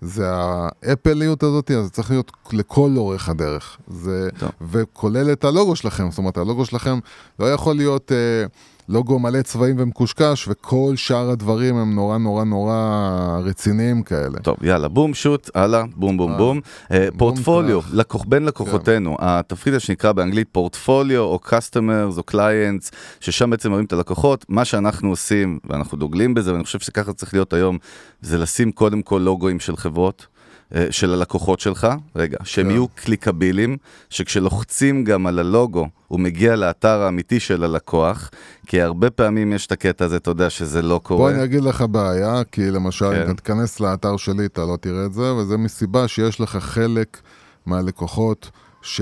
זה 0.00 0.26
האפליות 0.30 1.42
הזאת, 1.42 1.70
אז 1.70 1.84
זה 1.84 1.90
צריך 1.90 2.10
להיות 2.10 2.32
לכל 2.52 2.90
אורך 2.96 3.28
הדרך. 3.28 3.76
זה, 3.88 4.28
טוב. 4.38 4.50
וכולל 4.60 5.32
את 5.32 5.44
הלוגו 5.44 5.76
שלכם, 5.76 6.10
זאת 6.10 6.18
אומרת, 6.18 6.36
הלוגו 6.36 6.64
שלכם 6.64 6.98
לא 7.38 7.52
יכול 7.52 7.76
להיות... 7.76 8.12
אה, 8.12 8.46
לוגו 8.88 9.18
מלא 9.18 9.42
צבעים 9.42 9.76
ומקושקש, 9.78 10.48
וכל 10.48 10.92
שאר 10.96 11.30
הדברים 11.30 11.76
הם 11.76 11.94
נורא 11.94 12.18
נורא 12.18 12.44
נורא 12.44 13.38
רציניים 13.44 14.02
כאלה. 14.02 14.38
טוב, 14.42 14.56
יאללה, 14.62 14.88
בום, 14.88 15.14
שוט, 15.14 15.50
הלאה, 15.54 15.84
בום, 15.96 16.16
בום, 16.16 16.32
אה, 16.32 16.36
בום. 16.36 16.60
אה, 16.92 17.08
פורטפוליו, 17.18 17.80
טראח. 17.80 17.94
לקוח, 17.94 18.24
בין 18.28 18.44
לקוחותינו, 18.44 19.16
התפריט 19.20 19.74
הזה 19.74 19.84
שנקרא 19.84 20.12
באנגלית 20.12 20.48
פורטפוליו 20.52 21.22
או 21.22 21.38
customers 21.46 22.18
או 22.18 22.22
clients, 22.30 22.90
ששם 23.20 23.50
בעצם 23.50 23.70
מראים 23.70 23.84
את 23.84 23.92
הלקוחות. 23.92 24.44
מה 24.48 24.64
שאנחנו 24.64 25.10
עושים, 25.10 25.58
ואנחנו 25.70 25.98
דוגלים 25.98 26.34
בזה, 26.34 26.52
ואני 26.52 26.64
חושב 26.64 26.78
שככה 26.78 27.12
צריך 27.12 27.34
להיות 27.34 27.52
היום, 27.52 27.78
זה 28.20 28.38
לשים 28.38 28.72
קודם 28.72 29.02
כל 29.02 29.20
לוגוים 29.24 29.60
של 29.60 29.76
חברות. 29.76 30.26
אה, 30.74 30.86
של 30.90 31.12
הלקוחות 31.12 31.60
שלך, 31.60 31.88
רגע, 32.16 32.38
שהם 32.44 32.64
כן. 32.64 32.70
יהיו 32.70 32.88
קליקביליים, 32.88 33.76
שכשלוחצים 34.10 35.04
גם 35.04 35.26
על 35.26 35.38
הלוגו, 35.38 35.88
הוא 36.08 36.20
מגיע 36.20 36.56
לאתר 36.56 37.02
האמיתי 37.02 37.40
של 37.40 37.64
הלקוח, 37.64 38.30
כי 38.66 38.82
הרבה 38.82 39.10
פעמים 39.10 39.52
יש 39.52 39.66
את 39.66 39.72
הקטע 39.72 40.04
הזה, 40.04 40.16
אתה 40.16 40.30
יודע 40.30 40.50
שזה 40.50 40.82
לא 40.82 40.88
בוא 40.88 40.98
קורה. 40.98 41.30
אני 41.30 41.44
אגיד 41.44 41.62
לך 41.62 41.84
בעיה, 41.90 42.44
כי 42.52 42.70
למשל, 42.70 43.10
כן. 43.10 43.28
אם 43.28 43.34
תיכנס 43.34 43.80
לאתר 43.80 44.16
שלי, 44.16 44.46
אתה 44.46 44.60
לא 44.60 44.76
תראה 44.80 45.06
את 45.06 45.12
זה, 45.12 45.34
וזה 45.34 45.56
מסיבה 45.56 46.08
שיש 46.08 46.40
לך 46.40 46.56
חלק 46.56 47.20
מהלקוחות 47.66 48.50
שעבד 48.82 49.00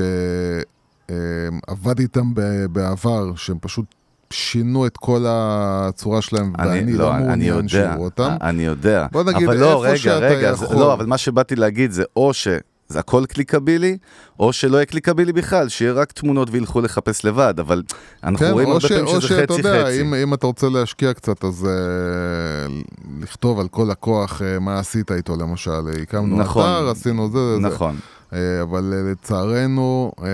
איתם 1.98 2.34
ב- 2.34 2.66
בעבר, 2.66 3.34
שהם 3.34 3.58
פשוט 3.60 3.94
שינו 4.32 4.86
את 4.86 4.96
כל 4.96 5.24
הצורה 5.28 6.22
שלהם, 6.22 6.52
ואני 6.58 6.92
לא 6.92 7.14
אני 7.16 7.50
מעוניין 7.50 7.68
שיראו 7.68 8.04
אותם. 8.04 8.36
אני 8.42 8.62
יודע. 8.62 9.06
בוא 9.12 9.22
נגיד, 9.22 9.48
אבל 9.48 9.56
לא, 9.56 9.84
רגע, 9.84 9.96
שאתה 9.96 10.26
רגע, 10.26 10.54
זה, 10.54 10.64
יכול. 10.64 10.76
לא, 10.76 10.92
אבל 10.92 11.06
מה 11.06 11.18
שבאתי 11.18 11.56
להגיד 11.56 11.90
זה 11.90 12.04
או 12.16 12.34
ש... 12.34 12.48
זה 12.90 12.98
הכל 12.98 13.24
קליקבילי, 13.28 13.96
או 14.40 14.52
שלא 14.52 14.76
יהיה 14.76 14.86
קליקבילי 14.86 15.32
בכלל, 15.32 15.68
שיהיה 15.68 15.92
רק 15.92 16.12
תמונות 16.12 16.48
וילכו 16.50 16.80
לחפש 16.80 17.24
לבד, 17.24 17.54
אבל 17.60 17.82
אנחנו 18.24 18.46
כן, 18.46 18.52
רואים 18.52 18.68
או 18.68 18.72
הרבה 18.72 18.88
פעמים 18.88 19.06
או 19.06 19.20
שזה 19.20 19.28
שאתה 19.28 19.52
חצי 19.52 19.68
יודע, 19.68 19.84
חצי. 19.84 20.00
אם, 20.00 20.14
אם 20.14 20.34
אתה 20.34 20.46
רוצה 20.46 20.68
להשקיע 20.68 21.14
קצת, 21.14 21.44
אז 21.44 21.66
uh, 21.68 22.72
לכתוב 23.22 23.60
על 23.60 23.68
כל 23.68 23.86
לקוח 23.90 24.40
uh, 24.40 24.60
מה 24.60 24.78
עשית 24.78 25.12
איתו, 25.12 25.36
למשל. 25.36 25.88
הקמנו 26.02 26.36
נכון. 26.36 26.62
אתר, 26.62 26.88
עשינו 26.88 27.30
זה, 27.30 27.54
זה. 27.54 27.60
נכון. 27.60 27.94
אה, 27.94 28.19
אבל 28.62 28.92
אה, 28.96 29.12
לצערנו, 29.12 30.12
אה, 30.22 30.26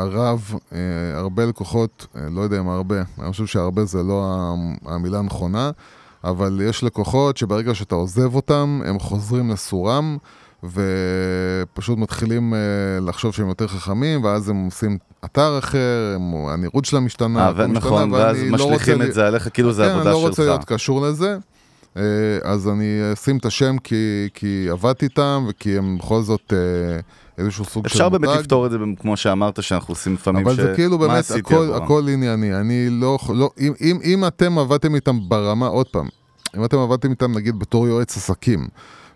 הרב, 0.00 0.52
אה, 0.72 0.78
הרבה 1.18 1.46
לקוחות, 1.46 2.06
אה, 2.16 2.22
לא 2.30 2.40
יודע 2.40 2.60
אם 2.60 2.68
הרבה, 2.68 2.96
אני 3.20 3.30
חושב 3.30 3.46
שהרבה 3.46 3.84
זה 3.84 4.02
לא 4.02 4.34
המילה 4.86 5.18
הנכונה, 5.18 5.70
אבל 6.24 6.60
יש 6.64 6.84
לקוחות 6.84 7.36
שברגע 7.36 7.74
שאתה 7.74 7.94
עוזב 7.94 8.34
אותם, 8.34 8.80
הם 8.84 8.98
חוזרים 8.98 9.50
לסורם, 9.50 10.16
ופשוט 10.64 11.98
מתחילים 11.98 12.54
אה, 12.54 12.58
לחשוב 13.00 13.32
שהם 13.34 13.48
יותר 13.48 13.66
חכמים, 13.66 14.24
ואז 14.24 14.48
הם 14.48 14.64
עושים 14.64 14.98
אתר 15.24 15.58
אחר, 15.58 15.78
הם, 16.16 16.34
הנראות 16.48 16.84
שלהם 16.84 17.04
משתנה, 17.06 17.40
אה, 17.40 17.48
הכל 17.48 17.66
משתנה, 17.66 17.78
נכון, 17.78 18.12
ואז 18.12 18.36
לא 18.42 18.52
משליכים 18.54 18.94
רוצה 18.94 19.08
את 19.08 19.14
זה 19.14 19.26
עליך 19.26 19.48
כאילו 19.54 19.72
זה 19.72 19.82
כן, 19.82 19.88
עבודה 19.90 20.10
אני 20.10 20.12
לא 20.12 20.20
רוצה 20.20 20.36
שלך. 20.42 20.46
להיות 20.48 20.64
קשור 20.64 21.00
לזה. 21.06 21.36
אה, 21.98 22.02
אז 22.52 22.68
אני 22.68 23.00
אשים 23.12 23.36
את 23.36 23.44
השם 23.44 23.78
כי, 23.78 24.28
כי 24.34 24.66
עבדתי 24.70 25.04
איתם 25.04 25.46
וכי 25.48 25.78
הם 25.78 25.98
בכל 25.98 26.22
זאת 26.22 26.52
אה, 26.52 27.00
איזשהו 27.38 27.64
סוג 27.64 27.88
של 27.88 27.94
אפשר 27.94 28.08
מותג. 28.08 28.26
באמת 28.26 28.38
לפתור 28.38 28.66
את 28.66 28.70
זה, 28.70 28.78
כמו 29.00 29.16
שאמרת, 29.16 29.62
שאנחנו 29.62 29.92
עושים 29.92 30.14
לפעמים 30.14 30.46
אבל 30.46 30.56
ש... 30.56 30.60
זה 30.60 30.72
כאילו 30.74 30.98
באמת 30.98 31.24
הכל? 31.38 31.72
הכל 31.74 32.08
ענייני. 32.08 32.54
אני 32.60 32.86
לא, 32.90 33.18
לא 33.34 33.50
אם, 33.60 33.72
אם, 33.80 33.98
אם 34.04 34.26
אתם 34.26 34.58
עבדתם 34.58 34.94
איתם 34.94 35.28
ברמה, 35.28 35.66
עוד 35.66 35.86
פעם, 35.86 36.08
אם 36.56 36.64
אתם 36.64 36.78
עבדתם 36.78 37.10
איתם 37.10 37.32
נגיד 37.32 37.58
בתור 37.58 37.88
יועץ 37.88 38.16
עסקים, 38.16 38.68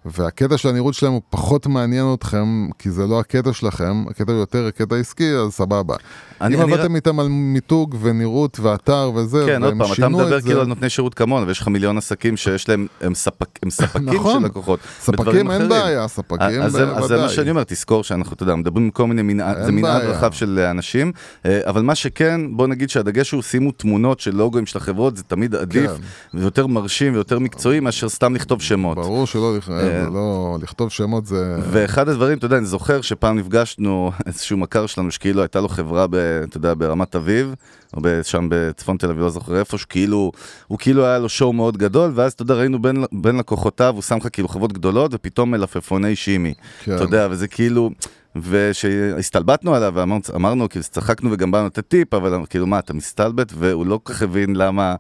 והקטע 0.05 0.57
של 0.59 0.69
הנראות 0.69 0.95
שלהם 0.95 1.13
הוא 1.13 1.23
פחות 1.31 1.67
מעניין 1.67 2.07
אתכם, 2.15 2.69
כי 2.79 2.91
זה 2.91 3.07
לא 3.07 3.21
הקטע 3.21 3.53
שלכם, 3.53 4.05
הקטע 4.11 4.33
הוא 4.33 4.41
יותר 4.41 4.67
הקטע 4.67 4.97
עסקי, 4.97 5.31
אז 5.35 5.53
סבבה. 5.53 5.95
אני- 6.41 6.55
אם 6.57 6.61
אני 6.63 6.73
עבדתם 6.73 6.97
איתם 6.97 7.21
על 7.21 7.27
מיתוג 7.29 7.97
ונראות 8.01 8.61
ואתר 8.61 9.11
וזה, 9.15 9.43
כן, 9.47 9.63
עוד 9.63 9.69
והם 9.69 9.79
פעם, 9.79 9.87
אתה 9.87 9.95
שינו 9.95 10.19
מדבר 10.19 10.37
את 10.37 10.43
זה, 10.43 10.49
כאילו 10.49 10.61
על 10.61 10.67
נותני 10.67 10.89
שירות 10.91 11.15
כמונו, 11.15 11.47
ויש 11.47 11.61
לך 11.61 11.69
מיליון 11.69 11.99
עסקים 11.99 12.37
שיש 12.37 12.69
להם, 12.69 12.87
הם 13.01 13.15
ספק- 13.15 13.59
הם 13.63 13.71
ספקים 13.71 14.09
נכון. 14.09 14.41
של 14.41 14.47
לקוחות. 14.47 14.81
ספקים 15.01 15.37
אין 15.37 15.47
אחרים. 15.51 15.69
בעיה, 15.69 16.09
ספקים 16.09 16.63
אז 16.63 16.77
אז 16.77 17.05
זה 17.09 17.17
מה. 17.17 17.29
שאני 17.29 17.51
אומר, 17.51 17.65
תזכור 17.65 18.05
שאנחנו, 18.05 18.33
אתה 18.35 18.43
יודע, 18.43 18.55
מדברים 18.55 18.85
עם 18.85 18.91
כל 18.91 19.07
מיני 19.07 19.23
מנעד, 19.23 19.65
זה 19.65 19.73
מנעד. 19.73 20.03
רחב 20.03 20.33
של 20.33 20.59
אנשים, 20.71 21.13
אה, 21.47 21.61
אבל 21.67 21.83
מה 21.83 21.95
שכן, 21.95 22.41
בוא 22.57 22.67
נגיד 22.67 22.91
שהדגש 22.91 23.31
הוא 23.31 23.43
שימו 23.43 23.73
תמונות 23.73 24.21
של 24.21 24.37
לוגוים 24.37 24.67
של 24.67 24.79
החברות, 24.79 25.17
זה 25.17 25.23
תמיד 25.23 25.55
עדיף, 25.55 25.91
כן. 25.91 26.39
ויותר 26.39 26.67
מרשים 26.67 27.13
ויותר 27.15 27.39
מקצועי 27.39 27.81
מאשר 27.81 28.09
סתם 28.09 28.35
לכתוב 28.35 28.63
שמות. 28.63 28.97
ברור 28.99 29.27
שלא, 29.27 29.55
אה, 30.01 30.11
לא, 30.11 30.59
לכתוב 30.63 30.91
שמות 30.91 31.27
זה... 31.27 31.57
ואחד 31.71 32.09
הדברים, 32.09 32.39
אתה 32.39 32.47
יודע, 32.47 32.59
אני 32.59 32.67
זוכר 32.67 33.01
שפעם 33.01 33.39
נפגשנו, 33.39 34.13
איזשהו 34.27 34.57
מכר 34.57 34.87
שלנו, 34.87 35.11
שכאילו 35.11 35.43
הייתה 35.43 35.61
לו 35.61 35.69
חברה, 35.69 36.07
ב, 36.07 36.15
אתה 36.15 36.57
יודע, 36.57 36.75
ברמת 36.75 37.17
אביב, 37.17 37.55
או 37.97 38.01
ב- 38.03 38.23
שם 38.23 38.47
בצפון 38.51 38.97
תל 38.97 39.11
אביב, 39.11 39.23
לא 39.23 39.31
זוכר 39.31 39.59
איפה, 39.59 39.79
שכאילו, 39.79 40.33
הוא 40.67 40.79
כאילו 40.79 41.07
היה 41.07 41.19
לו 41.19 41.29
שואו 41.29 41.53
מאוד 41.53 41.77
גדול, 41.77 42.13
ואז 42.15 42.33
אתה 42.33 42.43
יודע, 42.43 42.55
ראינו 42.55 42.83
בין, 42.83 43.05
בין 43.13 43.37
לקוחותיו, 43.37 43.95
הוא 43.95 44.03
שם 44.03 44.17
לך 44.17 44.29
כאילו 44.33 44.49
חברות 44.49 44.73
גדולות, 44.73 45.15
ופתאום 45.15 45.51
מלפפוני 45.51 46.17
שימי. 46.17 46.55
כן. 46.85 46.95
אתה 46.95 47.03
יודע, 47.03 47.29
וזה 47.31 47.49
כאילו... 47.49 47.91
ושהסתלבטנו 48.37 49.75
עליו 49.75 49.93
ואמרנו, 49.95 50.69
כאילו, 50.69 50.85
צחקנו 50.85 51.31
וגם 51.33 51.51
באנו 51.51 51.67
לתת 51.67 51.89
טיפ, 51.89 52.15
אבל 52.15 52.47
כאילו, 52.51 52.67
מה, 52.67 52.79
אתה 52.79 52.95
מסתלבט? 52.95 53.53
והוא 53.57 53.87
לא 53.87 54.01
כל 54.03 54.13
כך 54.13 54.23
הבין 54.23 54.57
למה, 54.57 54.95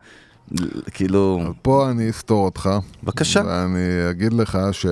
כאילו, 0.94 1.40
פה 1.62 1.90
אני 1.90 2.10
אסתור 2.10 2.44
אותך. 2.44 2.70
בבקשה. 3.04 3.42
ואני 3.46 3.78
אגיד 4.10 4.32
לך 4.32 4.58
ש... 4.72 4.86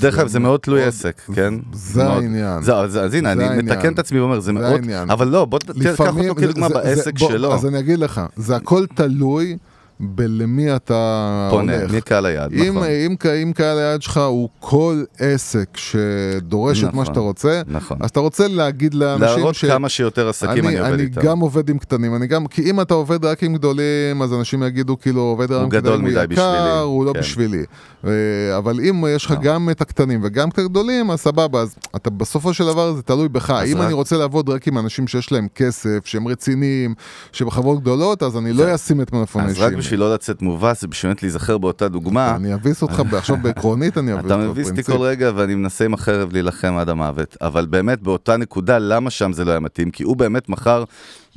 דרך 0.00 0.18
אגב, 0.18 0.26
זה 0.28 0.38
מאוד 0.40 0.60
תלוי 0.60 0.82
עסק, 0.84 1.20
כן? 1.34 1.54
זה. 1.72 2.06
העניין. 2.06 2.62
זה, 2.62 2.76
אז, 2.76 3.14
הנה, 3.14 3.36
זה 3.36 3.48
אני. 3.50 3.62
מתקן 3.62 3.92
את 3.92 3.98
עצמי 3.98 4.20
ואומר, 4.20 4.40
זה 4.40 4.46
זה 4.46 4.52
מאוד... 4.52 4.64
העניין. 4.64 5.10
אבל 5.10 5.28
לא, 5.28 5.44
בוא 5.44 5.58
ת- 5.58 5.70
תיקח 5.70 6.00
אותו 6.00 6.34
כדוגמה 6.34 6.68
זה- 6.68 6.74
זה- 6.74 6.80
בעסק 6.82 7.18
שלו. 7.18 7.54
אז 7.54 7.66
אני 7.66 7.78
אגיד 7.78 7.98
לך, 7.98 8.20
זה 8.36 8.56
הכל 8.56 8.86
תלוי 8.94 9.56
בלמי 10.00 10.76
אתה 10.76 11.48
פונה, 11.50 11.76
הולך. 11.78 11.92
מי 11.92 12.00
קהל 12.00 12.26
היעד, 12.26 12.52
אם, 12.52 12.74
נכון. 12.76 12.88
אם, 13.06 13.16
ק- 13.18 13.26
אם 13.26 13.52
קהל 13.54 13.78
היעד 13.78 14.02
שלך 14.02 14.16
הוא 14.16 14.48
כל 14.60 15.02
עסק 15.18 15.76
שדורש 15.76 16.78
את 16.78 16.84
מה 16.84 16.90
נכון, 16.90 17.04
שאתה 17.04 17.20
רוצה, 17.20 17.62
נכון. 17.66 17.96
אז 18.00 18.10
אתה 18.10 18.20
רוצה 18.20 18.48
להגיד 18.48 18.94
לאנשים 18.94 19.26
להראות 19.38 19.54
ש... 19.54 19.64
כמה 19.64 19.88
שיותר 19.88 20.28
עסקים 20.28 20.68
אני 20.68 20.78
עובד 20.78 20.92
אני 20.92 21.02
איתם. 21.02 21.20
גם 21.22 21.38
עובד 21.38 21.68
עם 21.70 21.78
קטנים, 21.78 22.14
אני 22.16 22.26
גם, 22.26 22.46
כי 22.46 22.70
אם 22.70 22.80
אתה 22.80 22.94
עובד 22.94 23.24
רק 23.24 23.42
עם 23.42 23.54
גדולים, 23.54 24.22
אז 24.22 24.32
אנשים 24.34 24.62
יגידו 24.62 24.98
כאילו 25.00 25.20
עובד 25.20 25.52
רק 25.52 25.62
עם 25.62 25.68
גדול 25.68 25.92
קטנים, 25.98 26.04
מדי 26.06 26.16
הוא 26.18 26.32
יקר, 26.32 26.52
בשבילי. 26.52 26.78
הוא 26.80 27.04
לא 27.04 27.12
כן. 27.12 27.18
בשבילי. 27.20 27.62
אה, 28.06 28.10
אבל 28.58 28.80
אם 28.80 29.04
יש 29.08 29.24
לך 29.24 29.30
לא. 29.30 29.36
גם 29.42 29.70
את 29.70 29.80
הקטנים 29.80 30.20
וגם 30.24 30.48
את 30.48 30.58
הגדולים, 30.58 31.10
אז 31.10 31.20
סבבה, 31.20 31.60
אז 31.60 31.74
אתה 31.96 32.10
בסופו 32.10 32.54
של 32.54 32.66
דבר 32.66 32.92
זה 32.92 33.02
תלוי 33.02 33.28
בך. 33.28 33.50
אם 33.50 33.76
רק- 33.78 33.84
אני 33.84 33.92
רוצה 33.92 34.16
לעבוד 34.16 34.48
רק 34.48 34.68
עם 34.68 34.78
אנשים 34.78 35.06
שיש 35.06 35.32
להם 35.32 35.46
כסף, 35.54 35.98
שהם 36.04 36.28
רציניים, 36.28 36.94
שהם 37.32 37.50
חברות 37.50 37.80
גדולות, 37.80 38.22
אז 38.22 38.36
אני 38.36 38.52
לא 38.52 38.74
אשים 38.74 39.00
את 39.00 39.10
רק 39.58 39.70
שימי. 39.70 39.82
בשביל 39.86 40.00
לא 40.00 40.14
לצאת 40.14 40.42
מובס, 40.42 40.80
זה 40.80 40.88
בשביל 40.88 41.12
להיזכר 41.22 41.58
באותה 41.58 41.88
דוגמה. 41.88 42.36
אני 42.36 42.54
אביס 42.54 42.82
אותך, 42.82 43.02
עכשיו 43.12 43.36
בעקרונית 43.42 43.98
אני 43.98 44.12
אביס 44.12 44.24
אותך. 44.24 44.34
אתה 44.34 44.48
מביס 44.48 44.70
אותי. 44.70 44.82
כל 44.82 45.00
רגע 45.00 45.30
ואני 45.34 45.54
מנסה 45.54 45.84
עם 45.84 45.94
החרב 45.94 46.32
להילחם 46.32 46.76
עד 46.76 46.88
המוות, 46.88 47.36
אבל 47.40 47.66
באמת 47.66 48.02
באותה 48.02 48.36
נקודה, 48.36 48.78
למה 48.78 49.10
שם 49.10 49.32
זה 49.32 49.44
לא 49.44 49.50
היה 49.50 49.60
מתאים? 49.60 49.90
כי 49.90 50.02
הוא 50.02 50.16
באמת 50.16 50.48
מכר 50.48 50.84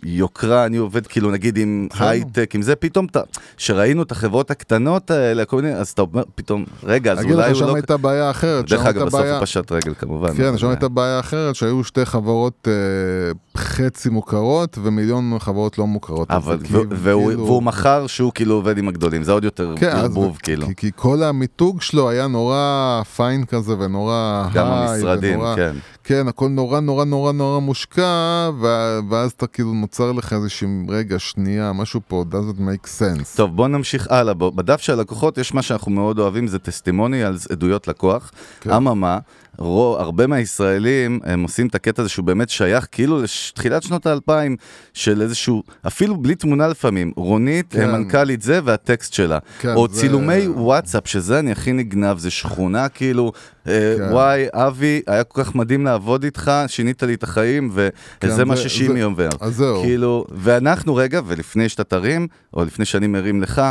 יוקרה, 0.03 0.65
אני 0.65 0.77
עובד 0.77 1.07
כאילו 1.07 1.31
נגיד 1.31 1.57
עם. 1.57 1.87
הייטק, 1.99 2.51
עם 2.55 2.61
זה, 2.61 2.75
פתאום, 2.75 3.05
אתה- 3.05 3.21
שראינו 3.57 4.03
את 4.03 4.11
החברות 4.11 4.51
הקטנות 4.51 5.11
האלה, 5.11 5.45
כל 5.45 5.55
מיני, 5.61 5.75
אז 5.75 5.89
אתה 5.89 6.01
אומר 6.01 6.23
פתאום, 6.35 6.65
רגע, 6.83 7.11
אז 7.11 7.19
אגיד 7.19 7.31
אולי 7.31 7.43
לך, 7.43 7.49
הוא 7.49 7.59
שם 7.59 7.67
לא... 7.67 7.75
הייתה 7.75 7.97
בעיה 7.97 8.29
אחרת. 8.31 8.67
שם 8.67 8.75
דרך 8.75 8.85
אגב, 8.85 9.05
בסוף 9.05 9.21
הוא 9.21 9.41
פשט 9.41 9.71
רגל 9.71 9.93
כמובן. 9.93 10.33
כן, 10.37 10.57
שם 10.57 10.67
הייתה 10.67 10.87
בעיה 10.87 11.19
אחרת, 11.19 11.55
שהיו 11.55 11.83
שתי 11.83 12.05
חברות 12.05 12.67
אה, 12.67 12.73
חצי 13.57 14.09
מוכרות 14.09 14.77
ומיליון 14.83 15.33
חברות 15.39 15.77
לא 15.77 15.87
מוכרות. 15.87 16.31
אבל, 16.31 16.57
כאילו- 16.63 16.83
והוא, 16.89 17.29
כאילו- 17.29 17.45
והוא 17.45 17.63
מכר 17.63 18.07
שהוא 18.07 18.31
כאילו 18.35 18.55
עובד 18.55 18.77
עם 18.77 18.87
הגדולים, 18.87 19.23
זה 19.23 19.31
עוד 19.31 19.43
יותר 19.43 19.73
כן, 19.77 19.89
ערבוב 19.89 20.37
כאילו. 20.43 20.67
כי, 20.77 20.91
כל 20.95 21.23
המיתוג 21.23 21.81
שלו 21.81 22.09
היה 22.09 22.27
נורא 22.27 23.01
פיין 23.15 23.45
כזה 23.45 23.73
ונורא 23.79 24.47
גם 24.53 24.67
היי, 24.71 24.89
המשרדים, 24.95 25.39
ונורא, 25.39 25.55
כן. 25.55 25.75
כן, 26.09 26.27
הכל 26.27 26.47
נורא 26.49 26.79
נורא 26.79 27.05
נורא 27.05 27.31
נורא 27.31 27.59
מושקע, 27.59 28.49
ו- 28.61 28.99
ואז 29.09 29.31
אתה 29.31 29.47
כאילו 29.47 29.73
נוצר 29.73 30.11
לך 30.11 30.33
איזושהי 30.33 30.67
רגע, 30.89 31.19
שנייה, 31.19 31.73
משהו 31.73 32.01
פה 32.07 32.23
doesn't 32.31 32.57
make 32.59 32.87
sense. 32.99 33.37
טוב, 33.37 33.55
בוא 33.55 33.67
נמשיך 33.67 34.07
הלאה. 34.11 34.33
בדף 34.33 34.81
של 34.81 34.93
הלקוחות 34.93 35.37
יש 35.37 35.53
מה 35.53 35.61
שאנחנו 35.61 35.91
מאוד 35.91 36.19
אוהבים, 36.19 36.47
זה 36.47 36.59
טסטימוניאלס, 36.59 37.51
עדויות 37.51 37.87
לקוח. 37.87 38.31
כן. 38.61 38.71
אממה, 39.61 39.69
רו- 39.69 39.97
הרבה 39.99 40.27
מהישראלים 40.27 41.19
הם 41.23 41.43
עושים 41.43 41.67
את 41.67 41.75
הקטע 41.75 42.01
הזה 42.01 42.09
שהוא 42.09 42.25
באמת 42.25 42.49
שייך 42.49 42.87
כאילו 42.91 43.21
לתחילת 43.53 43.83
שנות 43.83 44.05
האלפיים 44.05 44.55
של 44.93 45.21
איזשהו, 45.21 45.63
אפילו 45.87 46.17
בלי 46.17 46.35
תמונה 46.35 46.67
לפעמים, 46.67 47.11
רונית, 47.15 47.65
כן. 47.73 47.91
מנכ"לית 47.91 48.41
זה 48.41 48.59
והטקסט 48.63 49.13
שלה. 49.13 49.39
כן, 49.59 49.75
או 49.75 49.87
זה- 49.89 50.01
צילומי 50.01 50.47
וואטסאפ, 50.47 51.07
שזה 51.07 51.39
אני 51.39 51.51
הכי 51.51 51.73
נגנב, 51.73 52.17
זה 52.17 52.29
שכונה 52.31 52.89
כאילו, 52.89 53.31
אה, 53.67 53.95
כן. 53.97 54.03
וואי, 54.13 54.45
אבי, 54.53 55.01
היה 55.07 55.23
כל 55.23 55.43
כך 55.43 55.55
מדהים 55.55 55.85
לעבוד 55.85 56.23
איתך, 56.23 56.51
שינית 56.67 57.03
לי 57.03 57.13
את 57.13 57.23
החיים, 57.23 57.69
וזה 57.73 57.89
כן, 58.19 58.47
מה 58.47 58.57
ששימי 58.57 58.99
זה- 58.99 59.05
אומר. 59.05 59.29
אז 59.39 59.55
זהו. 59.55 59.81
כאילו, 59.81 60.25
ואנחנו 60.31 60.95
רגע, 60.95 61.21
ולפני 61.27 61.69
שאתה 61.69 61.83
תרים, 61.83 62.27
או 62.53 62.65
לפני 62.65 62.85
שאני 62.85 63.07
מרים 63.07 63.41
לך, 63.41 63.61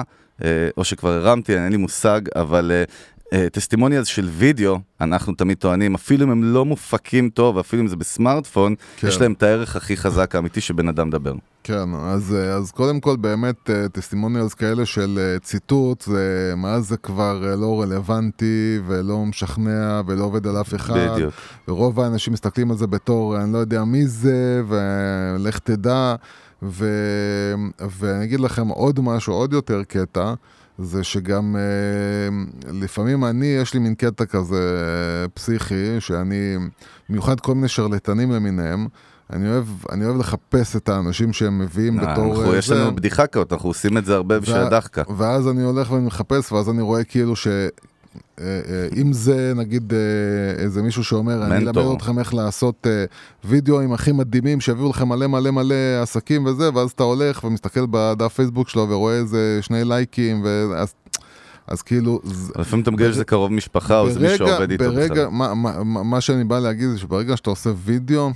אה, 0.45 0.49
או 0.76 0.84
שכבר 0.84 1.12
הרמתי, 1.12 1.55
אין 1.57 1.70
לי 1.70 1.76
מושג, 1.76 2.20
אבל 2.36 2.72
טסטימוניאלס 3.53 4.07
של 4.07 4.29
וידאו, 4.33 4.79
אנחנו 5.01 5.35
תמיד 5.35 5.59
טוענים, 5.59 5.95
אפילו 5.95 6.24
אם 6.24 6.31
הם 6.31 6.45
לא 6.45 6.64
מופקים 6.64 7.31
טוב, 7.31 7.59
אפילו 7.59 7.83
אם 7.83 7.89
זה 7.89 7.97
בסמארטפון, 7.97 8.74
כן. 8.97 9.09
יש 9.09 9.20
להם 9.20 9.33
את 9.33 9.43
הערך 9.43 9.76
הכי 9.76 9.97
חזק 9.97 10.35
האמיתי 10.35 10.61
שבן 10.61 10.89
אדם 10.89 11.09
מדבר. 11.09 11.35
כן, 11.64 11.95
אז, 11.95 12.35
אה, 12.35 12.55
אז 12.55 12.70
קודם 12.70 13.01
כל 13.01 13.16
באמת 13.16 13.70
טסטימוניאלס 13.93 14.55
כאלה 14.55 14.87
של 14.87 15.18
אה, 15.20 15.39
ציטוט, 15.39 16.03
זה, 16.03 16.53
מאז 16.57 16.89
זה 16.89 16.97
כבר 16.97 17.51
אה, 17.51 17.57
לא 17.57 17.83
רלוונטי 17.83 18.79
ולא 18.87 19.24
משכנע 19.24 20.01
ולא 20.07 20.24
עובד 20.24 20.47
על 20.47 20.61
אף 20.61 20.74
אחד. 20.74 20.95
בדיוק. 21.12 21.35
ורוב 21.68 22.01
האנשים 22.01 22.33
מסתכלים 22.33 22.70
על 22.70 22.76
זה 22.76 22.87
בתור, 22.87 23.41
אני 23.41 23.53
לא 23.53 23.59
יודע 23.59 23.85
מי 23.85 24.07
זה, 24.07 24.62
ולך 24.68 25.59
תדע. 25.59 26.14
ו... 26.62 26.87
ואני 27.99 28.24
אגיד 28.24 28.41
לכם 28.41 28.68
עוד 28.68 29.01
משהו, 29.01 29.35
עוד 29.35 29.53
יותר 29.53 29.83
קטע, 29.89 30.35
זה 30.79 31.05
שגם 31.05 31.57
אה, 31.57 32.72
לפעמים 32.72 33.24
אני, 33.24 33.47
יש 33.47 33.74
לי 33.74 33.81
מין 33.81 33.95
קטע 33.95 34.24
כזה 34.24 34.57
אה, 34.57 35.29
פסיכי, 35.29 36.01
שאני, 36.01 36.57
במיוחד 37.09 37.41
כל 37.41 37.55
מיני 37.55 37.68
שרלטנים 37.68 38.33
למיניהם, 38.33 38.87
אני 39.33 39.49
אוהב, 39.49 39.66
אני 39.93 40.05
אוהב 40.05 40.16
לחפש 40.16 40.76
את 40.76 40.89
האנשים 40.89 41.33
שהם 41.33 41.59
מביאים 41.59 42.01
אה, 42.01 42.12
בתור... 42.12 42.26
אנחנו, 42.26 42.53
אה, 42.53 42.59
יש. 42.59 42.70
לנו 42.70 42.95
בדיחה 42.95 43.26
כזאת, 43.26 43.53
אנחנו 43.53 43.68
עושים 43.68 43.99
את 43.99 44.05
זה 44.05 44.14
הרבה 44.14 44.41
בשביל 44.41 44.57
הדחקה. 44.57 45.03
ואז 45.16 45.49
אני 45.49 45.62
הולך 45.62 45.91
ואני 45.93 46.07
מחפש, 46.07 46.53
ואז 46.53 46.70
אני 46.70 46.83
רואה 46.83 47.05
כאילו 47.05 47.37
ש... 47.37 47.49
אה, 48.41 48.45
אה, 48.45 48.89
אם 48.97 49.13
זה 49.13 49.53
נגיד 49.57 49.93
אה, 49.93 50.63
איזה 50.63 50.83
מישהו 50.83 51.05
שאומר, 51.05 51.45
אני. 51.45 51.57
אלמד 51.57 51.79
אתכם 51.97 52.19
איך 52.19 52.35
לעשות 52.35 52.87
אה, 52.87 53.05
וידאוים 53.45 53.93
הכי 53.93 54.13
מדהימים, 54.13 54.61
שיביאו 54.61 54.91
לכם 54.91 55.09
מלא 55.09 55.27
מלא 55.27 55.51
מלא 55.51 55.75
עסקים 56.03 56.47
וזה, 56.47 56.75
ואז 56.75 56.91
אתה 56.91 57.03
הולך 57.03 57.45
ומסתכל 57.45 57.87
בדף 57.91 58.33
פייסבוק 58.33 58.69
שלו 58.69 58.89
ורואה 58.89 59.15
איזה 59.15 59.59
שני 59.63 59.85
לייקים, 59.85 60.45
ואז... 60.45 60.95
אז 61.67 61.83
כאילו... 61.83 62.21
לפעמים 62.59 62.83
אתה 62.83 62.91
מגלה 62.91 63.13
שזה 63.13 63.25
קרוב 63.25 63.53
משפחה, 63.53 64.01
או 64.01 64.11
זה 64.11 64.21
מישהו 64.21 64.49
שעובד 64.49 64.71
איתו 64.71 64.85
בכלל. 64.93 65.29
מה 65.29 65.55
מה 65.85 66.21
שאני 66.21 66.45
בא 66.45 66.59
להגיד 66.59 66.89
זה 66.89 66.99
שברגע 66.99 67.37
שאתה 67.37 67.51
עושה 67.51 67.71
וידאו, 67.85 68.31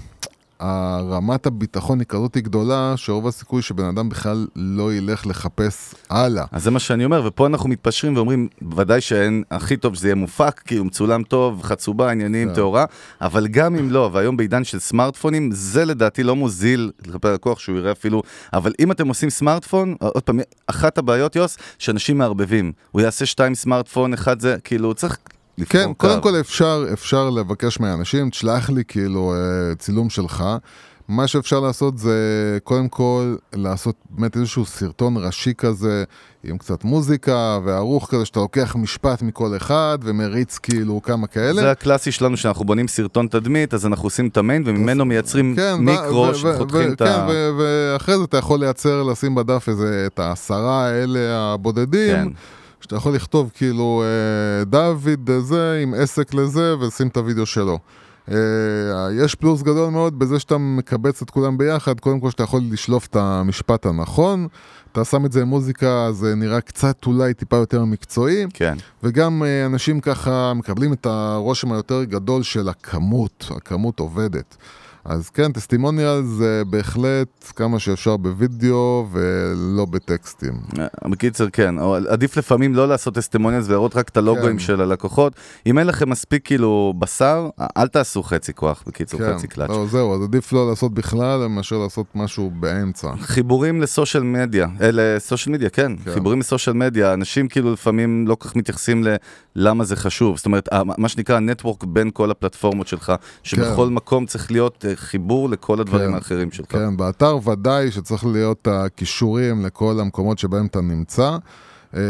רמת 1.10 1.46
הביטחון 1.46 1.98
היא 1.98 2.06
כזאת 2.06 2.36
גדולה, 2.36 2.94
שרוב 2.96 3.26
הסיכוי 3.26 3.62
שבן 3.62 3.84
אדם 3.84 4.08
בכלל 4.08 4.46
לא 4.56 4.94
ילך 4.94 5.26
לחפש 5.26 5.94
הלאה. 6.10 6.44
אז 6.52 6.62
זה 6.62 6.70
מה 6.70 6.78
שאני 6.78 7.04
אומר, 7.04 7.22
ופה 7.26 7.46
אנחנו 7.46 7.68
מתפשרים 7.68 8.16
ואומרים, 8.16 8.48
ודאי 8.76 9.00
שאין, 9.00 9.42
הכי 9.50 9.76
טוב 9.76 9.94
שזה 9.94 10.08
יהיה 10.08 10.14
מופק, 10.14 10.60
כאילו 10.64 10.84
מצולם 10.84 11.22
טוב, 11.22 11.62
חצובה, 11.62 12.10
עניינים, 12.10 12.48
כן. 12.48 12.54
טהורה, 12.54 12.84
אבל 13.20 13.46
גם 13.46 13.76
אם 13.76 13.90
לא, 13.90 14.10
והיום 14.12 14.36
בעידן 14.36 14.64
של 14.64 14.78
סמארטפונים, 14.78 15.50
זה 15.52 15.84
לדעתי 15.84 16.22
לא 16.22 16.36
מוזיל 16.36 16.90
כלפי 17.12 17.28
הלקוח 17.28 17.58
שהוא 17.58 17.78
יראה 17.78 17.92
אפילו, 17.92 18.22
אבל 18.52 18.72
אם 18.80 18.92
אתם 18.92 19.08
עושים 19.08 19.30
סמארטפון, 19.30 19.94
עוד 20.00 20.22
פעם, 20.22 20.40
אחת 20.66 20.98
הבעיות, 20.98 21.36
יוס, 21.36 21.58
שאנשים 21.78 22.18
מערבבים. 22.18 22.72
הוא 22.90 23.02
יעשה 23.02 23.26
שתיים 23.26 23.54
סמארטפון, 23.54 24.12
אחד 24.12 24.40
זה, 24.40 24.56
כאילו, 24.64 24.94
צריך 24.94 25.18
כן, 25.64 25.86
קו. 25.86 25.94
קודם 25.96 26.20
כל 26.20 26.40
אפשר, 26.40 26.84
אפשר 26.92 27.30
לבקש 27.30 27.80
מאנשים, 27.80 28.30
תשלח 28.30 28.70
לי 28.70 28.82
כאילו 28.88 29.34
אה, 29.34 29.74
צילום 29.74 30.10
שלך. 30.10 30.44
מה 31.08 31.26
שאפשר 31.26 31.60
לעשות 31.60 31.98
זה 31.98 32.58
קודם 32.64 32.88
כל 32.88 33.36
לעשות 33.54 33.96
באמת 34.10 34.36
איזשהו 34.36 34.66
סרטון 34.66 35.16
ראשי 35.16 35.54
כזה 35.58 36.04
עם 36.44 36.58
קצת 36.58 36.84
מוזיקה 36.84 37.58
וערוך 37.64 38.10
כזה 38.10 38.24
שאתה 38.24 38.40
לוקח 38.40 38.76
משפט 38.76 39.22
מכל 39.22 39.56
אחד 39.56 39.98
ומריץ 40.02 40.58
כאילו 40.58 41.02
כמה 41.02 41.26
כאלה. 41.26 41.62
זה 41.62 41.70
הקלאסי 41.70 42.12
שלנו, 42.12 42.36
שאנחנו 42.36 42.64
בונים 42.64 42.88
סרטון 42.88 43.26
תדמית, 43.26 43.74
אז 43.74 43.86
אנחנו 43.86 44.06
עושים 44.06 44.28
את 44.28 44.36
המיין, 44.36 44.62
וממנו 44.66 45.04
מייצרים 45.04 45.56
כן, 45.56 45.74
מיקרו, 45.78 46.34
שחותכים 46.34 46.92
את 46.92 47.00
ה... 47.00 47.04
כן, 47.04 47.34
ואחרי 47.58 48.18
זה 48.18 48.24
אתה 48.24 48.36
יכול 48.36 48.60
לייצר, 48.60 49.02
לשים 49.02 49.34
בדף 49.34 49.68
איזה, 49.68 50.06
את 50.06 50.18
העשרה 50.18 50.86
האלה 50.86 51.18
הבודדים, 51.52 52.16
כן. 52.16 52.28
שאתה 52.82 52.96
יכול 52.96 53.14
לכתוב 53.14 53.50
כאילו 53.54 54.02
אה, 54.04 54.64
דוד 54.64 55.30
זה 55.40 55.80
עם 55.82 55.94
עסק 55.94 56.34
לזה 56.34 56.74
ולשים 56.78 57.08
את 57.08 57.16
הוידאו 57.16 57.46
שלו. 57.46 57.78
אה, 58.30 58.36
יש 59.24 59.34
פלוס 59.34 59.62
גדול 59.62 59.90
מאוד 59.90 60.18
בזה 60.18 60.38
שאתה 60.38 60.58
מקבץ 60.58 61.22
את 61.22 61.30
כולם 61.30 61.58
ביחד, 61.58 62.00
קודם 62.00 62.20
כל 62.20 62.30
שאתה 62.30 62.42
יכול 62.42 62.60
לשלוף 62.70 63.06
את 63.06 63.16
המשפט 63.16 63.86
הנכון, 63.86 64.48
אתה 64.92 65.04
שם 65.04 65.26
את 65.26 65.32
זה 65.32 65.42
עם 65.42 65.48
מוזיקה, 65.48 66.12
זה 66.12 66.34
נראה 66.34 66.60
קצת 66.60 67.06
אולי 67.06 67.34
טיפה 67.34 67.56
יותר 67.56 67.84
מקצועי, 67.84 68.46
כן. 68.54 68.74
וגם 69.02 69.42
אה, 69.42 69.66
אנשים 69.66 70.00
ככה 70.00 70.52
מקבלים 70.54 70.92
את 70.92 71.06
הרושם 71.06 71.72
היותר 71.72 72.04
גדול 72.04 72.42
של 72.42 72.68
הכמות, 72.68 73.50
הכמות 73.56 74.00
עובדת. 74.00 74.56
אז 75.04 75.30
כן, 75.30 75.52
טסטימוניאל 75.52 76.22
זה 76.22 76.62
בהחלט 76.70 77.52
כמה 77.56 77.78
שאפשר 77.78 78.16
בווידאו 78.16 79.06
ולא 79.12 79.84
בטקסטים. 79.84 80.52
בקיצר, 81.10 81.50
כן, 81.52 81.78
או 81.78 81.94
עדיף 81.94 82.36
לפעמים 82.36 82.74
לא 82.74 82.88
לעשות 82.88 83.14
טסטימוניאלס 83.14 83.68
ולהראות 83.68 83.96
רק 83.96 84.08
את 84.08 84.16
הלוגוים 84.16 84.52
כן. 84.52 84.58
של 84.58 84.80
הלקוחות. 84.80 85.32
אם 85.66 85.78
אין 85.78 85.86
לכם 85.86 86.10
מספיק 86.10 86.46
כאילו 86.46 86.94
בשר, 86.98 87.48
אל 87.76 87.88
תעשו 87.88 88.22
חצי 88.22 88.54
כוח, 88.54 88.84
בקיצור, 88.86 89.20
כן, 89.20 89.34
חצי 89.34 89.48
קלאץ'. 89.48 89.70
לא, 89.70 89.86
זהו, 89.90 90.14
אז 90.14 90.22
עדיף 90.22 90.52
לא 90.52 90.70
לעשות 90.70 90.94
בכלל 90.94 91.46
מאשר 91.46 91.78
לעשות 91.78 92.06
משהו 92.14 92.50
באמצע. 92.50 93.08
חיבורים 93.20 93.80
לסושיאל 93.80 94.22
מדיה, 94.22 94.66
אה, 94.80 94.90
לסושיאל 94.92 95.54
מדיה, 95.54 95.70
כן, 95.70 95.92
כן. 96.04 96.14
חיבורים 96.14 96.40
לסושיאל 96.40 96.76
מדיה, 96.76 97.14
אנשים 97.14 97.48
כאילו 97.48 97.72
לפעמים 97.72 98.28
לא 98.28 98.34
כל 98.34 98.48
כך 98.48 98.56
מתייחסים 98.56 99.04
ללמה 99.56 99.84
זה 99.84 99.96
חשוב, 99.96 100.36
זאת 100.36 100.46
אומרת, 100.46 100.68
מה 100.98 101.08
שנקרא 101.08 101.40
נטוורק 101.40 101.84
בין 101.84 102.10
כל 102.12 102.30
הפלטפורמות 102.30 102.86
שלך, 102.86 103.12
שבכל 103.42 103.88
מקום 103.88 104.26
צריך 104.26 104.50
להיות 104.50 104.84
אה, 104.88 104.91
חיבור 104.94 105.48
לכל 105.48 105.80
הדברים 105.80 106.08
כן. 106.08 106.14
האחרים 106.14 106.50
שלך. 106.50 106.66
כן, 106.68 106.96
באתר 106.96 107.48
ודאי 107.48 107.90
שצריך 107.90 108.26
להיות 108.26 108.68
הכישורים 108.70 109.66
לכל 109.66 110.00
המקומות 110.00 110.38
שבהם 110.38 110.66
אתה 110.66 110.80
נמצא. 110.80 111.36
אה, 111.96 112.00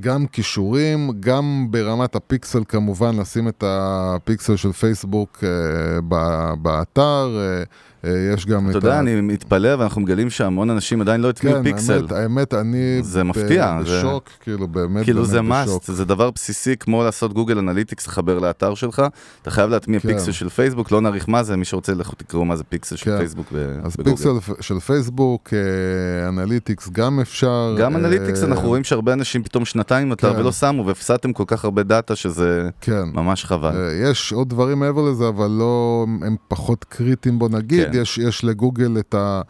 גם 0.00 0.26
כישורים, 0.26 1.10
גם 1.20 1.66
ברמת 1.70 2.16
הפיקסל 2.16 2.62
כמובן, 2.68 3.16
לשים 3.16 3.48
את 3.48 3.64
הפיקסל 3.66 4.56
של 4.56 4.72
פייסבוק 4.72 5.44
אה, 5.44 6.00
באתר. 6.56 7.38
אה, 8.04 8.10
אה, 8.10 8.34
יש 8.34 8.46
גם 8.46 8.70
אתה 8.70 8.78
את 8.78 8.84
יודע, 8.84 8.98
אני 8.98 9.20
מתפלא, 9.20 9.68
ואנחנו 9.78 10.00
מגלים 10.00 10.30
שהמון 10.30 10.70
אנשים 10.70 11.00
עדיין 11.00 11.20
לא 11.20 11.28
הטמיעו 11.28 11.56
כן, 11.56 11.62
פיקסל. 11.62 11.92
האמת, 11.92 12.12
האמת, 12.12 12.54
אני 12.54 12.98
זה 13.02 13.24
מפתיע, 13.24 13.78
זה- 13.86 13.98
בשוק, 13.98 14.28
כאילו 14.40 14.68
באמת, 14.68 15.04
כאילו 15.04 15.22
באמת 15.24 15.30
זה 15.30 15.40
בשוק. 15.42 15.82
must, 15.82 15.92
זה 15.92 16.04
דבר 16.04 16.30
בסיסי 16.30 16.76
כמו 16.76 17.04
לעשות 17.04 17.32
Google 17.32 17.58
Analytics 17.58 18.06
לחבר 18.06 18.38
לאתר 18.38 18.74
שלך, 18.74 19.02
אתה 19.42 19.50
חייב 19.50 19.70
להטמיע 19.70 20.00
כן. 20.00 20.08
פיקסל 20.08 20.32
של 20.32 20.48
פייסבוק, 20.48 20.90
לא 20.92 21.00
נאריך 21.00 21.28
מה 21.28 21.42
זה, 21.42 21.56
מי 21.56 21.64
שרוצה 21.64 21.94
לכו 21.94 22.16
תקראו 22.16 22.44
מה 22.44 22.56
זה 22.56 22.64
פיקסל 22.64 22.96
של 22.96 23.04
כן. 23.04 23.18
פייסבוק 23.18 23.46
ב- 23.54 23.78
אז 23.84 23.96
בגוגל. 23.96 24.16
פיקסל 24.16 24.30
של 24.60 24.80
פייסבוק, 24.80 25.48
אה, 25.54 26.28
Analytics 26.28 26.88
גם 26.92 27.20
אפשר. 27.20 27.76
גם 27.78 27.92
אה, 27.92 28.00
Analytics 28.00 28.42
אנחנו 28.42 28.68
רואים 28.68 28.84
שהרבה 28.84 29.12
אנשים 29.12 29.42
פתאום 29.42 29.64
שנתיים 29.64 30.08
באתר 30.08 30.32
כן. 30.34 30.40
ולא 30.40 30.52
שמו 30.52 30.86
והפסדתם 30.86 31.32
כל 31.32 31.44
כך 31.46 31.64
הרבה 31.64 31.82
דאטה 31.82 32.16
שזה 32.16 32.68
כן. 32.80 33.02
ממש 33.14 33.44
חבל. 33.44 33.76
אה, 33.76 34.10
יש 34.10 34.32
עוד 34.32 34.48
דברים 34.48 34.78
מעבר 34.78 35.02
לזה, 35.10 35.28
אבל 35.28 35.50
לא, 35.50 36.06
הם 36.26 36.36
פחות 36.48 36.84
קריטיים 36.88 37.38
בוא 37.38 37.48
נגיד. 37.48 37.91
כן. 37.92 38.00
יש, 38.00 38.18
יש 38.18 38.44
לגוגל 38.44 38.96
את 38.98 39.14
ה... 39.14 39.42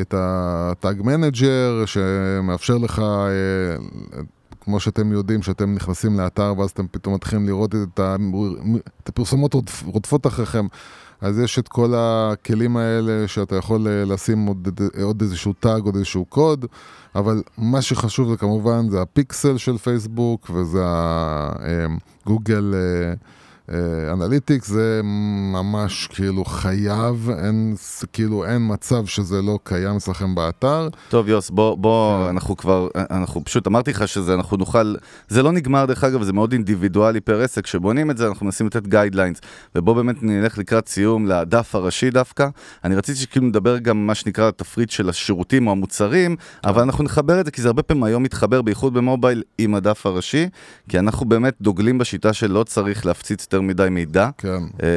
את 0.00 0.14
ה 0.16 0.38
Tag 0.38 1.02
Manager 1.02 1.84
שמאפשר 1.86 2.78
לך, 2.78 2.98
אה, 2.98 3.76
כמו 4.60 4.80
שאתם 4.80 5.12
יודעים, 5.12 5.42
שאתם 5.42 5.74
נכנסים 5.74 6.18
לאתר 6.18 6.54
ואז 6.58 6.70
אתם 6.70 6.86
פתאום 6.90 7.14
מתחילים 7.14 7.46
לראות 7.46 7.74
את, 7.74 7.98
ה, 7.98 8.16
את 9.02 9.08
הפרסומות 9.08 9.54
רודפ, 9.54 9.82
רודפות 9.82 10.26
אחריכם. 10.26 10.66
אז 11.20 11.38
יש 11.38 11.58
את 11.58 11.68
כל 11.68 11.92
הכלים 11.96 12.76
האלה 12.76 13.28
שאתה 13.28 13.56
יכול 13.56 13.86
אה, 13.88 14.04
לשים 14.04 14.46
עוד, 14.46 14.68
עוד 15.02 15.22
איזשהו 15.22 15.52
tag, 15.52 15.82
עוד 15.82 15.94
איזשהו 15.94 16.24
קוד, 16.24 16.66
אבל 17.14 17.42
מה 17.58 17.82
שחשוב 17.82 18.30
זה 18.30 18.36
כמובן 18.36 18.88
זה 18.88 19.02
הפיקסל 19.02 19.56
של 19.56 19.78
פייסבוק 19.78 20.50
וזה 20.50 20.82
ה 20.84 21.11
Google 21.11 22.74
Analytics, 24.12 24.68
זה 24.68 25.00
ממש 25.52 26.06
כאילו 26.06 26.44
חייב, 26.44 27.30
אין, 27.44 27.74
כאילו 28.12 28.44
אין 28.44 28.72
מצב 28.72 29.06
שזה 29.06 29.42
לא 29.42 29.58
קיים 29.64 29.96
אצלכם 29.96 30.34
באתר. 30.34 30.88
טוב 31.08 31.28
יוס, 31.28 31.50
בוא, 31.50 31.78
בוא, 31.78 32.24
כן. 32.24 32.28
אנחנו 32.28 32.56
כבר, 32.56 32.88
אנחנו 33.10 33.44
פשוט 33.44 33.66
אמרתי 33.66 33.90
לך 33.90 34.08
שזה, 34.08 34.34
אנחנו 34.34 34.56
נוכל, 34.56 34.94
זה 35.28 35.42
לא 35.42 35.52
נגמר 35.52 35.86
דרך 35.86 36.04
אגב, 36.04 36.22
זה 36.22 36.32
מאוד 36.32 36.52
אינדיבידואלי 36.52 37.20
per 37.20 37.42
עסק, 37.42 37.64
כשבונים 37.64 38.10
את 38.10 38.16
זה 38.16 38.28
אנחנו 38.28 38.46
מנסים 38.46 38.66
לתת 38.66 38.86
guidelines, 38.86 39.40
ובוא 39.74 39.94
באמת 39.94 40.22
נלך 40.22 40.58
לקראת 40.58 40.88
סיום 40.88 41.26
לדף 41.26 41.74
הראשי 41.74 42.10
דווקא. 42.10 42.48
אני 42.84 42.94
רציתי 42.94 43.18
שכאילו 43.18 43.46
נדבר 43.46 43.78
גם 43.78 44.06
מה 44.06 44.14
שנקרא 44.14 44.48
התפריט 44.48 44.90
של 44.90 45.08
השירותים 45.08 45.66
או 45.66 45.72
המוצרים, 45.72 46.36
אבל 46.64 46.82
אנחנו 46.82 47.04
נחבר 47.04 47.40
את 47.40 47.44
זה, 47.44 47.50
כי 47.50 47.62
זה 47.62 47.68
הרבה 47.68 47.82
פעמים 47.82 48.04
היום 48.04 48.22
מתחבר, 48.22 48.62
בייחוד 48.62 48.94
במובייל, 48.94 49.42
עם 49.58 49.74
הדף 49.74 50.06
הראשי, 50.06 50.48
כי 50.88 50.98
אנחנו 50.98 51.26
באמת 51.26 51.54
דוגלים 51.60 51.98
בשיטה 51.98 52.32
שלא 52.32 52.64
צריך 52.64 53.06
להפציץ 53.06 53.46
יותר 53.56 53.66
מדי 53.66 53.88
מידע. 53.90 54.28
כן. 54.38 54.62
אה, 54.82 54.88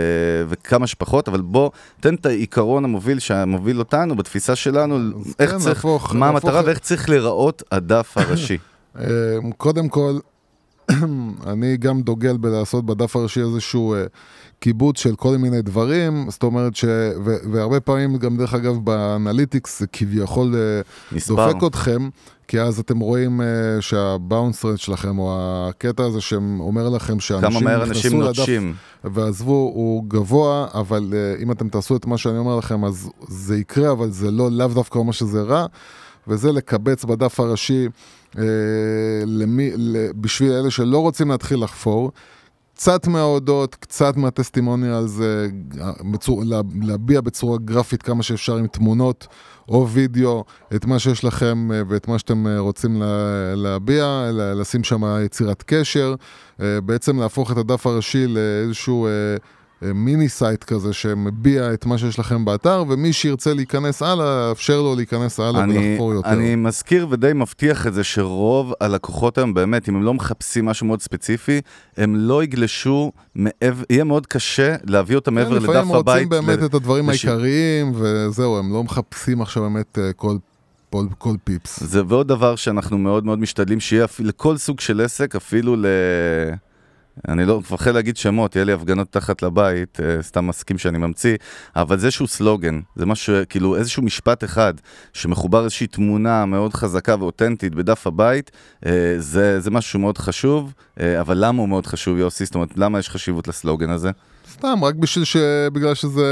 וכמה 0.50 0.88
שפחות, 0.88 1.28
אבל 1.28 1.42
בוא, 1.42 1.70
תן 2.00 2.16
את 2.16 2.26
העיקרון 2.26 2.84
המוביל 2.84 3.20
שמוביל 3.20 3.80
אותנו 3.80 4.16
בתפיסה 4.16 4.56
שלנו, 4.56 4.98
איך 5.40 5.52
כן, 5.52 5.58
צריך, 5.58 5.86
להפוך- 5.86 6.16
מה 6.16 6.28
המטרה 6.28 6.62
ואיך 6.66 6.80
צריך 6.80 7.10
להיראות 7.10 7.64
הדף 7.72 8.18
הראשי. 8.18 8.58
אה, 9.00 9.06
קודם 9.58 9.90
כל, 9.90 10.20
אני 11.52 11.78
גם 11.78 12.02
דוגל 12.02 12.38
בלעשות 12.38 12.86
בדף 12.86 13.16
הראשי 13.16 13.42
איזשהו 13.42 13.94
אה, 13.94 14.06
קיבוץ 14.60 15.00
של 15.00 15.16
כל 15.16 15.38
מיני 15.38 15.62
דברים, 15.62 16.26
זאת 16.30 16.44
אומרת 16.44 16.76
ש... 16.76 16.86
ו- 17.26 17.52
והרבה 17.52 17.80
פעמים 17.80 18.18
גם 18.18 18.38
דרך 18.38 18.54
אגב 18.54 18.78
באנליטיקס 18.84 19.80
זה 19.80 19.88
כביכול 19.88 20.56
אה, 20.56 20.82
מספר. 21.12 21.52
דופק 21.52 21.64
אתכם, 21.68 22.10
כי 22.48 22.62
אז 22.62 22.80
אתם 22.80 23.00
רואים 23.00 23.42
אה, 23.42 23.48
שהבאונס 23.82 24.66
רייט 24.66 24.80
שלכם, 24.80 25.20
או 25.20 25.38
הקטע 25.70 26.04
הזה 26.04 26.22
שאומר 26.22 26.90
לכם 26.90 27.20
שאנשים 27.20 27.68
נכנסו 27.68 28.22
לדף 28.22 28.40
נוטשים. 28.40 28.74
ועזבו, 29.04 29.72
הוא 29.76 30.04
גבוה, 30.08 30.68
אבל 30.74 31.14
uh, 31.14 31.44
אם 31.44 31.52
אתם 31.52 31.70
תעשו 31.70 31.96
את 31.96 32.06
מה 32.06 32.18
שאני 32.18 32.38
אומר 32.38 32.56
לכם, 32.56 32.86
אז 32.86 33.10
זה 33.28 33.58
יקרה, 33.58 33.92
אבל 33.92 34.10
זה 34.10 34.32
לא 34.32 34.52
לאו 34.52 34.68
דווקא 34.68 35.00
אומר 35.00 35.12
שזה 35.12 35.42
רע, 35.42 35.66
וזה 36.28 36.52
לקבץ 36.52 37.06
בדף 37.06 37.40
הראשי 37.40 37.88
uh, 37.88 37.90
למי, 39.26 39.72
בשביל 40.16 40.52
אלה 40.52 40.72
שלא 40.72 40.98
רוצים 40.98 41.32
להתחיל 41.32 41.64
לחפור. 41.64 42.12
קצת 42.80 43.08
מההודות, 43.08 43.76
קצת 43.76 44.18
מהטסטימוניאל 44.18 45.08
זה 45.08 45.48
בצור, 46.12 46.44
לה, 46.46 46.62
להביע 46.82 47.22
בצורה 47.22 47.58
גרפית 47.58 48.02
כמה 48.02 48.24
שאפשר 48.24 48.56
עם 48.56 48.68
תמונות 48.68 49.28
או 49.70 49.90
וידאו 49.90 50.44
את 50.76 50.86
מה 50.86 51.00
שיש 51.00 51.24
לכם 51.24 51.72
אה, 51.72 51.82
ואת 51.88 52.08
מה 52.08 52.20
שאתם 52.20 52.48
אה, 52.48 52.60
רוצים 52.60 53.02
לה, 53.02 53.56
להביע, 53.56 54.30
לשים 54.34 54.84
שם 54.84 55.04
יצירת 55.26 55.64
קשר, 55.68 56.16
אה, 56.62 56.82
בעצם 56.82 57.20
להפוך 57.20 57.52
את 57.52 57.58
הדף 57.58 57.88
הראשי 57.88 58.28
לאיזשהו 58.28 59.06
אה, 59.06 59.12
אה, 59.12 59.38
mini 59.82 60.30
site 60.30 60.64
כזה 60.64 60.94
שמביע 60.94 61.74
את 61.74 61.86
מה 61.86 61.98
שיש 61.98 62.20
לכם 62.20 62.46
באתר, 62.46 62.84
ומי 62.90 63.14
שירצה 63.14 63.54
להיכנס 63.54 64.02
הלאה, 64.02 64.52
אפשר 64.52 64.82
לו 64.82 64.96
להיכנס 64.96 65.40
הלאה 65.40 65.64
אני, 65.64 65.90
ולחפור 65.90 66.14
יותר. 66.14 66.30
אני 66.30 66.56
מזכיר 66.56 67.08
ודי 67.10 67.32
מבטיח 67.36 67.88
את 67.88 67.94
זה 67.94 68.04
שרוב 68.04 68.74
הלקוחות 68.82 69.38
היום 69.38 69.54
באמת, 69.54 69.90
אם 69.90 69.96
הם 69.96 70.04
לא 70.04 70.14
מחפשים 70.14 70.66
משהו 70.66 70.86
מאוד 70.88 71.02
ספציפי, 71.02 71.62
הם 71.98 72.16
לא 72.16 72.44
יגלשו 72.44 73.12
מעבר, 73.36 73.84
יהיה 73.90 74.04
מאוד 74.04 74.28
קשה 74.28 74.76
להביא 74.84 75.16
אותם 75.16 75.34
מעבר 75.34 75.50
כן, 75.50 75.56
לדף 75.56 75.64
לפעמים 75.70 75.96
הבית. 75.96 76.16
רוצים 76.16 76.30
באמת 76.30 76.60
ל- 76.62 76.66
את 76.66 76.74
הדברים 76.74 77.10
לש- 77.10 77.26
העיקריים, 77.26 77.92
וזהו, 77.96 78.58
הם 78.58 78.74
לא 78.74 78.84
מחפשים 78.84 79.42
עכשיו 79.42 79.64
באמת 79.64 79.98
אה, 80.02 80.14
כל 80.14 80.38
כל, 80.92 81.06
כל 81.18 81.36
פיפס. 81.44 81.84
זה 81.84 82.02
ועוד 82.08 82.28
דבר 82.28 82.56
שאנחנו 82.56 82.98
מאוד 82.98 83.26
מאוד 83.26 83.40
משתדלים 83.40 83.80
שיהיה 83.80 84.06
אפילו 84.06 84.30
לכל 84.30 84.58
סוג 84.58 84.80
של 84.80 85.02
עסק, 85.02 85.36
אפילו 85.36 85.76
ל... 85.76 85.86
אני 87.28 87.46
לא 87.46 87.60
מפחד 87.60 87.92
להגיד 87.92 88.18
שמות, 88.18 88.56
יהיה 88.56 88.66
לי 88.66 88.74
הפגנות 88.74 89.12
תחת 89.12 89.42
לבית, 89.42 90.00
אה, 90.00 90.22
סתם 90.22 90.48
מסכים 90.48 90.78
שאני 90.78 90.98
ממציא, 90.98 91.38
אבל 91.76 91.98
זה 92.00 92.06
איזשהו 92.08 92.28
סלוגן, 92.28 92.80
זה 92.96 93.06
משהו, 93.06 93.36
כאילו 93.50 93.76
איזשהו 93.76 94.04
משפט 94.04 94.44
אחד 94.44 94.74
שמחובר 95.14 95.64
איזושהי 95.64 95.88
תמונה 95.88 96.46
מאוד 96.46 96.74
חזקה 96.74 97.16
ואותנטית 97.20 97.76
בדף 97.76 98.08
הבית, 98.08 98.52
אה, 98.86 99.16
זה, 99.18 99.60
זה 99.60 99.72
משהו 99.72 100.00
מאוד 100.00 100.18
חשוב, 100.18 100.74
אה, 101.00 101.22
אבל 101.22 101.38
למה 101.40 101.62
הוא 101.62 101.70
מאוד 101.70 101.86
חשוב, 101.86 102.18
יוסי? 102.18 102.46
זאת 102.46 102.56
אומרת, 102.56 102.78
למה 102.78 103.00
יש 103.00 103.10
חשיבות 103.10 103.48
לסלוגן 103.48 103.90
הזה? 103.90 104.12
סתם, 104.54 104.84
רק 104.84 104.96
בשביל 104.96 105.26
ש... 105.26 105.38
בגלל 105.74 105.94
שזה... 105.94 106.26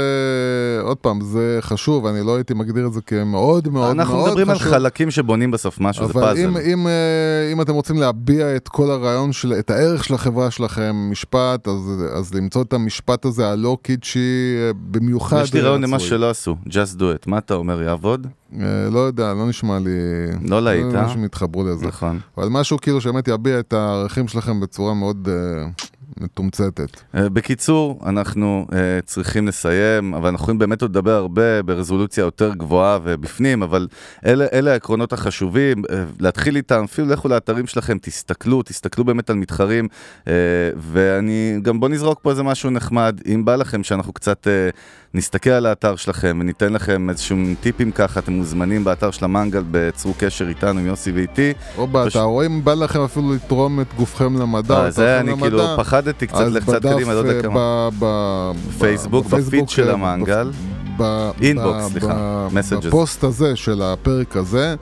עוד 0.82 0.96
פעם, 0.96 1.20
זה 1.20 1.58
חשוב, 1.60 2.06
אני 2.06 2.26
לא 2.26 2.36
הייתי 2.36 2.54
מגדיר 2.54 2.86
את 2.86 2.92
זה 2.92 3.00
כמאוד 3.00 3.68
מאוד 3.68 3.96
מאוד 3.96 4.06
חשוב. 4.06 4.14
אנחנו 4.16 4.26
מדברים 4.26 4.50
על 4.50 4.58
חלקים 4.58 5.10
שבונים 5.10 5.50
בסוף 5.50 5.80
משהו, 5.80 6.06
זה 6.06 6.12
פאזל. 6.12 6.26
אבל 6.26 6.38
אם, 6.38 6.56
אם, 6.56 6.86
אה, 6.86 7.52
אם 7.52 7.60
אתם 7.60 7.74
רוצים 7.74 7.96
להביע 7.96 8.56
את 8.56 8.68
כל 8.68 8.90
הרעיון, 8.90 9.32
של, 9.32 9.52
את 9.58 9.70
הערך 9.70 10.04
של 10.04 10.14
החברה 10.14 10.50
שלכם, 10.50 10.96
משפט, 11.10 11.68
אז, 11.68 12.02
אז 12.14 12.34
למצוא 12.34 12.62
את 12.62 12.72
המשפט 12.72 13.24
הזה 13.24 13.48
הלא 13.48 13.78
קידשי, 13.82 14.56
אה, 14.58 14.70
במיוחד... 14.90 15.42
יש 15.42 15.54
לי 15.54 15.60
רעיון 15.60 15.82
למה 15.82 15.98
שלא 15.98 16.30
עשו, 16.30 16.56
just 16.66 16.98
do 16.98 17.00
it. 17.00 17.24
מה 17.26 17.38
אתה 17.38 17.54
אומר, 17.54 17.82
יעבוד? 17.82 18.26
אה, 18.60 18.66
לא 18.92 18.98
יודע, 18.98 19.34
לא 19.34 19.46
נשמע 19.46 19.78
לי... 19.78 19.90
לא 20.48 20.62
להיט, 20.62 20.94
אה? 20.94 21.06
משהו 21.06 21.20
מתחברו 21.20 21.64
לזה. 21.64 21.86
נכון. 21.86 22.20
אבל 22.38 22.48
משהו 22.48 22.78
כאילו 22.78 23.00
שבאמת 23.00 23.28
יביע 23.28 23.60
את 23.60 23.72
הערכים 23.72 24.28
שלכם 24.28 24.60
בצורה 24.60 24.94
מאוד... 24.94 25.28
מתומצתת. 26.16 27.00
אה, 27.14 27.28
בקיצור, 27.28 28.00
אנחנו 28.06 28.66
uh, 28.70 28.74
צריכים 29.04 29.48
לסיים, 29.48 30.14
אבל 30.14 30.28
אנחנו 30.28 30.42
יכולים 30.42 30.58
באמת 30.58 30.82
עוד 30.82 30.90
לדבר 30.90 31.10
הרבה 31.10 31.62
ברזולוציה 31.62 32.22
יותר 32.22 32.54
גבוהה 32.54 32.98
ובפנים, 33.02 33.62
אבל 33.62 33.88
אלה, 34.26 34.46
אלה 34.52 34.72
העקרונות 34.72 35.12
החשובים, 35.12 35.84
uh, 35.84 35.90
להתחיל 36.20 36.56
איתם, 36.56 36.84
אפילו 36.84 37.08
לכו 37.08 37.28
לאתרים 37.28 37.66
שלכם, 37.66 37.98
תסתכלו, 37.98 38.62
תסתכלו 38.62 39.04
באמת 39.04 39.30
על 39.30 39.36
מתחרים, 39.36 39.88
ואני, 40.76 41.58
גם 41.62 41.80
בוא 41.80 41.88
נזרוק 41.88 42.20
פה 42.22 42.30
איזה 42.30 42.42
משהו 42.42 42.70
נחמד, 42.70 43.20
אם 43.34 43.44
בא 43.44 43.56
לכם 43.56 43.82
שאנחנו 43.82 44.12
קצת... 44.12 44.46
נסתכל 45.14 45.50
על 45.50 45.66
האתר 45.66 45.96
שלכם 45.96 46.38
וניתן 46.40 46.72
לכם 46.72 47.10
איזשהם 47.10 47.54
טיפים 47.60 47.90
ככה, 47.92 48.20
אתם 48.20 48.32
מוזמנים 48.32 48.84
באתר 48.84 49.10
של 49.10 49.24
המנגל, 49.24 49.62
בצרו 49.70 50.14
קשר 50.18 50.48
איתנו 50.48 50.80
עם 50.80 50.86
יוסי 50.86 51.12
ואיתי. 51.12 51.52
או 51.78 51.86
באתר. 51.86 52.22
או 52.22 52.46
אם 52.46 52.64
בא 52.64 52.74
לכם 52.74 53.00
אפילו 53.00 53.34
לתרום 53.34 53.80
את 53.80 53.86
גופכם 53.96 54.36
למדע. 54.40 54.74
אה, 54.74 54.90
זה 54.90 55.20
אני 55.20 55.32
כאילו 55.40 55.62
פחדתי 55.76 56.26
קצת, 56.26 56.46
קצת 56.62 56.82
קדימה, 56.82 57.14
לא 57.14 57.18
יודע 57.18 57.42
כמה. 57.42 57.88
בפייסבוק, 57.98 59.26
בפיד 59.26 59.68
של 59.68 59.90
המנגל. 59.90 60.50
inbox, 61.40 61.92
סליחה, 61.92 62.48
messages. 62.52 62.86
בפוסט 62.86 63.24
הזה 63.24 63.56
של 63.56 63.82
הפרק 63.82 64.36
הזה. 64.36 64.74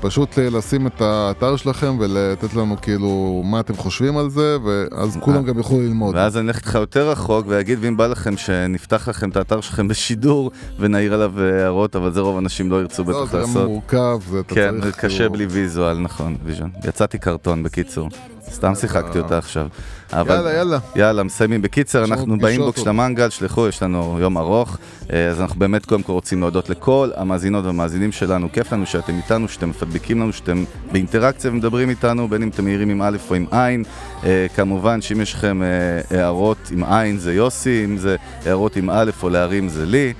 פשוט 0.00 0.38
לשים 0.38 0.86
את 0.86 1.00
האתר 1.00 1.56
שלכם 1.56 1.96
ולתת 2.00 2.54
לנו 2.54 2.76
כאילו 2.82 3.42
מה 3.44 3.60
אתם 3.60 3.76
חושבים 3.76 4.16
על 4.18 4.30
זה, 4.30 4.56
ואז 4.64 5.18
כולם 5.20 5.42
גם 5.44 5.58
יוכלו 5.58 5.80
ללמוד. 5.80 6.14
ואז 6.14 6.36
אני 6.36 6.46
אלך 6.48 6.56
איתך 6.56 6.74
יותר 6.74 7.10
רחוק 7.10 7.46
ואגיד, 7.48 7.78
ואם 7.82 7.96
בא 7.96 8.06
לכם 8.06 8.36
שנפתח 8.36 9.08
לכם 9.08 9.30
את 9.30 9.36
האתר 9.36 9.60
שלכם 9.60 9.88
בשידור 9.88 10.50
ונעיר 10.78 11.14
עליו 11.14 11.40
הערות, 11.40 11.96
אבל 11.96 12.12
זה 12.12 12.20
רוב 12.20 12.36
האנשים 12.36 12.70
לא 12.70 12.80
ירצו 12.80 13.04
בטח 13.04 13.16
לעשות. 13.16 13.34
לא, 13.34 13.46
זה 13.46 13.64
מורכב, 13.64 14.18
זה 14.30 14.40
אתה 14.40 14.54
כן, 14.54 14.80
צריך... 14.80 14.96
כן, 15.00 15.08
קשה 15.08 15.18
כאילו- 15.18 15.32
בלי 15.32 15.46
visual, 15.46 15.98
נכון, 15.98 16.36
vision. 16.44 16.68
יצאתי 16.84 17.18
קרטון, 17.18 17.62
בקיצור. 17.62 18.08
סתם 18.52 18.74
שיחקתי 18.74 19.18
אותה 19.18 19.38
עכשיו. 19.38 19.66
אבל, 20.12 20.34
יאללה, 20.34 20.52
יאללה. 20.52 20.78
יאללה, 20.96 21.22
מסיימים. 21.22 21.62
בקיצר, 21.62 22.04
אנחנו 22.04 22.38
באינבוקס 22.38 22.80
של 22.80 22.88
המנגל, 22.88 23.30
שלחו, 23.30 23.68
יש 23.68 23.82
לנו 23.82 24.16
יום 24.20 24.38
ארוך. 24.38 24.78
אה, 25.12 25.28
אז 25.28 25.40
אנחנו 25.40 25.58
באמת 25.60 25.86
קודם 25.86 26.02
כל 26.02 26.12
רוצים 26.12 26.40
להודות 26.40 26.70
לכל 26.70 27.10
המאזינות 27.16 27.64
והמאזינים 27.64 28.12
שלנו. 28.12 28.52
כיף 28.52 28.72
לנו 28.72 28.86
שאתם 28.86 29.16
איתנו, 29.16 29.48
שאתם 29.48 29.70
מפדבקים 29.70 30.20
לנו, 30.20 30.32
שאתם 30.32 30.64
באינטראקציה 30.92 31.50
ומדברים 31.50 31.90
איתנו, 31.90 32.28
בין 32.28 32.42
אם 32.42 32.48
אתם 32.48 32.64
מעירים 32.64 32.90
עם 32.90 33.02
א' 33.02 33.16
או 33.30 33.34
עם 33.34 33.46
עין. 33.50 33.84
אה, 34.24 34.46
כמובן 34.56 35.00
שאם 35.00 35.20
יש 35.20 35.34
לכם 35.34 35.62
אה, 35.62 36.18
הערות 36.18 36.70
עם 36.72 36.84
עין 36.84 37.18
זה 37.18 37.34
יוסי, 37.34 37.84
אם 37.84 37.96
זה 37.96 38.16
הערות 38.44 38.76
עם 38.76 38.90
א' 38.90 39.10
או 39.22 39.28
להרים 39.28 39.68
זה 39.68 39.86
לי. 39.86 40.12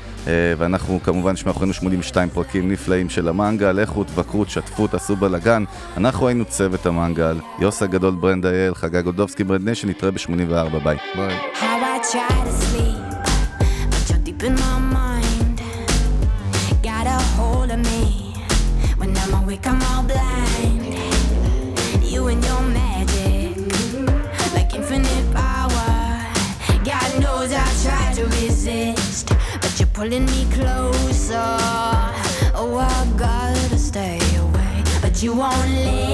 ואנחנו 0.59 1.01
כמובן 1.03 1.35
יש 1.35 1.47
מאחורינו 1.47 1.73
82 1.73 2.29
פרקים 2.29 2.71
נפלאים 2.71 3.11
של 3.11 3.29
המנגל, 3.29 3.73
לכו 3.73 4.05
תבקרו, 4.05 4.45
תשתפו, 4.45 4.87
תעשו 4.87 5.17
בלאגן. 5.17 5.65
אנחנו 5.97 6.29
היינו 6.29 6.45
צוות 6.45 6.87
המנגל, 6.87 7.39
יוס 7.59 7.83
הגדול 7.83 8.15
ברנד 8.15 8.47
אייל, 8.47 8.75
חגג 8.75 9.05
גולדובסקי 9.05 9.45
ברנד 9.45 9.69
נשן, 9.69 9.89
נתראה 9.89 10.11
ב-84, 10.11 10.79
ביי. 10.85 10.97
ביי. 11.17 11.37
You 35.23 35.33
won't 35.33 35.69
leave. 35.71 36.08